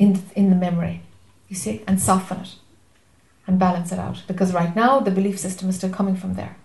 [0.00, 1.02] in, in the memory,
[1.48, 2.54] you see, and soften it
[3.46, 4.22] and balance it out.
[4.26, 6.56] Because right now the belief system is still coming from there.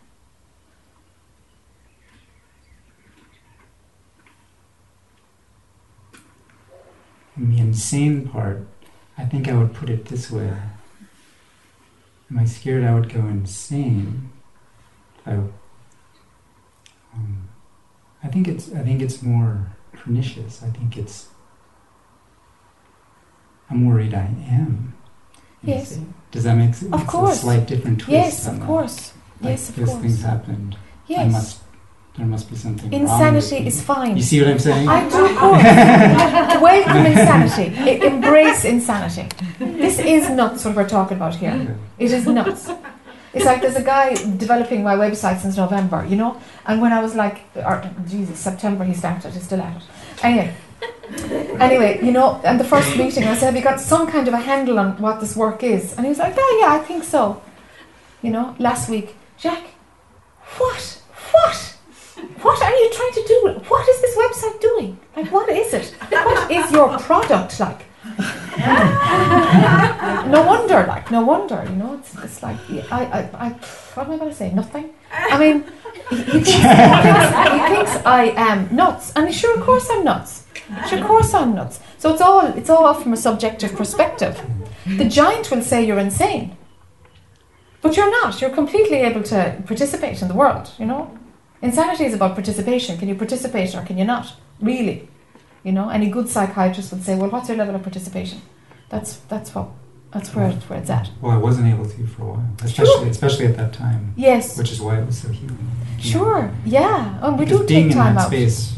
[7.36, 8.66] And the insane part,
[9.18, 10.54] I think I would put it this way.
[12.32, 14.30] Am I scared I would go insane?
[15.26, 15.34] I,
[17.14, 17.50] um,
[18.24, 20.64] I think it's I think it's more pernicious.
[20.64, 21.28] I think it's
[23.70, 24.94] I'm worried I am.
[25.64, 25.92] Yes.
[25.92, 26.14] insane.
[26.32, 26.94] Does that make sense?
[26.94, 27.38] Of It's course.
[27.38, 28.12] A slight different twist.
[28.12, 29.14] Yes, of course.
[29.42, 30.02] Like, yes, of this course.
[30.02, 30.78] thing's happened.
[31.08, 31.20] Yes.
[31.20, 31.62] I must.
[32.18, 32.94] There must be something.
[32.94, 34.16] Insanity is fine.
[34.16, 34.88] You see what I'm saying?
[34.88, 35.64] I do, of course.
[36.62, 38.06] Welcome insanity.
[38.08, 39.28] Embrace insanity.
[39.60, 41.78] This is nuts what we're talking about here.
[42.00, 42.70] It is nuts.
[43.34, 46.42] It's like there's a guy developing my website since November, you know?
[46.66, 49.84] And when I was like, or, Jesus, September he started, he's still at it.
[50.24, 50.56] Anyway.
[51.60, 54.34] Anyway, you know, and the first meeting I said, Have you got some kind of
[54.34, 55.94] a handle on what this work is?
[55.94, 57.42] And he was like, Oh, yeah, I think so.
[58.22, 59.64] You know, last week, Jac,
[60.58, 61.02] what?
[61.32, 61.76] What?
[62.42, 63.60] What are you trying to do?
[63.68, 64.98] What is this website doing?
[65.16, 65.96] Like, what is it?
[66.10, 67.86] What is your product like?
[70.28, 72.58] no wonder, like, no wonder, you know, it's, it's like,
[72.92, 73.50] I, I, I,
[73.96, 74.52] what am I going to say?
[74.54, 74.92] Nothing?
[75.12, 75.66] I mean,
[76.10, 80.04] he, he, thinks, he, thinks, he thinks I am nuts, and sure, of course I'm
[80.04, 80.45] nuts.
[80.90, 81.80] Sure, of course I'm nuts.
[81.98, 84.42] So it's all, it's all from a subjective perspective.
[84.86, 86.56] The giant will say you're insane,
[87.82, 88.42] but you're not.
[88.42, 91.16] You're completely able to participate in the world, you know?
[91.62, 92.98] Insanity is about participation.
[92.98, 94.34] Can you participate or can you not?
[94.62, 95.08] Really.
[95.64, 98.42] You know, any good psychiatrist would say, well, what's your level of participation?
[98.90, 99.70] That's, that's, what,
[100.12, 101.10] that's where, it's, where it's at.
[101.22, 104.58] Well, I wasn't able to for a while, especially especially at that time, Yes.
[104.58, 105.58] which is why it was so healing.
[105.58, 106.02] know.
[106.04, 106.52] Sure.
[106.66, 107.18] Yeah.
[107.24, 108.28] Oh, we Because do being take in time that out.
[108.28, 108.76] space,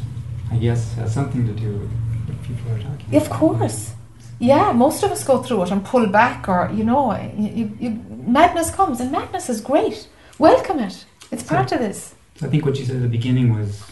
[0.52, 1.92] I guess, it has something to do with
[2.28, 3.40] what people are talking Of about.
[3.40, 3.94] course.
[4.40, 7.78] Yeah, most of us go through it and pull back, or you know, you, you,
[7.80, 7.90] you,
[8.28, 10.08] madness comes, and madness is great.
[10.38, 11.06] Welcome it.
[11.32, 12.14] It's part of this.
[12.36, 13.84] So I think what you said at the beginning was,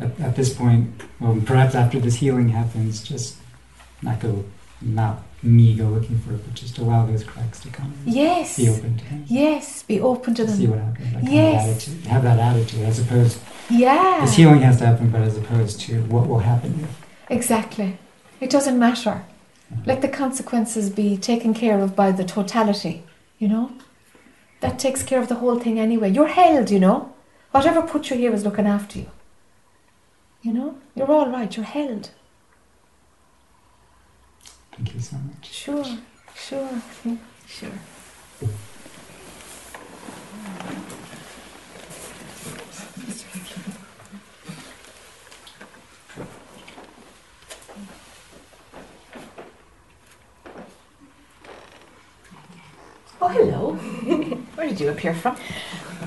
[0.00, 3.36] at, at this point, well, perhaps after this healing happens, just
[4.00, 4.44] not go,
[4.80, 7.92] not me go looking for it, but just allow those cracks to come.
[8.06, 8.56] Yes.
[8.56, 9.24] Be open to them.
[9.28, 9.82] Yes.
[9.82, 10.56] Be open to them.
[10.56, 11.12] See what happens.
[11.12, 11.64] That kind Yes.
[11.68, 12.06] of attitude.
[12.06, 13.38] Have that attitude as opposed.
[13.72, 14.20] Yeah.
[14.20, 17.06] This healing has to happen, but as opposed to what will happen if.
[17.30, 17.96] Exactly.
[18.40, 19.10] It doesn't matter.
[19.10, 19.82] Uh-huh.
[19.86, 23.02] Let the consequences be taken care of by the totality,
[23.38, 23.72] you know?
[24.60, 26.10] That takes care of the whole thing anyway.
[26.10, 27.14] You're held, you know?
[27.52, 29.10] Whatever put you here is looking after you.
[30.42, 30.78] You know?
[30.94, 31.56] You're all right.
[31.56, 32.10] You're held.
[34.72, 35.50] Thank you so much.
[35.50, 35.98] Sure.
[36.34, 36.82] Sure.
[37.46, 37.70] Sure.
[53.24, 53.74] Oh, hello.
[54.56, 55.36] Where did you appear from?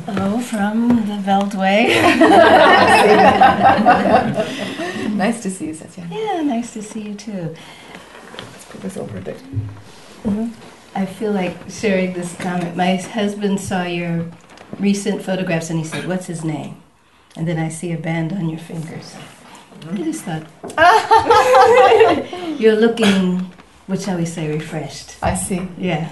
[0.05, 1.87] Hello from the Veldway.
[5.15, 6.05] nice to see you, Satya.
[6.11, 7.55] yeah, nice to see you too.
[8.37, 9.37] Let's put this over a bit.
[10.23, 10.49] Mm-hmm.
[10.93, 12.75] I feel like sharing this comment.
[12.75, 14.29] My husband saw your
[14.77, 16.81] recent photographs and he said, What's his name?
[17.37, 19.15] And then I see a band on your fingers.
[19.79, 19.95] Mm-hmm.
[19.95, 20.45] I just thought,
[22.59, 23.49] You're looking,
[23.87, 25.15] what shall we say, refreshed.
[25.21, 25.65] I see.
[25.77, 26.09] Yeah.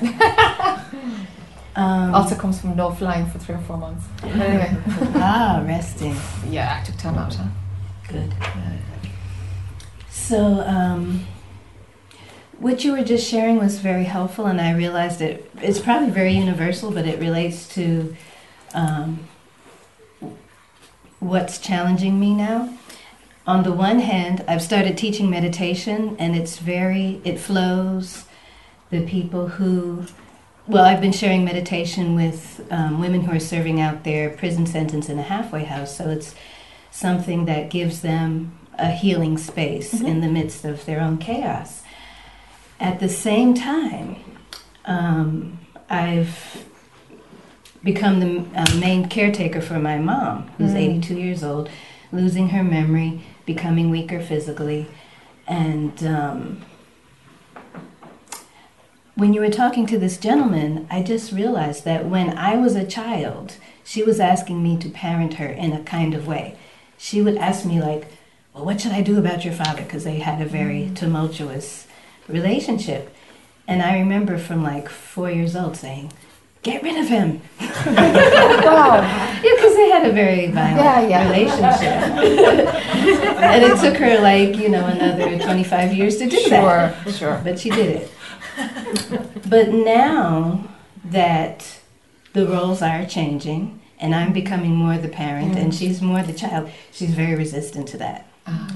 [1.75, 4.05] Um, Also comes from no flying for three or four months.
[4.23, 4.77] Anyway.
[5.15, 6.15] ah, resting.
[6.49, 7.47] Yeah, I took time out, huh?
[8.07, 8.33] Good.
[10.09, 11.25] So, um,
[12.59, 15.49] what you were just sharing was very helpful, and I realized it.
[15.61, 18.15] It's probably very universal, but it relates to
[18.73, 19.27] um,
[21.19, 22.77] what's challenging me now.
[23.45, 27.19] On the one hand, I've started teaching meditation, and it's very.
[27.25, 28.25] It flows.
[28.91, 30.05] The people who
[30.67, 35.09] well, I've been sharing meditation with um, women who are serving out their prison sentence
[35.09, 36.35] in a halfway house, so it's
[36.91, 40.07] something that gives them a healing space Mhm.
[40.07, 41.83] in the midst of their own chaos.
[42.79, 44.15] At the same time,
[44.85, 45.59] um,
[45.89, 46.65] I've
[47.83, 50.77] become the uh, main caretaker for my mom, who's Mm.
[50.77, 51.69] 82 years old,
[52.11, 54.87] losing her memory, becoming weaker physically,
[55.47, 56.61] and um,
[59.15, 62.85] when you were talking to this gentleman, I just realized that when I was a
[62.85, 66.57] child, she was asking me to parent her in a kind of way.
[66.97, 68.07] She would ask me, like,
[68.53, 69.83] well, what should I do about your father?
[69.83, 70.95] Because they had a very mm.
[70.95, 71.87] tumultuous
[72.27, 73.13] relationship.
[73.67, 76.11] And I remember from like four years old saying,
[76.63, 77.41] get rid of him.
[77.85, 79.01] Wow.
[79.43, 81.29] Yeah, because they had a very violent Yeah, yeah.
[81.29, 81.83] relationship.
[83.43, 87.41] and it took her like, you know, another 25 years to do that Sure, sure.
[87.43, 88.11] but she did it.
[89.47, 90.63] But now
[91.05, 91.79] that
[92.33, 95.77] the roles are changing and I'm becoming more the parent and Mm.
[95.77, 98.27] she's more the child, she's very resistant to that.
[98.47, 98.75] Ah.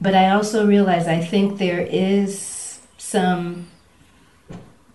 [0.00, 3.68] But I also realize I think there is some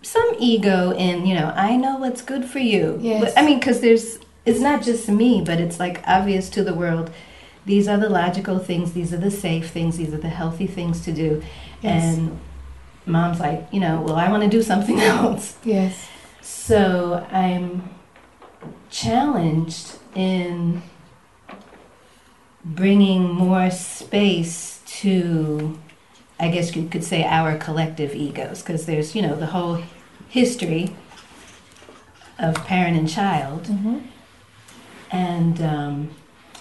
[0.02, 2.98] some ego in, you know, I know what's good for you.
[3.02, 3.22] Yes.
[3.22, 6.72] But, I mean, because there's, it's not just me, but it's like obvious to the
[6.72, 7.10] world.
[7.66, 11.04] These are the logical things, these are the safe things, these are the healthy things
[11.04, 11.42] to do.
[11.82, 12.16] Yes.
[12.16, 12.40] And
[13.06, 15.56] mom's like, you know, well, I want to do something else.
[15.64, 16.08] Yes.
[16.40, 17.88] So I'm
[18.90, 20.82] challenged in
[22.64, 25.78] bringing more space to,
[26.38, 29.82] I guess you could say, our collective egos, because there's, you know, the whole
[30.28, 30.94] history
[32.38, 33.64] of parent and child.
[33.64, 33.98] Mm-hmm.
[35.12, 36.10] And um,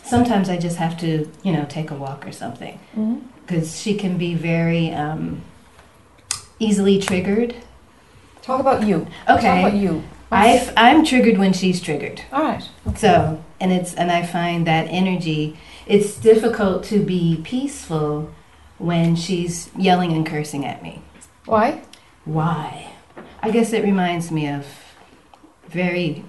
[0.03, 3.19] sometimes I just have to, you know, take a walk or something Mm-hmm.
[3.41, 5.41] because she can be very um,
[6.60, 7.56] easily triggered.
[8.41, 9.07] Talk about you.
[9.30, 9.41] Okay.
[9.41, 10.03] Talk about you.
[10.31, 12.22] I I'm triggered when she's triggered.
[12.31, 12.69] All right.
[12.98, 15.57] So, and it's and I find that energy.
[15.88, 18.31] It's difficult to be peaceful
[18.77, 21.02] when she's yelling and cursing at me.
[21.45, 21.81] Why?
[22.26, 22.91] Why?
[23.41, 24.65] I guess it reminds me of
[25.68, 26.23] very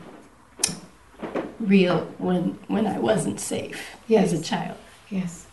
[1.58, 4.32] real when when I wasn't safe Yes.
[4.32, 4.78] as a child.
[5.10, 5.46] Yes.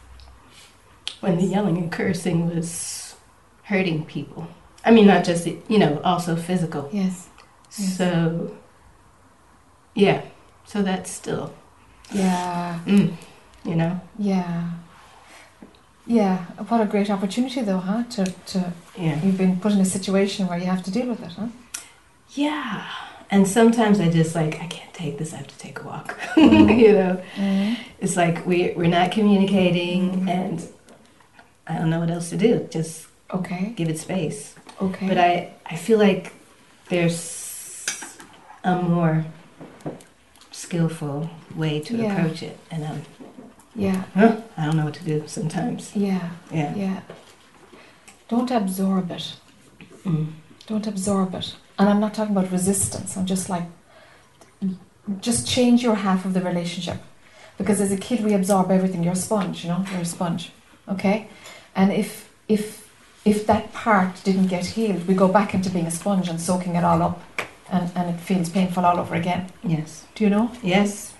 [1.19, 3.15] When the yelling and cursing was
[3.63, 4.47] hurting people.
[4.87, 6.89] I mean, not just you know, also physical.
[6.93, 7.27] Yes.
[7.77, 7.97] Yes.
[7.97, 8.55] So,
[9.95, 10.21] yeah.
[10.65, 11.53] So that's still,
[12.11, 12.79] Yeah.
[12.85, 13.11] mm,
[13.65, 14.69] you know, Yeah.
[16.05, 16.37] Yeah.
[16.69, 18.03] What a great opportunity, though, huh?
[18.15, 18.59] To to
[18.97, 19.15] yeah.
[19.23, 21.47] you've been put in a situation where you have to deal with it, huh?
[22.35, 22.85] Yeah.
[23.29, 25.33] And sometimes I just like I can't take this.
[25.33, 26.17] I have to take a walk.
[26.37, 27.13] you know,
[27.99, 30.29] it's like we we're not communicating, Mhm.
[30.29, 30.57] and
[31.67, 32.51] I don't know what else to do.
[32.77, 33.73] Just Okay.
[33.75, 34.55] give it space.
[34.81, 35.07] Okay.
[35.07, 36.33] But I I feel like
[36.89, 37.85] there's
[38.63, 39.25] a more
[40.51, 42.13] skillful way to Yeah.
[42.15, 43.01] approach it, and I'm
[43.75, 44.03] yeah.
[44.15, 45.95] huh, I don't know what to do sometimes.
[45.95, 46.29] Yeah.
[46.51, 46.75] Yeah.
[46.75, 46.99] Yeah.
[48.27, 49.35] Don't absorb it.
[50.03, 50.27] Mm.
[50.65, 51.55] Don't absorb it.
[51.79, 53.15] And I'm not talking about resistance.
[53.15, 53.63] I'm just like,
[55.21, 56.97] just change your half of the relationship.
[57.57, 59.03] Because as a kid, we absorb everything.
[59.03, 59.85] You're a sponge, you know.
[59.91, 60.51] You're a sponge,
[60.89, 61.27] okay.
[61.75, 62.86] And if if
[63.27, 66.75] if that part didn't get healed, we go back into being a sponge and soaking
[66.75, 67.21] it all up,
[67.69, 69.51] and and it feels painful all over again.
[69.63, 70.05] Yes.
[70.15, 70.51] Do you know?
[70.63, 71.13] Yes.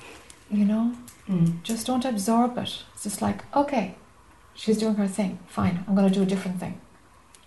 [0.50, 0.96] You know.
[1.30, 1.62] Mm.
[1.64, 2.84] Just don't absorb it.
[2.94, 3.96] It's just like, okay,
[4.54, 5.40] she's doing her thing.
[5.48, 6.80] Fine, I'm going to do a different thing.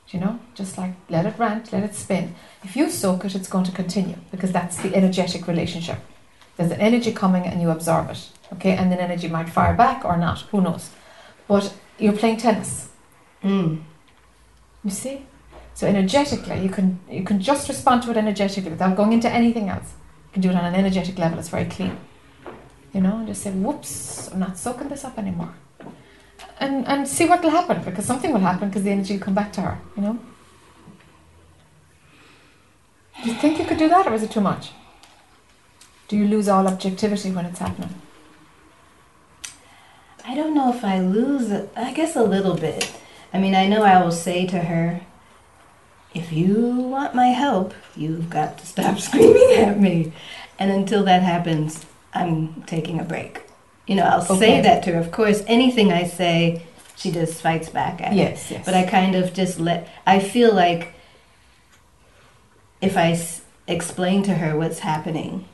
[0.07, 0.39] Do you know?
[0.55, 2.35] Just like let it rant, let it spin.
[2.63, 5.99] If you soak it, it's going to continue because that's the energetic relationship.
[6.57, 8.29] There's an energy coming and you absorb it.
[8.53, 10.41] Okay, and then energy might fire back or not.
[10.51, 10.91] Who knows?
[11.49, 12.89] But you're playing tennis.
[13.43, 13.83] Mm.
[14.85, 15.27] You see?
[15.75, 19.69] So energetically, you can you can just respond to it energetically without going into anything
[19.69, 19.95] else.
[20.27, 21.39] You can do it on an energetic level.
[21.39, 21.97] It's very clean.
[22.93, 25.55] You know, and just say, "Whoops, I'm not soaking this up anymore,"
[26.59, 29.35] and and see what will happen because something will happen because the energy will come
[29.35, 29.79] back to her.
[29.97, 30.19] You know.
[33.23, 34.71] Do you think you could do that, or is it too much?
[36.09, 37.95] Do you lose all objectivity when it's happening?
[40.25, 41.53] I don't know if I lose.
[41.77, 43.00] I guess a little bit.
[43.33, 45.01] I mean, I know I will say to her,
[46.15, 50.13] if you want my help, you've got to stop screaming at me.
[50.59, 53.43] And until that happens, I'm taking a break.
[53.87, 54.39] You know, I'll Okay.
[54.39, 54.99] say that to her.
[55.01, 56.63] Of course, anything I say,
[56.97, 58.13] she just fights back at.
[58.15, 58.65] Yes, yes.
[58.65, 60.93] But I kind of just let, I feel like
[62.81, 65.45] if I s- explain to her what's happening,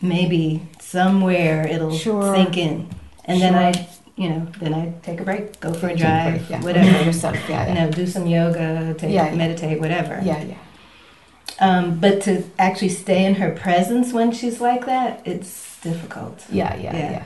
[0.00, 2.34] maybe somewhere it'll Sure.
[2.34, 2.88] sink in.
[3.24, 3.88] And then I,
[4.18, 6.60] you know, then I take a break, go for a drive, break, yeah.
[6.66, 7.04] whatever.
[7.04, 7.36] yourself.
[7.48, 7.68] Yeah, yeah.
[7.68, 9.34] You know, do some yoga, take, Yeah, yeah.
[9.36, 10.20] meditate, whatever.
[10.22, 10.56] yeah, yeah.
[11.60, 16.44] Um, but to actually stay in her presence when she's like that, it's difficult.
[16.50, 17.10] Yeah, yeah, Yeah.
[17.16, 17.24] yeah.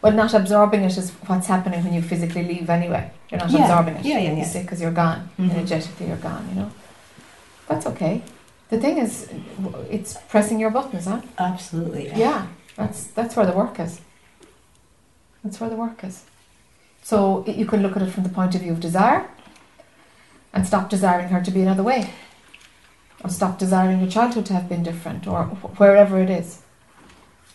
[0.00, 3.10] But not absorbing it is what's happening when you physically leave anyway.
[3.30, 3.62] You're not Yeah.
[3.62, 4.04] absorbing it.
[4.04, 4.62] Yeah, yeah, You yeah.
[4.62, 5.30] because you're gone.
[5.38, 5.50] Mhm.
[5.52, 6.70] Energetically, you're gone, you know?
[7.68, 8.22] That's okay.
[8.70, 9.28] The thing is,
[9.90, 11.20] it's pressing your buttons, huh?
[11.38, 12.12] Absolutely.
[12.14, 12.46] Yeah,
[12.76, 14.00] that's, that's where the work is.
[15.44, 16.24] That's where the work is.
[17.02, 19.28] So you can look at it from the point of view of desire
[20.54, 22.10] and stop desiring her to be another way.
[23.22, 26.62] Or stop desiring your childhood to have been different, or wh- wherever it is.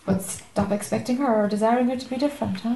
[0.06, 2.76] But stop expecting her or desiring her to be different, huh?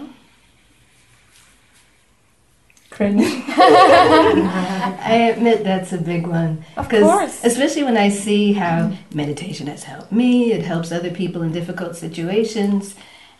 [2.89, 3.21] Cringe.
[3.47, 6.63] I admit that's a big one.
[6.77, 7.43] Of course.
[7.43, 11.95] Especially when I see how meditation has helped me, it helps other people in difficult
[11.95, 12.95] situations,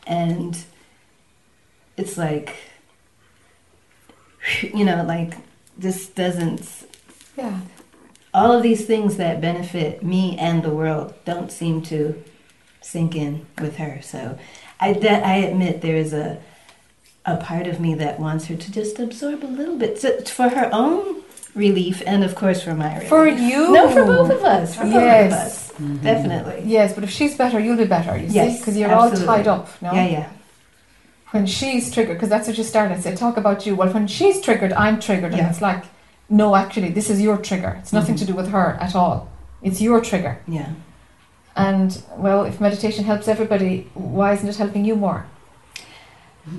[0.07, 0.57] and
[1.97, 2.55] it's like,
[4.61, 5.33] you know, like
[5.77, 6.69] this doesn't.
[7.37, 7.59] Yeah.
[8.33, 12.21] All of these things that benefit me and the world don't seem to
[12.81, 13.99] sink in with her.
[14.01, 14.37] So,
[14.79, 16.41] I that I admit there is a
[17.25, 20.49] a part of me that wants her to just absorb a little bit so, for
[20.49, 21.21] her own
[21.55, 23.09] relief and of course for my relief.
[23.09, 23.71] For you.
[23.71, 24.75] No, for both of us.
[24.75, 25.31] For both of Yes.
[25.33, 25.69] us.
[26.01, 26.63] Definitely.
[26.65, 28.35] Yes, but if she's better, you'll be better, you see?
[28.35, 29.27] Yes, Because you're absolutely.
[29.27, 29.93] all tied up, no?
[29.93, 30.29] Yeah, yeah.
[31.33, 33.01] When she's triggered, because that's what you started.
[33.01, 33.75] Say, talk about you.
[33.75, 35.83] Well, when she's triggered, I'm triggered, and it's like,
[36.29, 37.75] no, actually, this is your trigger.
[37.81, 38.19] It's nothing Mhm.
[38.19, 39.27] to do with her at all.
[39.63, 40.37] It's your trigger.
[40.47, 40.69] Yeah.
[41.55, 45.25] And well, if meditation helps everybody, why isn't it helping you more?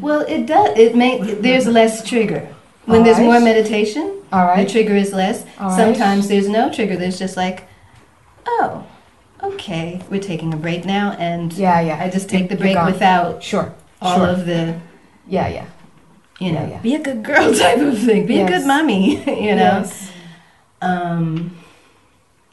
[0.00, 0.70] Well, it does.
[0.78, 1.20] It may.
[1.20, 2.48] There's less trigger
[2.86, 4.06] when there's more meditation.
[4.32, 4.66] All right.
[4.66, 5.44] The trigger is less.
[5.60, 5.76] All right.
[5.76, 6.96] Sometimes there's no trigger.
[6.96, 7.64] There's just like,
[8.46, 8.86] oh,
[9.42, 12.02] okay, we're taking a break now, and Yeah, yeah.
[12.02, 13.74] I just take the break without Sure.
[14.02, 14.28] All sure.
[14.28, 14.78] of the,
[15.26, 15.66] yeah, yeah.
[16.40, 16.80] you know, Yeah, yeah.
[16.82, 18.26] be a good girl type of thing.
[18.26, 19.02] Be a good mommy.
[19.46, 19.80] You know.
[19.80, 20.10] Yes.
[20.80, 21.56] Um,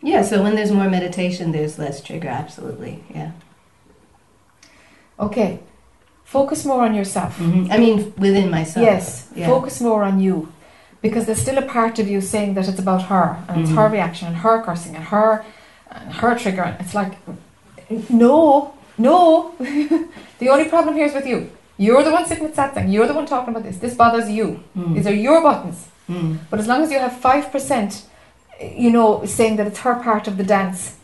[0.01, 0.21] yeah.
[0.21, 2.30] So when there's more meditation, there's less trigger.
[2.30, 3.03] Absolutely.
[3.13, 3.31] Yeah.
[5.19, 5.59] Okay.
[6.23, 7.38] Focus more on yourself.
[7.38, 8.84] hmm I mean, within myself.
[8.85, 9.30] Yes.
[9.35, 9.47] Yeah.
[9.47, 10.51] Focus more on you.
[11.01, 13.76] because there's still a part of you saying that it's about her and it's Mhm.
[13.80, 15.45] her reaction and her cursing and her
[15.89, 16.63] and her trigger.
[16.69, 17.13] And it's like,
[18.09, 19.55] no, no.
[20.39, 21.49] the only problem here is with you.
[21.77, 22.91] You're the one sitting with satsang.
[22.91, 23.77] You're the one talking about this.
[23.77, 24.61] This bothers you.
[24.77, 24.95] Mm.
[24.95, 25.88] These are your buttons.
[26.09, 26.39] Mm.
[26.49, 28.05] But as long as you have five percent,
[28.61, 30.97] you know, saying that it's her part of the dance,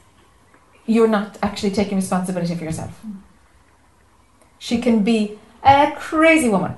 [0.86, 3.00] you're not actually taking responsibility for yourself.
[4.60, 6.76] She can be a crazy woman.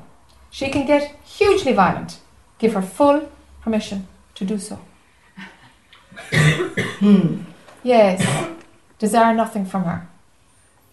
[0.52, 2.20] She can get hugely violent.
[2.60, 3.30] Give her full
[3.62, 4.80] permission to do so.
[7.00, 7.44] Hmm.
[7.84, 8.26] Yes,
[8.98, 10.08] desire nothing from her.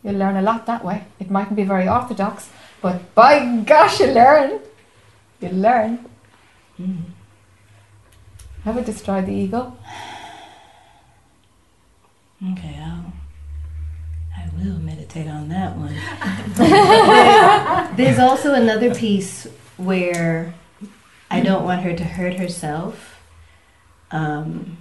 [0.05, 1.05] You'll learn a lot that way.
[1.19, 2.51] It mightn't be very orthodox,
[2.83, 4.61] but by gosh, you learn.
[5.41, 6.05] You learn.
[6.79, 7.05] Mm.
[8.65, 9.77] Have it destroy the ego?
[12.53, 13.13] Okay, I'll,
[14.37, 15.95] I will meditate on that one.
[17.97, 19.47] There's also another piece
[19.79, 20.55] where
[21.31, 23.23] I don't want her to hurt herself
[24.11, 24.77] um,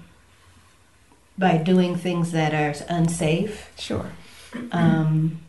[1.37, 3.71] by doing things that are unsafe.
[3.77, 4.11] Sure.
[4.71, 5.39] Um,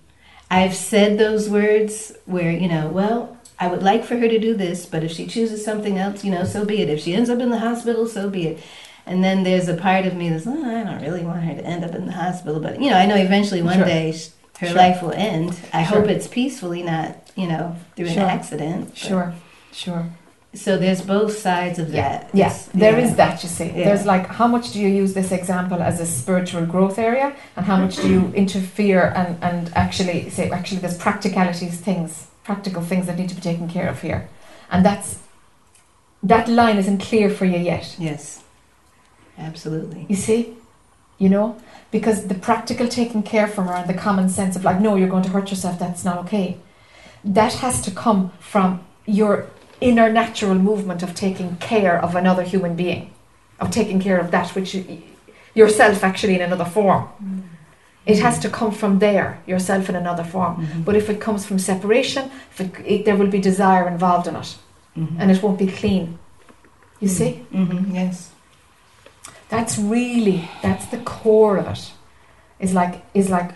[0.51, 4.55] I've said those words where, you know, well, I would like for her to do
[4.55, 6.89] this, but if she chooses something else, you know, so be it.
[6.89, 8.63] If she ends up in the hospital, so be it.
[9.07, 11.65] And then there's a part of me that's, oh, I don't really want her to
[11.65, 12.61] end up in the hospital.
[12.61, 13.85] But, you know, I know eventually one Sure.
[13.85, 14.15] day
[14.61, 14.77] her Sure.
[14.77, 15.59] life will end.
[15.73, 16.01] I Sure.
[16.01, 18.89] hope it's peacefully, not, you know, through an accident.
[18.91, 19.35] but- Sure.
[19.73, 20.07] Sure.
[20.55, 22.03] So there's both sides of Yeah.
[22.09, 22.31] that.
[22.33, 23.05] Yes, It's- there yeah.
[23.07, 23.67] is that, you see.
[23.75, 23.85] Yeah.
[23.87, 27.67] There's like, how much do you use this example as a spiritual growth area, and
[27.67, 33.07] how much do you interfere and, and actually say, actually, there's practicalities, things, practical things
[33.07, 34.29] that need to be taken care of here.
[34.71, 35.19] And that's,
[36.23, 37.97] that line isn't clear for you yet.
[37.99, 38.43] Yes.
[39.39, 40.07] Absolutely.
[40.09, 40.55] You see?
[41.19, 41.57] You know?
[41.91, 45.09] Because the practical taking care from her and the common sense of like, no, you're
[45.09, 46.59] going to hurt yourself, that's not okay.
[47.25, 49.47] That has to come from your
[49.81, 53.11] inner natural movement of taking care of another human being,
[53.61, 55.03] of taking care of that which you,
[55.55, 57.09] yourself actually in another form.
[58.07, 60.55] It has to come from there, yourself in another form.
[60.57, 60.85] Mhm.
[60.85, 64.37] But if it comes from separation, if it, it, there will be desire involved in
[64.37, 64.57] it,
[64.97, 65.17] Mhm.
[65.19, 66.19] and it won't be clean.
[67.01, 67.47] You see?
[67.53, 67.95] Mhm.
[67.95, 68.31] Yes.
[69.49, 71.93] That's really that's the core of it.
[72.59, 73.51] Is like is like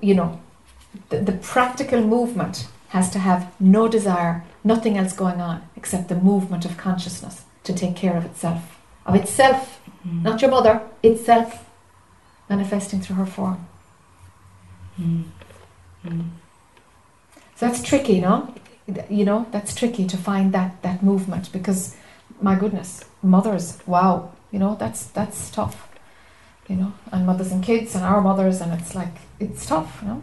[0.00, 0.38] you know
[1.10, 6.14] the, the practical movement has to have no desire, nothing else going on except the
[6.14, 10.22] movement of consciousness to take care of itself, of itself, Mhm.
[10.22, 11.64] not your mother, itself,
[12.48, 13.66] manifesting through her form.
[15.00, 15.24] Mhm.
[16.04, 16.28] Mhm.
[17.56, 18.54] So that's tricky, no?
[19.10, 21.94] You know, that's tricky to find that that movement because,
[22.40, 25.88] my goodness, mothers, wow, you know, that's that's tough.
[26.68, 29.98] You know, and mothers and kids and our mothers, and it's like it's tough.
[30.02, 30.22] You know,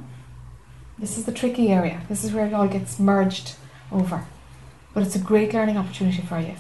[0.98, 2.02] this is the tricky area.
[2.10, 3.56] This is where it all gets merged
[3.92, 4.26] over,
[4.94, 6.56] but it's a great learning opportunity for you.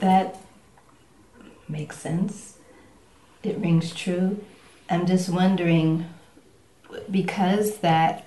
[0.00, 0.40] That
[1.68, 2.58] makes sense.
[3.42, 4.44] It rings true.
[4.88, 6.06] I'm just wondering
[7.10, 8.26] because that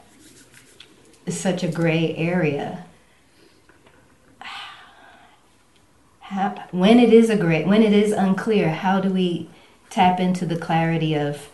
[1.25, 2.85] is such a gray area.
[6.19, 9.49] How, when it is a gray, when it is unclear, how do we
[9.89, 11.49] tap into the clarity of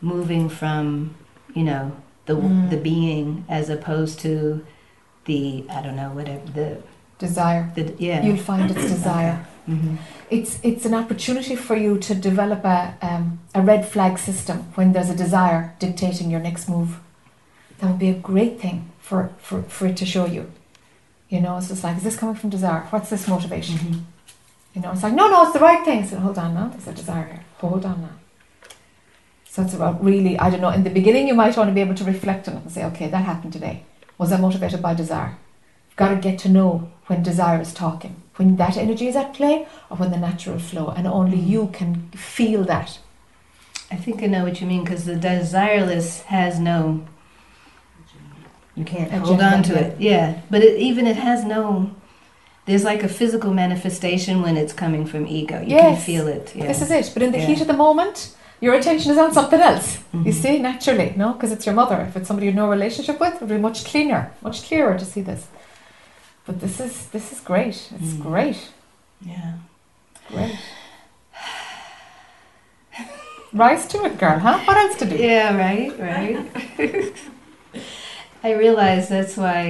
[0.00, 1.14] moving from,
[1.54, 1.96] you know,
[2.28, 2.70] the Mm.
[2.72, 4.30] the being as opposed to
[5.28, 5.40] the
[5.76, 6.68] I don't know whatever the
[7.26, 8.22] Desire, the yeah.
[8.24, 9.36] you'll find it's desire.
[9.66, 9.96] hmm
[10.36, 12.78] It's it's an opportunity for you to develop a
[13.08, 13.24] um,
[13.54, 16.90] a red flag system when there's a desire dictating your next move.
[17.78, 18.78] That would be a great thing
[19.08, 20.44] for, for, for it to show you.
[21.28, 22.82] You know, it's just like, is this coming from desire?
[22.90, 23.76] What's this motivation?
[23.78, 23.98] hmm
[24.74, 26.00] You know, it's like, no, no, it's the right thing.
[26.08, 27.44] So hold on now, there's a desire here.
[27.64, 28.16] Hold on now.
[29.58, 31.80] So it's about really, I don't know, in the beginning you might want to be
[31.80, 33.82] able to reflect on it and say, okay, that happened today.
[34.16, 35.36] Was I motivated by desire?
[35.88, 39.34] You've got to get to know when desire is talking, when that energy is at
[39.34, 40.90] play or when the natural flow.
[40.96, 41.48] And only Mhm.
[41.48, 43.00] you can feel that.
[43.90, 47.00] I think I know what you mean because the desireless has no.
[48.76, 49.96] You can't hold on to it.
[49.98, 51.90] Yeah, but it, even it has no.
[52.66, 55.56] There's like a physical manifestation when it's coming from ego.
[55.62, 56.04] You can Yes.
[56.04, 56.52] feel it.
[56.54, 56.68] Yeah.
[56.68, 57.10] This is it.
[57.12, 57.46] But in the Yeah.
[57.46, 59.98] heat of the moment, your attention is on something else.
[60.12, 60.42] You Mhm.
[60.42, 61.32] see, naturally, no?
[61.32, 62.00] Because it's your mother.
[62.08, 64.98] If it's somebody you have no relationship with, it would be much cleaner, much clearer
[64.98, 65.46] to see this.
[66.46, 67.76] But this is this is great.
[67.96, 68.22] It's Mm.
[68.22, 68.58] great.
[69.24, 69.52] Yeah.
[70.28, 70.56] Great.
[73.52, 74.58] Rise to it, girl, huh?
[74.66, 75.16] What else to do?
[75.16, 75.56] Yeah.
[75.56, 75.92] Right.
[75.98, 76.38] Right.
[78.44, 79.60] I realize that's why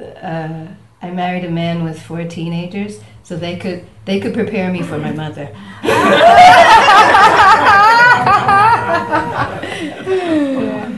[0.00, 0.66] uh, uh,
[1.00, 3.00] I married a man with four teenagers,
[3.32, 5.48] so they could they could prepare me for my mother.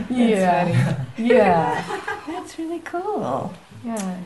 [0.09, 1.05] yeah.
[1.17, 2.01] Yeah.
[2.27, 3.53] That's really cool.
[3.85, 4.19] Yeah.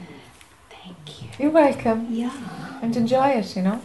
[0.72, 1.30] Thank you.
[1.38, 2.07] You're welcome.
[2.10, 2.34] Yeah.
[2.81, 3.80] And enjoy it, you know.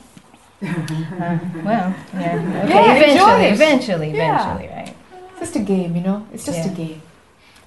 [0.63, 0.73] Uh,
[1.63, 2.65] well, yeah.
[2.65, 2.71] Okay.
[2.71, 4.57] Yeah, eventually, eventually, Yeah.
[4.57, 4.97] eventually, right?
[5.33, 6.27] It's just a game, you know.
[6.33, 7.03] It's just a game.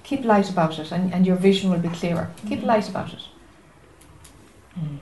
[0.02, 2.30] Keep light about it, and, and your vision will be clearer.
[2.48, 3.22] Keep light about it.
[4.74, 4.98] Hi,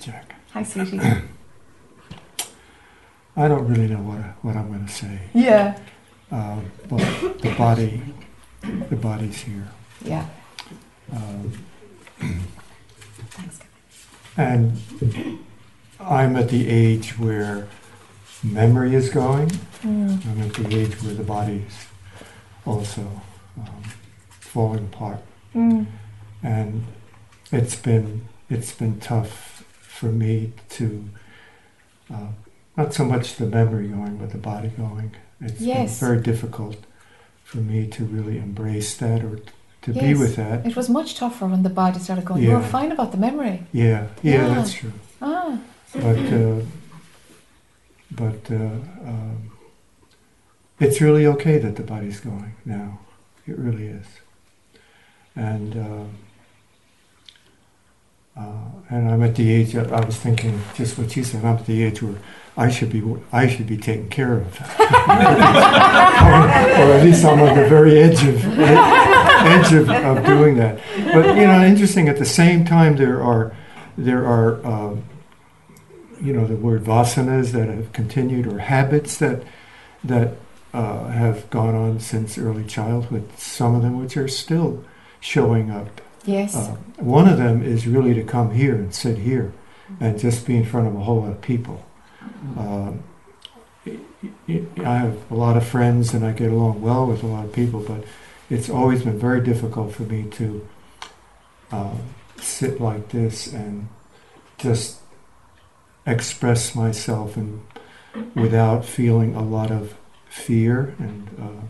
[0.00, 0.34] Jac.
[0.52, 1.00] Hi, sweetie.
[3.36, 5.76] I don't really know what, I- what I'm going to say, yeah.
[6.34, 6.98] Um, but
[7.42, 8.02] the body,
[8.90, 9.68] the body's here.
[10.04, 10.26] Yeah.
[11.12, 11.52] Um,
[13.30, 13.60] Thanks.
[14.36, 15.38] and
[16.00, 17.68] I'm at the age where
[18.42, 19.48] memory is going.
[19.82, 20.26] Mm.
[20.26, 21.86] I'm at the age where the body's
[22.66, 23.22] also
[23.56, 23.82] um,
[24.40, 25.20] falling apart.
[25.54, 25.86] Mm.
[26.42, 26.84] and
[27.52, 31.04] it's been it's been tough for me to
[32.12, 32.26] uh,
[32.76, 35.14] not so much the memory going but the body going
[35.46, 36.00] it's Yes.
[36.00, 36.76] very difficult
[37.44, 39.38] for me to really embrace that or
[39.82, 42.42] to be with that It was much tougher when the body started going.
[42.42, 43.56] You were fine about the memory.
[43.72, 44.54] yeah yeah, Yeah.
[44.54, 44.92] that's true
[45.22, 45.58] Ah.
[45.94, 46.60] but uh,
[48.10, 48.76] but uh,
[49.10, 49.50] um,
[50.80, 52.98] it's really okay that the body's going now
[53.46, 54.06] it really is
[55.36, 56.08] and um,
[58.36, 61.56] uh, and I'm at the age that I was thinking just what you said I'm
[61.56, 62.16] at the age where
[62.56, 63.02] I should be
[63.32, 64.60] I should be taken care of.
[66.24, 70.80] Or, or at least I'm on the very edge of edge of, of doing that.
[71.12, 73.54] But you know interesting at the same time there are
[73.98, 75.04] there are um,
[76.20, 79.42] you know the word vasanas that have continued or habits that
[80.02, 80.36] that
[80.72, 83.28] uh, have gone on since early childhood.
[83.36, 84.84] Some of them which are still
[85.20, 86.54] showing up Yes.
[86.56, 89.52] uh, one of them is really to come here and sit here
[90.00, 91.84] and just be in front of a whole lot of people
[92.56, 93.02] um,
[93.86, 97.52] I- have a lot of friends and I get along well with a lot of
[97.52, 98.04] people but
[98.50, 100.66] it's always been very difficult for me to
[101.72, 101.94] uh,
[102.36, 103.88] sit like this and
[104.58, 105.00] just
[106.06, 107.60] express myself and
[108.34, 109.94] without feeling a lot of
[110.28, 111.66] fear and uh,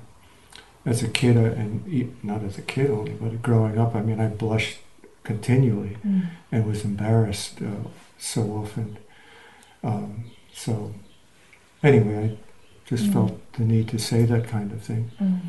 [0.87, 1.85] as a kid and
[2.23, 4.79] not as a kid only but growing up I mean I blushed
[5.23, 6.27] continually Mm.
[6.53, 7.89] and was embarrassed uh,
[8.19, 8.99] so often
[9.83, 10.93] um, so
[11.83, 12.37] anyway I
[12.91, 13.13] just Mm.
[13.15, 15.41] felt the need to say that kind of thing Mm.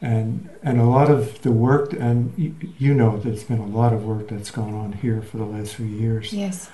[0.00, 3.92] and and a lot of the work and you, you know there's been a lot
[3.92, 6.70] of work that's gone on here for the last few years Yes.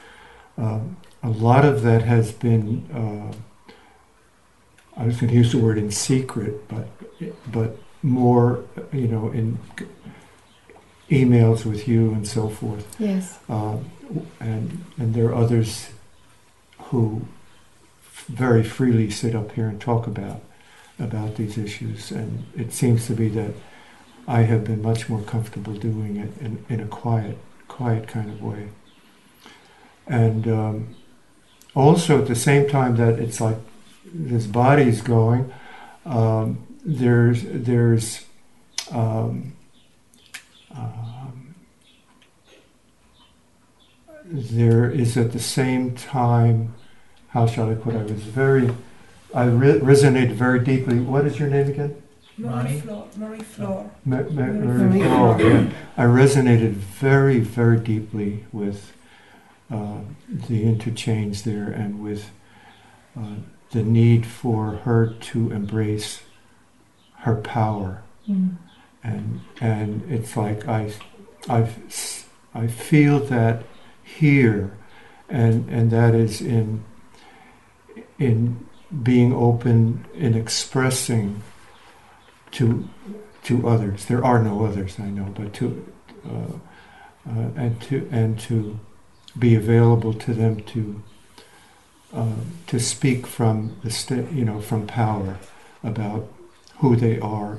[0.59, 3.33] um, a lot of that has been uh,
[5.01, 6.87] I was going to use the word in secret but
[7.51, 9.59] but more you know in
[11.11, 13.39] emails with you and so forth Yes.
[13.49, 13.91] um,
[14.41, 15.89] and and there are others
[16.85, 17.23] who
[18.29, 20.41] very freely sit up here and talk about
[20.99, 23.53] about these issues, and it seems to be that
[24.29, 28.43] I have been much more comfortable doing it in, in a quiet, quiet kind of
[28.43, 28.69] way.
[30.07, 30.95] And um,
[31.75, 33.57] also at the same time that it's like
[34.13, 35.51] this body's going,
[36.05, 38.25] um, there's there's
[38.91, 39.53] um,
[40.77, 41.55] um,
[44.25, 46.75] there is at the same time,
[47.29, 47.99] how shall I put it?
[47.99, 48.71] I was very,
[49.35, 51.01] I re- resonated very deeply.
[51.01, 52.03] What is your name again?
[52.39, 52.81] Ronnie?
[52.81, 53.91] Floor, Marie Floor.
[54.05, 55.39] Ma- Ma- Marie Marie Floor.
[55.39, 55.71] Floor, yeah.
[55.97, 58.93] I resonated very, very deeply with
[59.71, 59.99] uh,
[60.49, 62.31] the interchange there and with
[63.19, 63.35] uh,
[63.73, 66.23] the need for her to embrace
[67.21, 68.03] her power.
[68.29, 68.57] Mm.
[69.03, 70.93] and and it's like I
[71.49, 73.65] I've I feel that
[74.03, 74.77] here
[75.29, 76.85] and and that is in
[78.19, 78.67] in
[79.03, 81.43] being open in expressing
[82.53, 82.89] to
[83.45, 85.87] to others there are no others I know but to
[86.27, 86.53] uh,
[87.29, 88.79] uh, and to and to
[89.39, 91.03] be available to them to
[92.13, 95.39] uh, to speak from the sta- you know from power
[95.83, 96.29] about
[96.81, 97.59] who they are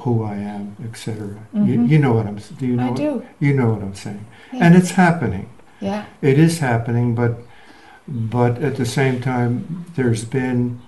[0.00, 1.38] who I am, etc.
[1.52, 1.88] You, Mhm.
[1.88, 2.36] you know what I'm.
[2.58, 2.86] Do you know?
[2.86, 3.22] I what- do.
[3.40, 5.46] You know what I'm saying, and it's happening.
[5.80, 6.04] yeah.
[6.22, 7.32] It is happening, but
[8.08, 10.80] but at the same time, there's been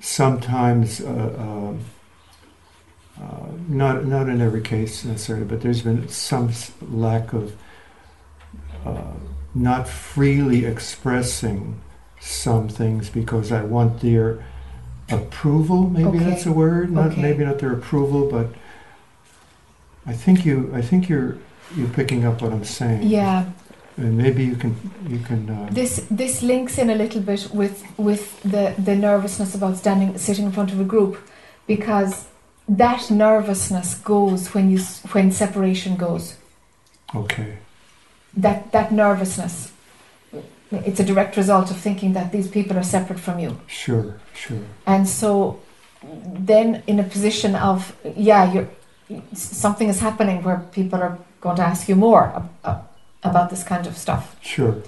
[0.00, 1.74] sometimes uh,
[3.18, 6.50] uh, uh, not not in every case necessarily, but there's been some
[6.90, 7.52] lack of
[8.86, 9.12] uh,
[9.54, 11.80] not freely expressing
[12.20, 14.44] some things because I want there
[15.10, 15.88] approval.
[15.90, 16.18] Maybe Okay.
[16.30, 16.90] that's a word.
[16.92, 17.22] Not Okay.
[17.22, 18.48] maybe not their approval, but
[20.06, 20.70] I think you.
[20.74, 21.36] I think you're
[21.76, 23.02] you're picking up what I'm saying.
[23.02, 23.44] Yeah,
[23.98, 24.74] And maybe you can
[25.08, 25.48] you can.
[25.50, 30.18] Uh, this this links in a little bit with with the the nervousness about standing
[30.18, 31.16] sitting in front of a group,
[31.66, 32.24] because
[32.68, 36.34] that nervousness goes when you s- when separation goes.
[37.14, 37.58] okay.
[38.36, 39.72] That that nervousness,
[40.70, 43.58] it's a direct result of thinking that these people are separate from you.
[43.66, 44.18] Sure.
[44.34, 44.58] Sure.
[44.86, 45.60] And so
[46.02, 48.68] then in a position of, yeah, you're,
[49.34, 52.84] something is happening where people are going to ask you more ab-
[53.22, 54.36] about this kind of stuff.
[54.42, 54.82] Sure.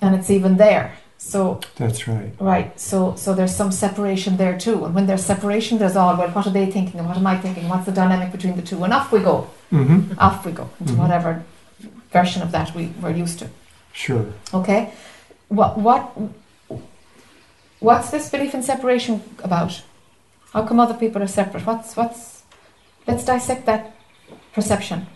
[0.00, 0.92] And it's even there.
[1.20, 2.32] So, That's right.
[2.38, 4.84] right, so so there's some separation there too.
[4.84, 7.36] And when there's separation, there's all, well, what are they thinking and what am I
[7.36, 7.68] thinking?
[7.68, 8.84] What's the dynamic between the two?
[8.84, 10.16] And off we go, Mm-hmm.
[10.18, 10.96] off we go into Mhm.
[10.98, 11.42] whatever
[12.12, 13.48] version of that we, we're used to.
[13.98, 14.26] Sure.
[14.54, 14.92] Okay?
[15.48, 16.16] What, what,
[17.80, 19.82] what's this belief in separation about?
[20.52, 21.66] How come other people are separate?
[21.66, 22.44] What's, what's,
[23.08, 23.96] let's dissect that
[24.52, 25.08] perception.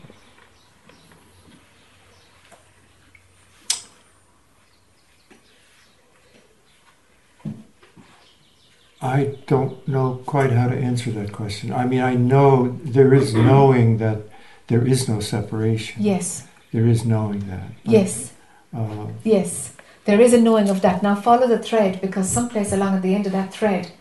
[9.00, 11.72] I don't know quite how to answer that question.
[11.72, 14.18] I mean, I know there is knowing that
[14.66, 16.02] there is no separation.
[16.02, 17.70] Yes, There is knowing that.
[17.84, 18.31] Yes,
[18.74, 19.74] Uh, yes.
[20.04, 21.02] There is a knowing of that.
[21.02, 23.92] Now follow the thread because someplace along at the end of that thread,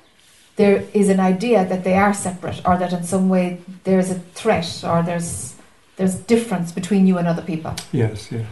[0.55, 4.19] there is an idea that they are separate or that in some way there's a
[4.33, 5.55] threat or there's
[5.97, 7.75] there's difference between you and other people.
[7.91, 8.47] yes, yes.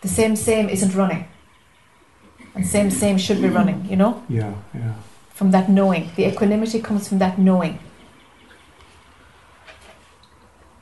[0.00, 1.26] The same same isn't running.
[2.54, 4.22] And same same should be running, you know?
[4.28, 4.94] Yeah, yeah.
[5.30, 6.10] from that knowing.
[6.16, 7.78] The equanimity comes from that knowing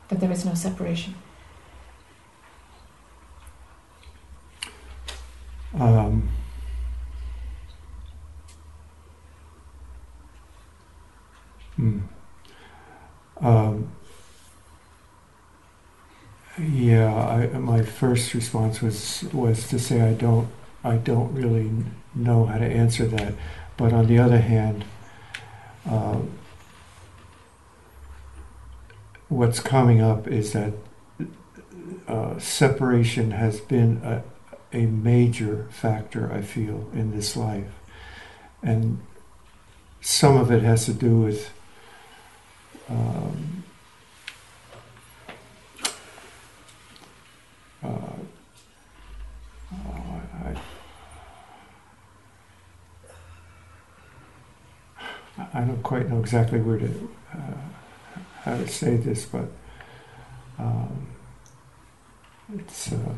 [0.09, 1.15] that there is no separation.
[5.75, 6.29] Um,
[11.77, 12.01] hmm.
[13.41, 13.91] Um,
[16.61, 20.49] yeah, I, my first response was was to say I don't
[20.85, 21.71] I don't really
[22.15, 23.35] know how to answer that,
[23.77, 24.85] but on the other hand,
[25.89, 26.19] uh,
[29.29, 30.75] what's coming up is that
[32.07, 34.23] uh, separation has been a,
[34.73, 37.71] a major factor, I feel, in this life.
[38.63, 39.01] And
[40.01, 41.51] some of it has to do with
[42.89, 43.65] um,
[47.83, 47.89] uh,
[49.73, 50.57] oh, I,
[55.55, 57.55] I don't quite know exactly where to uh,
[58.43, 59.49] how to say this, but
[60.59, 61.07] um,
[62.55, 62.93] it's.
[62.93, 63.15] Uh,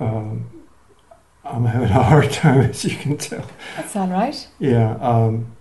[0.00, 0.46] um,
[1.44, 3.46] I'm having a hard time, as you can tell.
[3.76, 4.46] That's all right.
[4.58, 4.94] Yeah.
[4.96, 5.56] Um,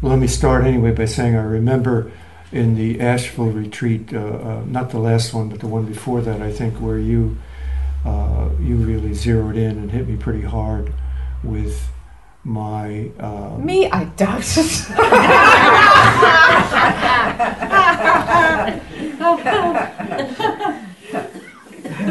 [0.00, 2.10] let me start anyway by saying I remember
[2.50, 6.42] in the Asheville retreat, uh, uh, not the last one, but the one before that,
[6.42, 7.38] I think, where you
[8.04, 10.92] uh, you really zeroed in and hit me pretty hard
[11.42, 11.88] with
[12.44, 13.10] my.
[13.18, 14.86] Um, Me, I doubt it.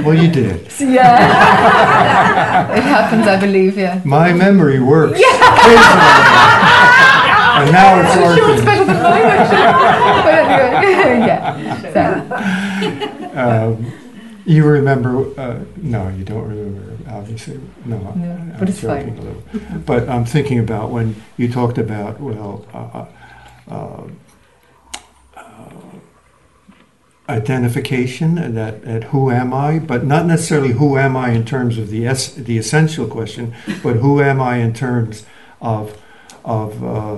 [0.04, 0.68] Well, you did.
[0.80, 2.72] yeah.
[2.76, 4.02] it happens, I believe, yeah.
[4.06, 5.20] My memory works.
[5.20, 5.78] occasionally.
[7.60, 8.66] and now it's Sure, it's working.
[8.66, 9.62] better than mine, actually.
[10.26, 11.54] but anyway, yeah.
[11.94, 12.04] So,
[13.34, 13.76] Um,
[14.54, 15.40] you remember?
[15.40, 16.98] Uh, no, you don't remember.
[17.10, 17.98] Obviously, no.
[17.98, 19.18] No, I'm but it's joking fine.
[19.18, 19.80] a little.
[19.86, 23.06] But I'm thinking about when you talked about well, uh,
[23.70, 24.08] uh,
[25.38, 25.68] uh,
[27.30, 31.78] identification and that at who am I, but not necessarily who am I in terms
[31.78, 33.54] of the es- the essential question,
[33.84, 35.26] but who am I in terms
[35.62, 35.98] of
[36.44, 37.18] of uh,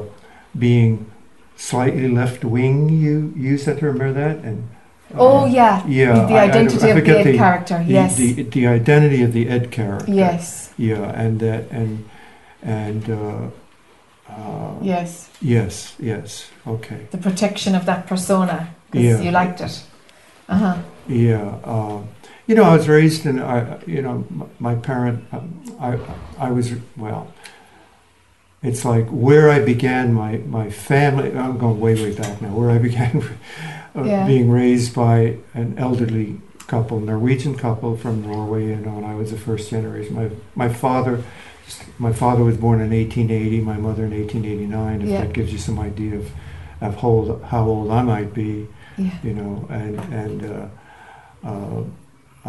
[0.58, 1.10] being
[1.56, 2.90] slightly left wing.
[2.90, 3.82] You used that.
[3.82, 4.70] Remember that and.
[5.16, 5.86] Oh, yeah.
[5.88, 8.16] Yeah, the, I- I- identity I of the forget Ed character, the, yes.
[8.16, 10.12] the the identity of the Ed character.
[10.12, 12.06] yes, Yeah, and that and
[12.62, 15.30] and uh, uh, yes.
[15.42, 16.50] yes, yes.
[16.66, 17.08] Okay.
[17.12, 19.22] The protection of that persona, because Yeah.
[19.22, 19.84] you liked it.
[20.50, 20.78] Uh huh.
[21.08, 21.56] Yeah.
[21.64, 22.08] Um,
[22.48, 23.40] you know, I was raised in.
[23.42, 25.24] I you know, m- my parent.
[25.32, 25.98] Um, I
[26.40, 27.28] I was well.
[28.62, 31.30] It's like where I began my my family.
[31.38, 32.50] I'm going way way back now.
[32.56, 33.24] Where I began
[33.96, 34.26] uh, Yeah.
[34.28, 39.32] being raised by an elderly couple, Norwegian couple from Norway, you know, and I was
[39.32, 40.16] the first generation.
[40.16, 41.24] My my father,
[42.00, 45.02] my father was born in 1880, my mother in 1889.
[45.02, 45.22] If Yeah.
[45.22, 46.30] that gives you some idea of
[46.82, 48.68] of hold, how old I might be,
[48.98, 49.12] Yeah.
[49.24, 51.84] you know, and and uh, uh,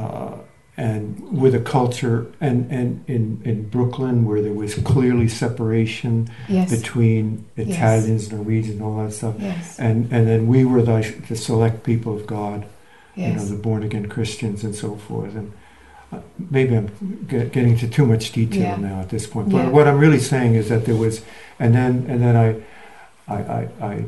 [0.01, 0.35] uh,
[0.77, 6.71] and with a culture and and in in Brooklyn where there was clearly separation Yes.
[6.71, 7.69] between Yes.
[7.69, 9.79] Italians, Norwegians, all that stuff, Yes.
[9.79, 12.67] and and then we were the, the select people of God,
[13.15, 15.53] you know, the born again Christians and so forth, and.
[16.13, 16.19] uh,
[16.51, 16.89] Maybe I'm
[17.29, 18.77] get, getting into too much detail Yeah.
[18.91, 19.71] now at this point, but Yeah.
[19.77, 21.23] what I'm really saying is that there was,
[21.59, 22.49] and then and then I,
[23.37, 24.05] I, I, I,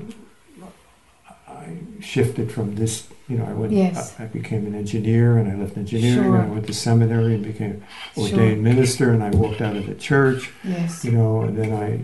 [1.48, 1.64] I
[2.00, 3.06] shifted from this.
[3.28, 3.72] You know, I went.
[3.72, 4.14] Yes.
[4.20, 6.14] I, I became an engineer, and I left engineering.
[6.22, 6.36] Sure.
[6.36, 7.82] And I went to seminary and became
[8.14, 8.24] Sure.
[8.24, 10.50] ordained minister, and I walked out of the church.
[10.62, 11.04] Yes.
[11.04, 12.00] You know, and then I.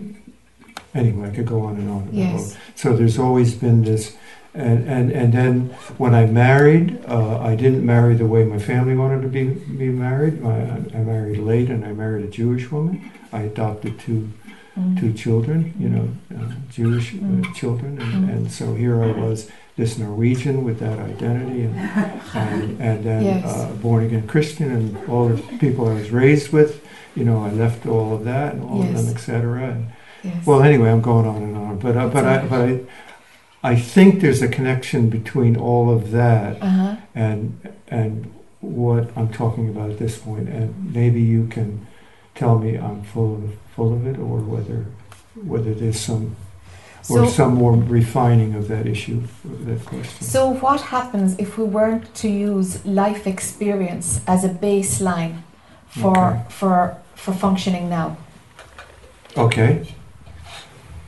[0.97, 2.09] Anyway, I could go on and on.
[2.11, 2.55] Yes.
[2.75, 4.15] So there's always been this,
[4.53, 8.95] and and and then when I married, uh, I didn't marry the way my family
[8.95, 9.45] wanted to be
[9.77, 10.43] be married.
[10.45, 13.11] I, I married late, and I married a Jewish woman.
[13.31, 14.29] I adopted two
[14.75, 14.99] Mm.
[14.99, 17.53] two children, you know, uh, Jewish uh, Mm.
[17.53, 18.29] children, and, Mm.
[18.35, 21.75] and so here I was, this Norwegian with that identity, and
[22.35, 23.45] and, and then Yes.
[23.45, 26.85] uh, born again Christian, and all the people I was raised with,
[27.15, 29.15] you know, I left all of that and all of them, Yes.
[29.15, 29.63] etc.
[29.71, 29.87] And
[30.23, 30.45] Yes.
[30.45, 32.79] well, anyway, I'm going on and on, but uh, but I but I.
[33.65, 36.95] I think there's a connection between all of that Uh huh.
[37.15, 38.29] and and
[38.59, 41.87] what I'm talking about at this point, and maybe you can
[42.35, 44.85] tell me I'm full of full of it, or whether
[45.35, 46.35] whether there's some
[47.09, 50.21] or So, some more refining of that issue, of that question.
[50.25, 55.41] so what happens if we weren't to use life experience as a baseline
[55.87, 56.41] for Okay.
[56.49, 58.15] for for functioning now?
[59.37, 59.85] Okay,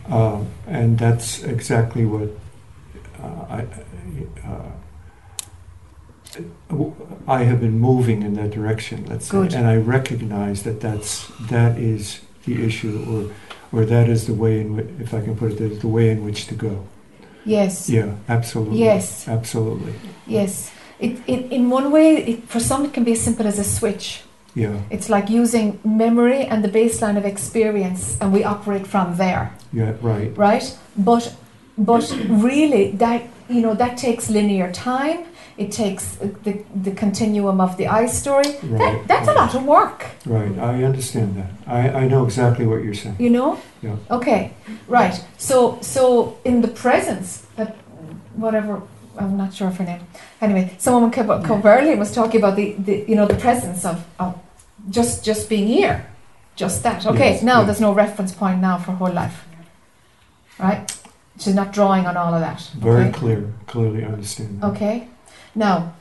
[0.10, 2.30] um, and that's exactly what
[3.24, 3.66] uh, I.
[4.48, 4.72] Uh,
[7.28, 9.06] I have been moving in that direction.
[9.08, 9.52] Let's Good.
[9.52, 14.34] say, and I recognize that that's that is the issue, or or that is the
[14.34, 16.56] way in which, if I can put it, that is the way in which to
[16.56, 16.88] go.
[17.44, 17.90] Yes.
[17.90, 18.80] Yeah, absolutely.
[18.80, 19.28] Yes.
[19.28, 19.94] absolutely.
[20.26, 20.72] Yes.
[21.00, 23.64] It, it, in one way, it, for some, it can be as simple as a
[23.64, 24.24] switch.
[24.56, 29.54] Yeah, It's like using memory and the baseline of experience, and we operate from there,
[29.74, 30.36] yeah, right.
[30.38, 30.78] right?
[30.96, 31.36] But,
[31.78, 35.26] but really, that you know, that takes linear time.
[35.57, 38.49] It takes the, the continuum of the I story.
[38.64, 41.49] Right, That, that's a lot of work, Right, I understand that.
[41.65, 43.15] I, I know exactly what you're saying.
[43.19, 43.57] you know.
[43.82, 43.95] Yeah.
[44.11, 44.52] Okay.
[44.88, 45.15] Right.
[45.38, 47.76] So, so in the presence, that
[48.36, 48.82] whatever.
[49.18, 50.02] I'm not sure of her name.
[50.41, 53.86] Anyway, someone came up come earlier was talking about the, the you know the presence
[53.86, 54.36] of, of
[54.90, 56.06] just just being here,
[56.57, 57.06] just that.
[57.06, 57.65] Okay, Yes, now yes.
[57.68, 59.45] there's no reference point now for whole life,
[60.60, 60.91] right?
[61.40, 62.60] She's not drawing on all of that.
[62.77, 63.11] Very okay?
[63.19, 64.60] clear, clearly understand.
[64.61, 64.73] that.
[64.76, 65.07] Okay.
[65.56, 65.94] Now,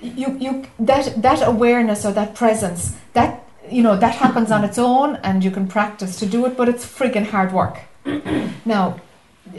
[0.00, 4.78] you you that that awareness or that presence that you know that happens on its
[4.78, 7.80] own, and you can practice to do it, but it's friggin' hard work.
[8.64, 9.00] now,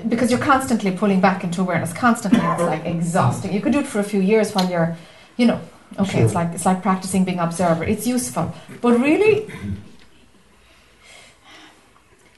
[0.08, 3.54] because you're constantly pulling back into awareness, constantly, it's like exhausting.
[3.54, 4.98] You could do it for a few years while you're,
[5.38, 5.62] you know,
[6.00, 7.84] okay, it's like it's like practicing being observer.
[7.84, 9.48] It's useful, but really,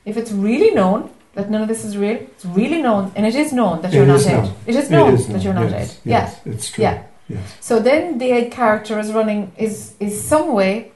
[0.06, 3.36] if it's really known that none of this is real, it's really known, and it
[3.36, 4.34] is known that It you're not Ed.
[4.44, 4.54] known.
[4.68, 5.98] It is known is that known, you're not yes, Ed.
[6.06, 6.20] Yeah.
[6.20, 6.84] Yes, it's true.
[6.84, 7.04] Yeah.
[7.30, 7.58] Yes.
[7.62, 10.92] So then the character is running is is some way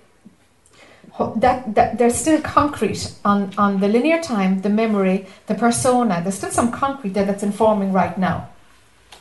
[1.37, 6.21] that, that there's still concrete on, on the linear time, the memory, the persona.
[6.21, 8.49] There's still some concrete there that's informing right now.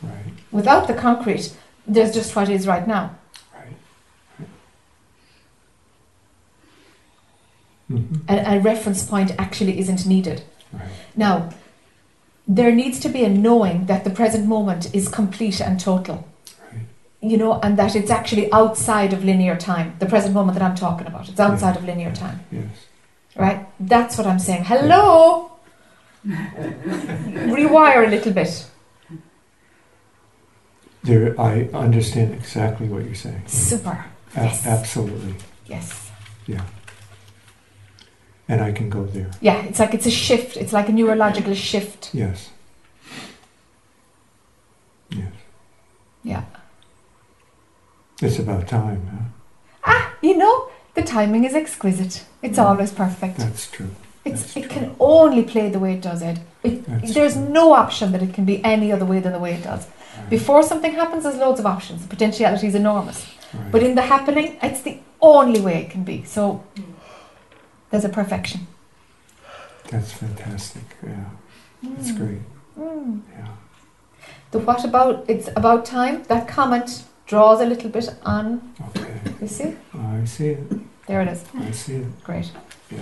[0.03, 0.13] Right.
[0.53, 1.57] Without the concrete,
[1.87, 3.17] there's just what is right now.
[3.55, 4.49] Right.
[7.89, 10.43] hmm A, a reference point actually isn't needed.
[10.77, 10.89] Right.
[11.17, 11.51] Now,
[12.49, 16.27] there needs to be a knowing that the present moment is complete and total.
[16.73, 16.83] Right.
[17.21, 19.95] You know, and that it's actually outside of linear time.
[19.99, 21.79] The present moment that I'm talking about, it's outside Yeah.
[21.81, 22.41] of linear time.
[22.53, 22.65] Yes.
[23.37, 23.67] Right?
[23.81, 24.65] That's what I'm saying.
[24.65, 25.51] Hello!
[26.27, 28.67] Rewire a little bit.
[31.05, 33.43] There, I understand exactly what you're saying.
[33.47, 34.05] Super.
[34.37, 34.67] A- Yes.
[34.67, 35.35] Absolutely.
[35.67, 36.11] Yes.
[36.47, 36.63] Yeah.
[38.49, 39.31] And I can go there.
[39.41, 40.57] Yeah, it's like it's a shift.
[40.57, 42.11] It's like a neurological shift.
[42.15, 42.51] Yes.
[45.11, 45.33] Yes.
[46.23, 46.45] Yeah.
[48.23, 49.25] It's about time, huh?
[49.85, 52.25] Ah, you know, the timing is exquisite.
[52.43, 53.39] It's always perfect.
[53.39, 53.91] That's true.
[54.25, 54.71] It's that's it true.
[54.71, 56.41] can only play the way it does, Ed.
[56.63, 57.49] It, there's true.
[57.49, 59.87] no option that it can be any other way than the way it does.
[60.19, 60.31] Right.
[60.31, 62.03] Before something happens, there's loads of options.
[62.03, 63.27] The potentiality is enormous.
[63.53, 63.71] Right.
[63.73, 66.25] But in the happening, it's the only way it can be.
[66.25, 66.65] So
[67.91, 68.67] there's a perfection.
[69.91, 70.83] That's fantastic.
[71.03, 71.25] Yeah.
[71.83, 72.17] That's Mm.
[72.19, 72.43] great.
[72.79, 73.21] Mm.
[73.39, 73.47] Yeah.
[74.51, 76.23] The what about it's about time?
[76.25, 78.61] That comment draws a little bit on.
[78.89, 79.21] Okay.
[79.41, 79.75] You see?
[79.95, 81.07] I see it.
[81.07, 81.45] There it is.
[81.59, 82.25] I see it.
[82.25, 82.51] Great.
[82.91, 82.99] Yeah.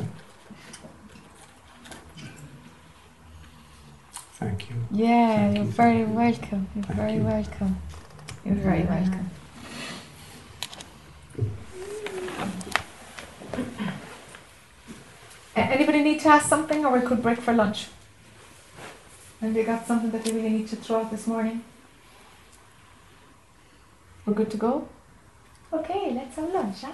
[4.40, 4.76] Thank you.
[4.90, 6.68] Yeah, Thank you're you, very welcome.
[6.74, 7.22] You're Thank very you.
[7.24, 7.76] welcome.
[8.44, 9.30] You're very welcome.
[15.56, 17.88] Anybody need to ask something, or we could break for lunch?
[19.40, 21.62] Anybody got something that they really need to throw out this morning?
[24.26, 24.88] We're good to go.
[25.72, 26.92] Okay, let's have lunch, huh?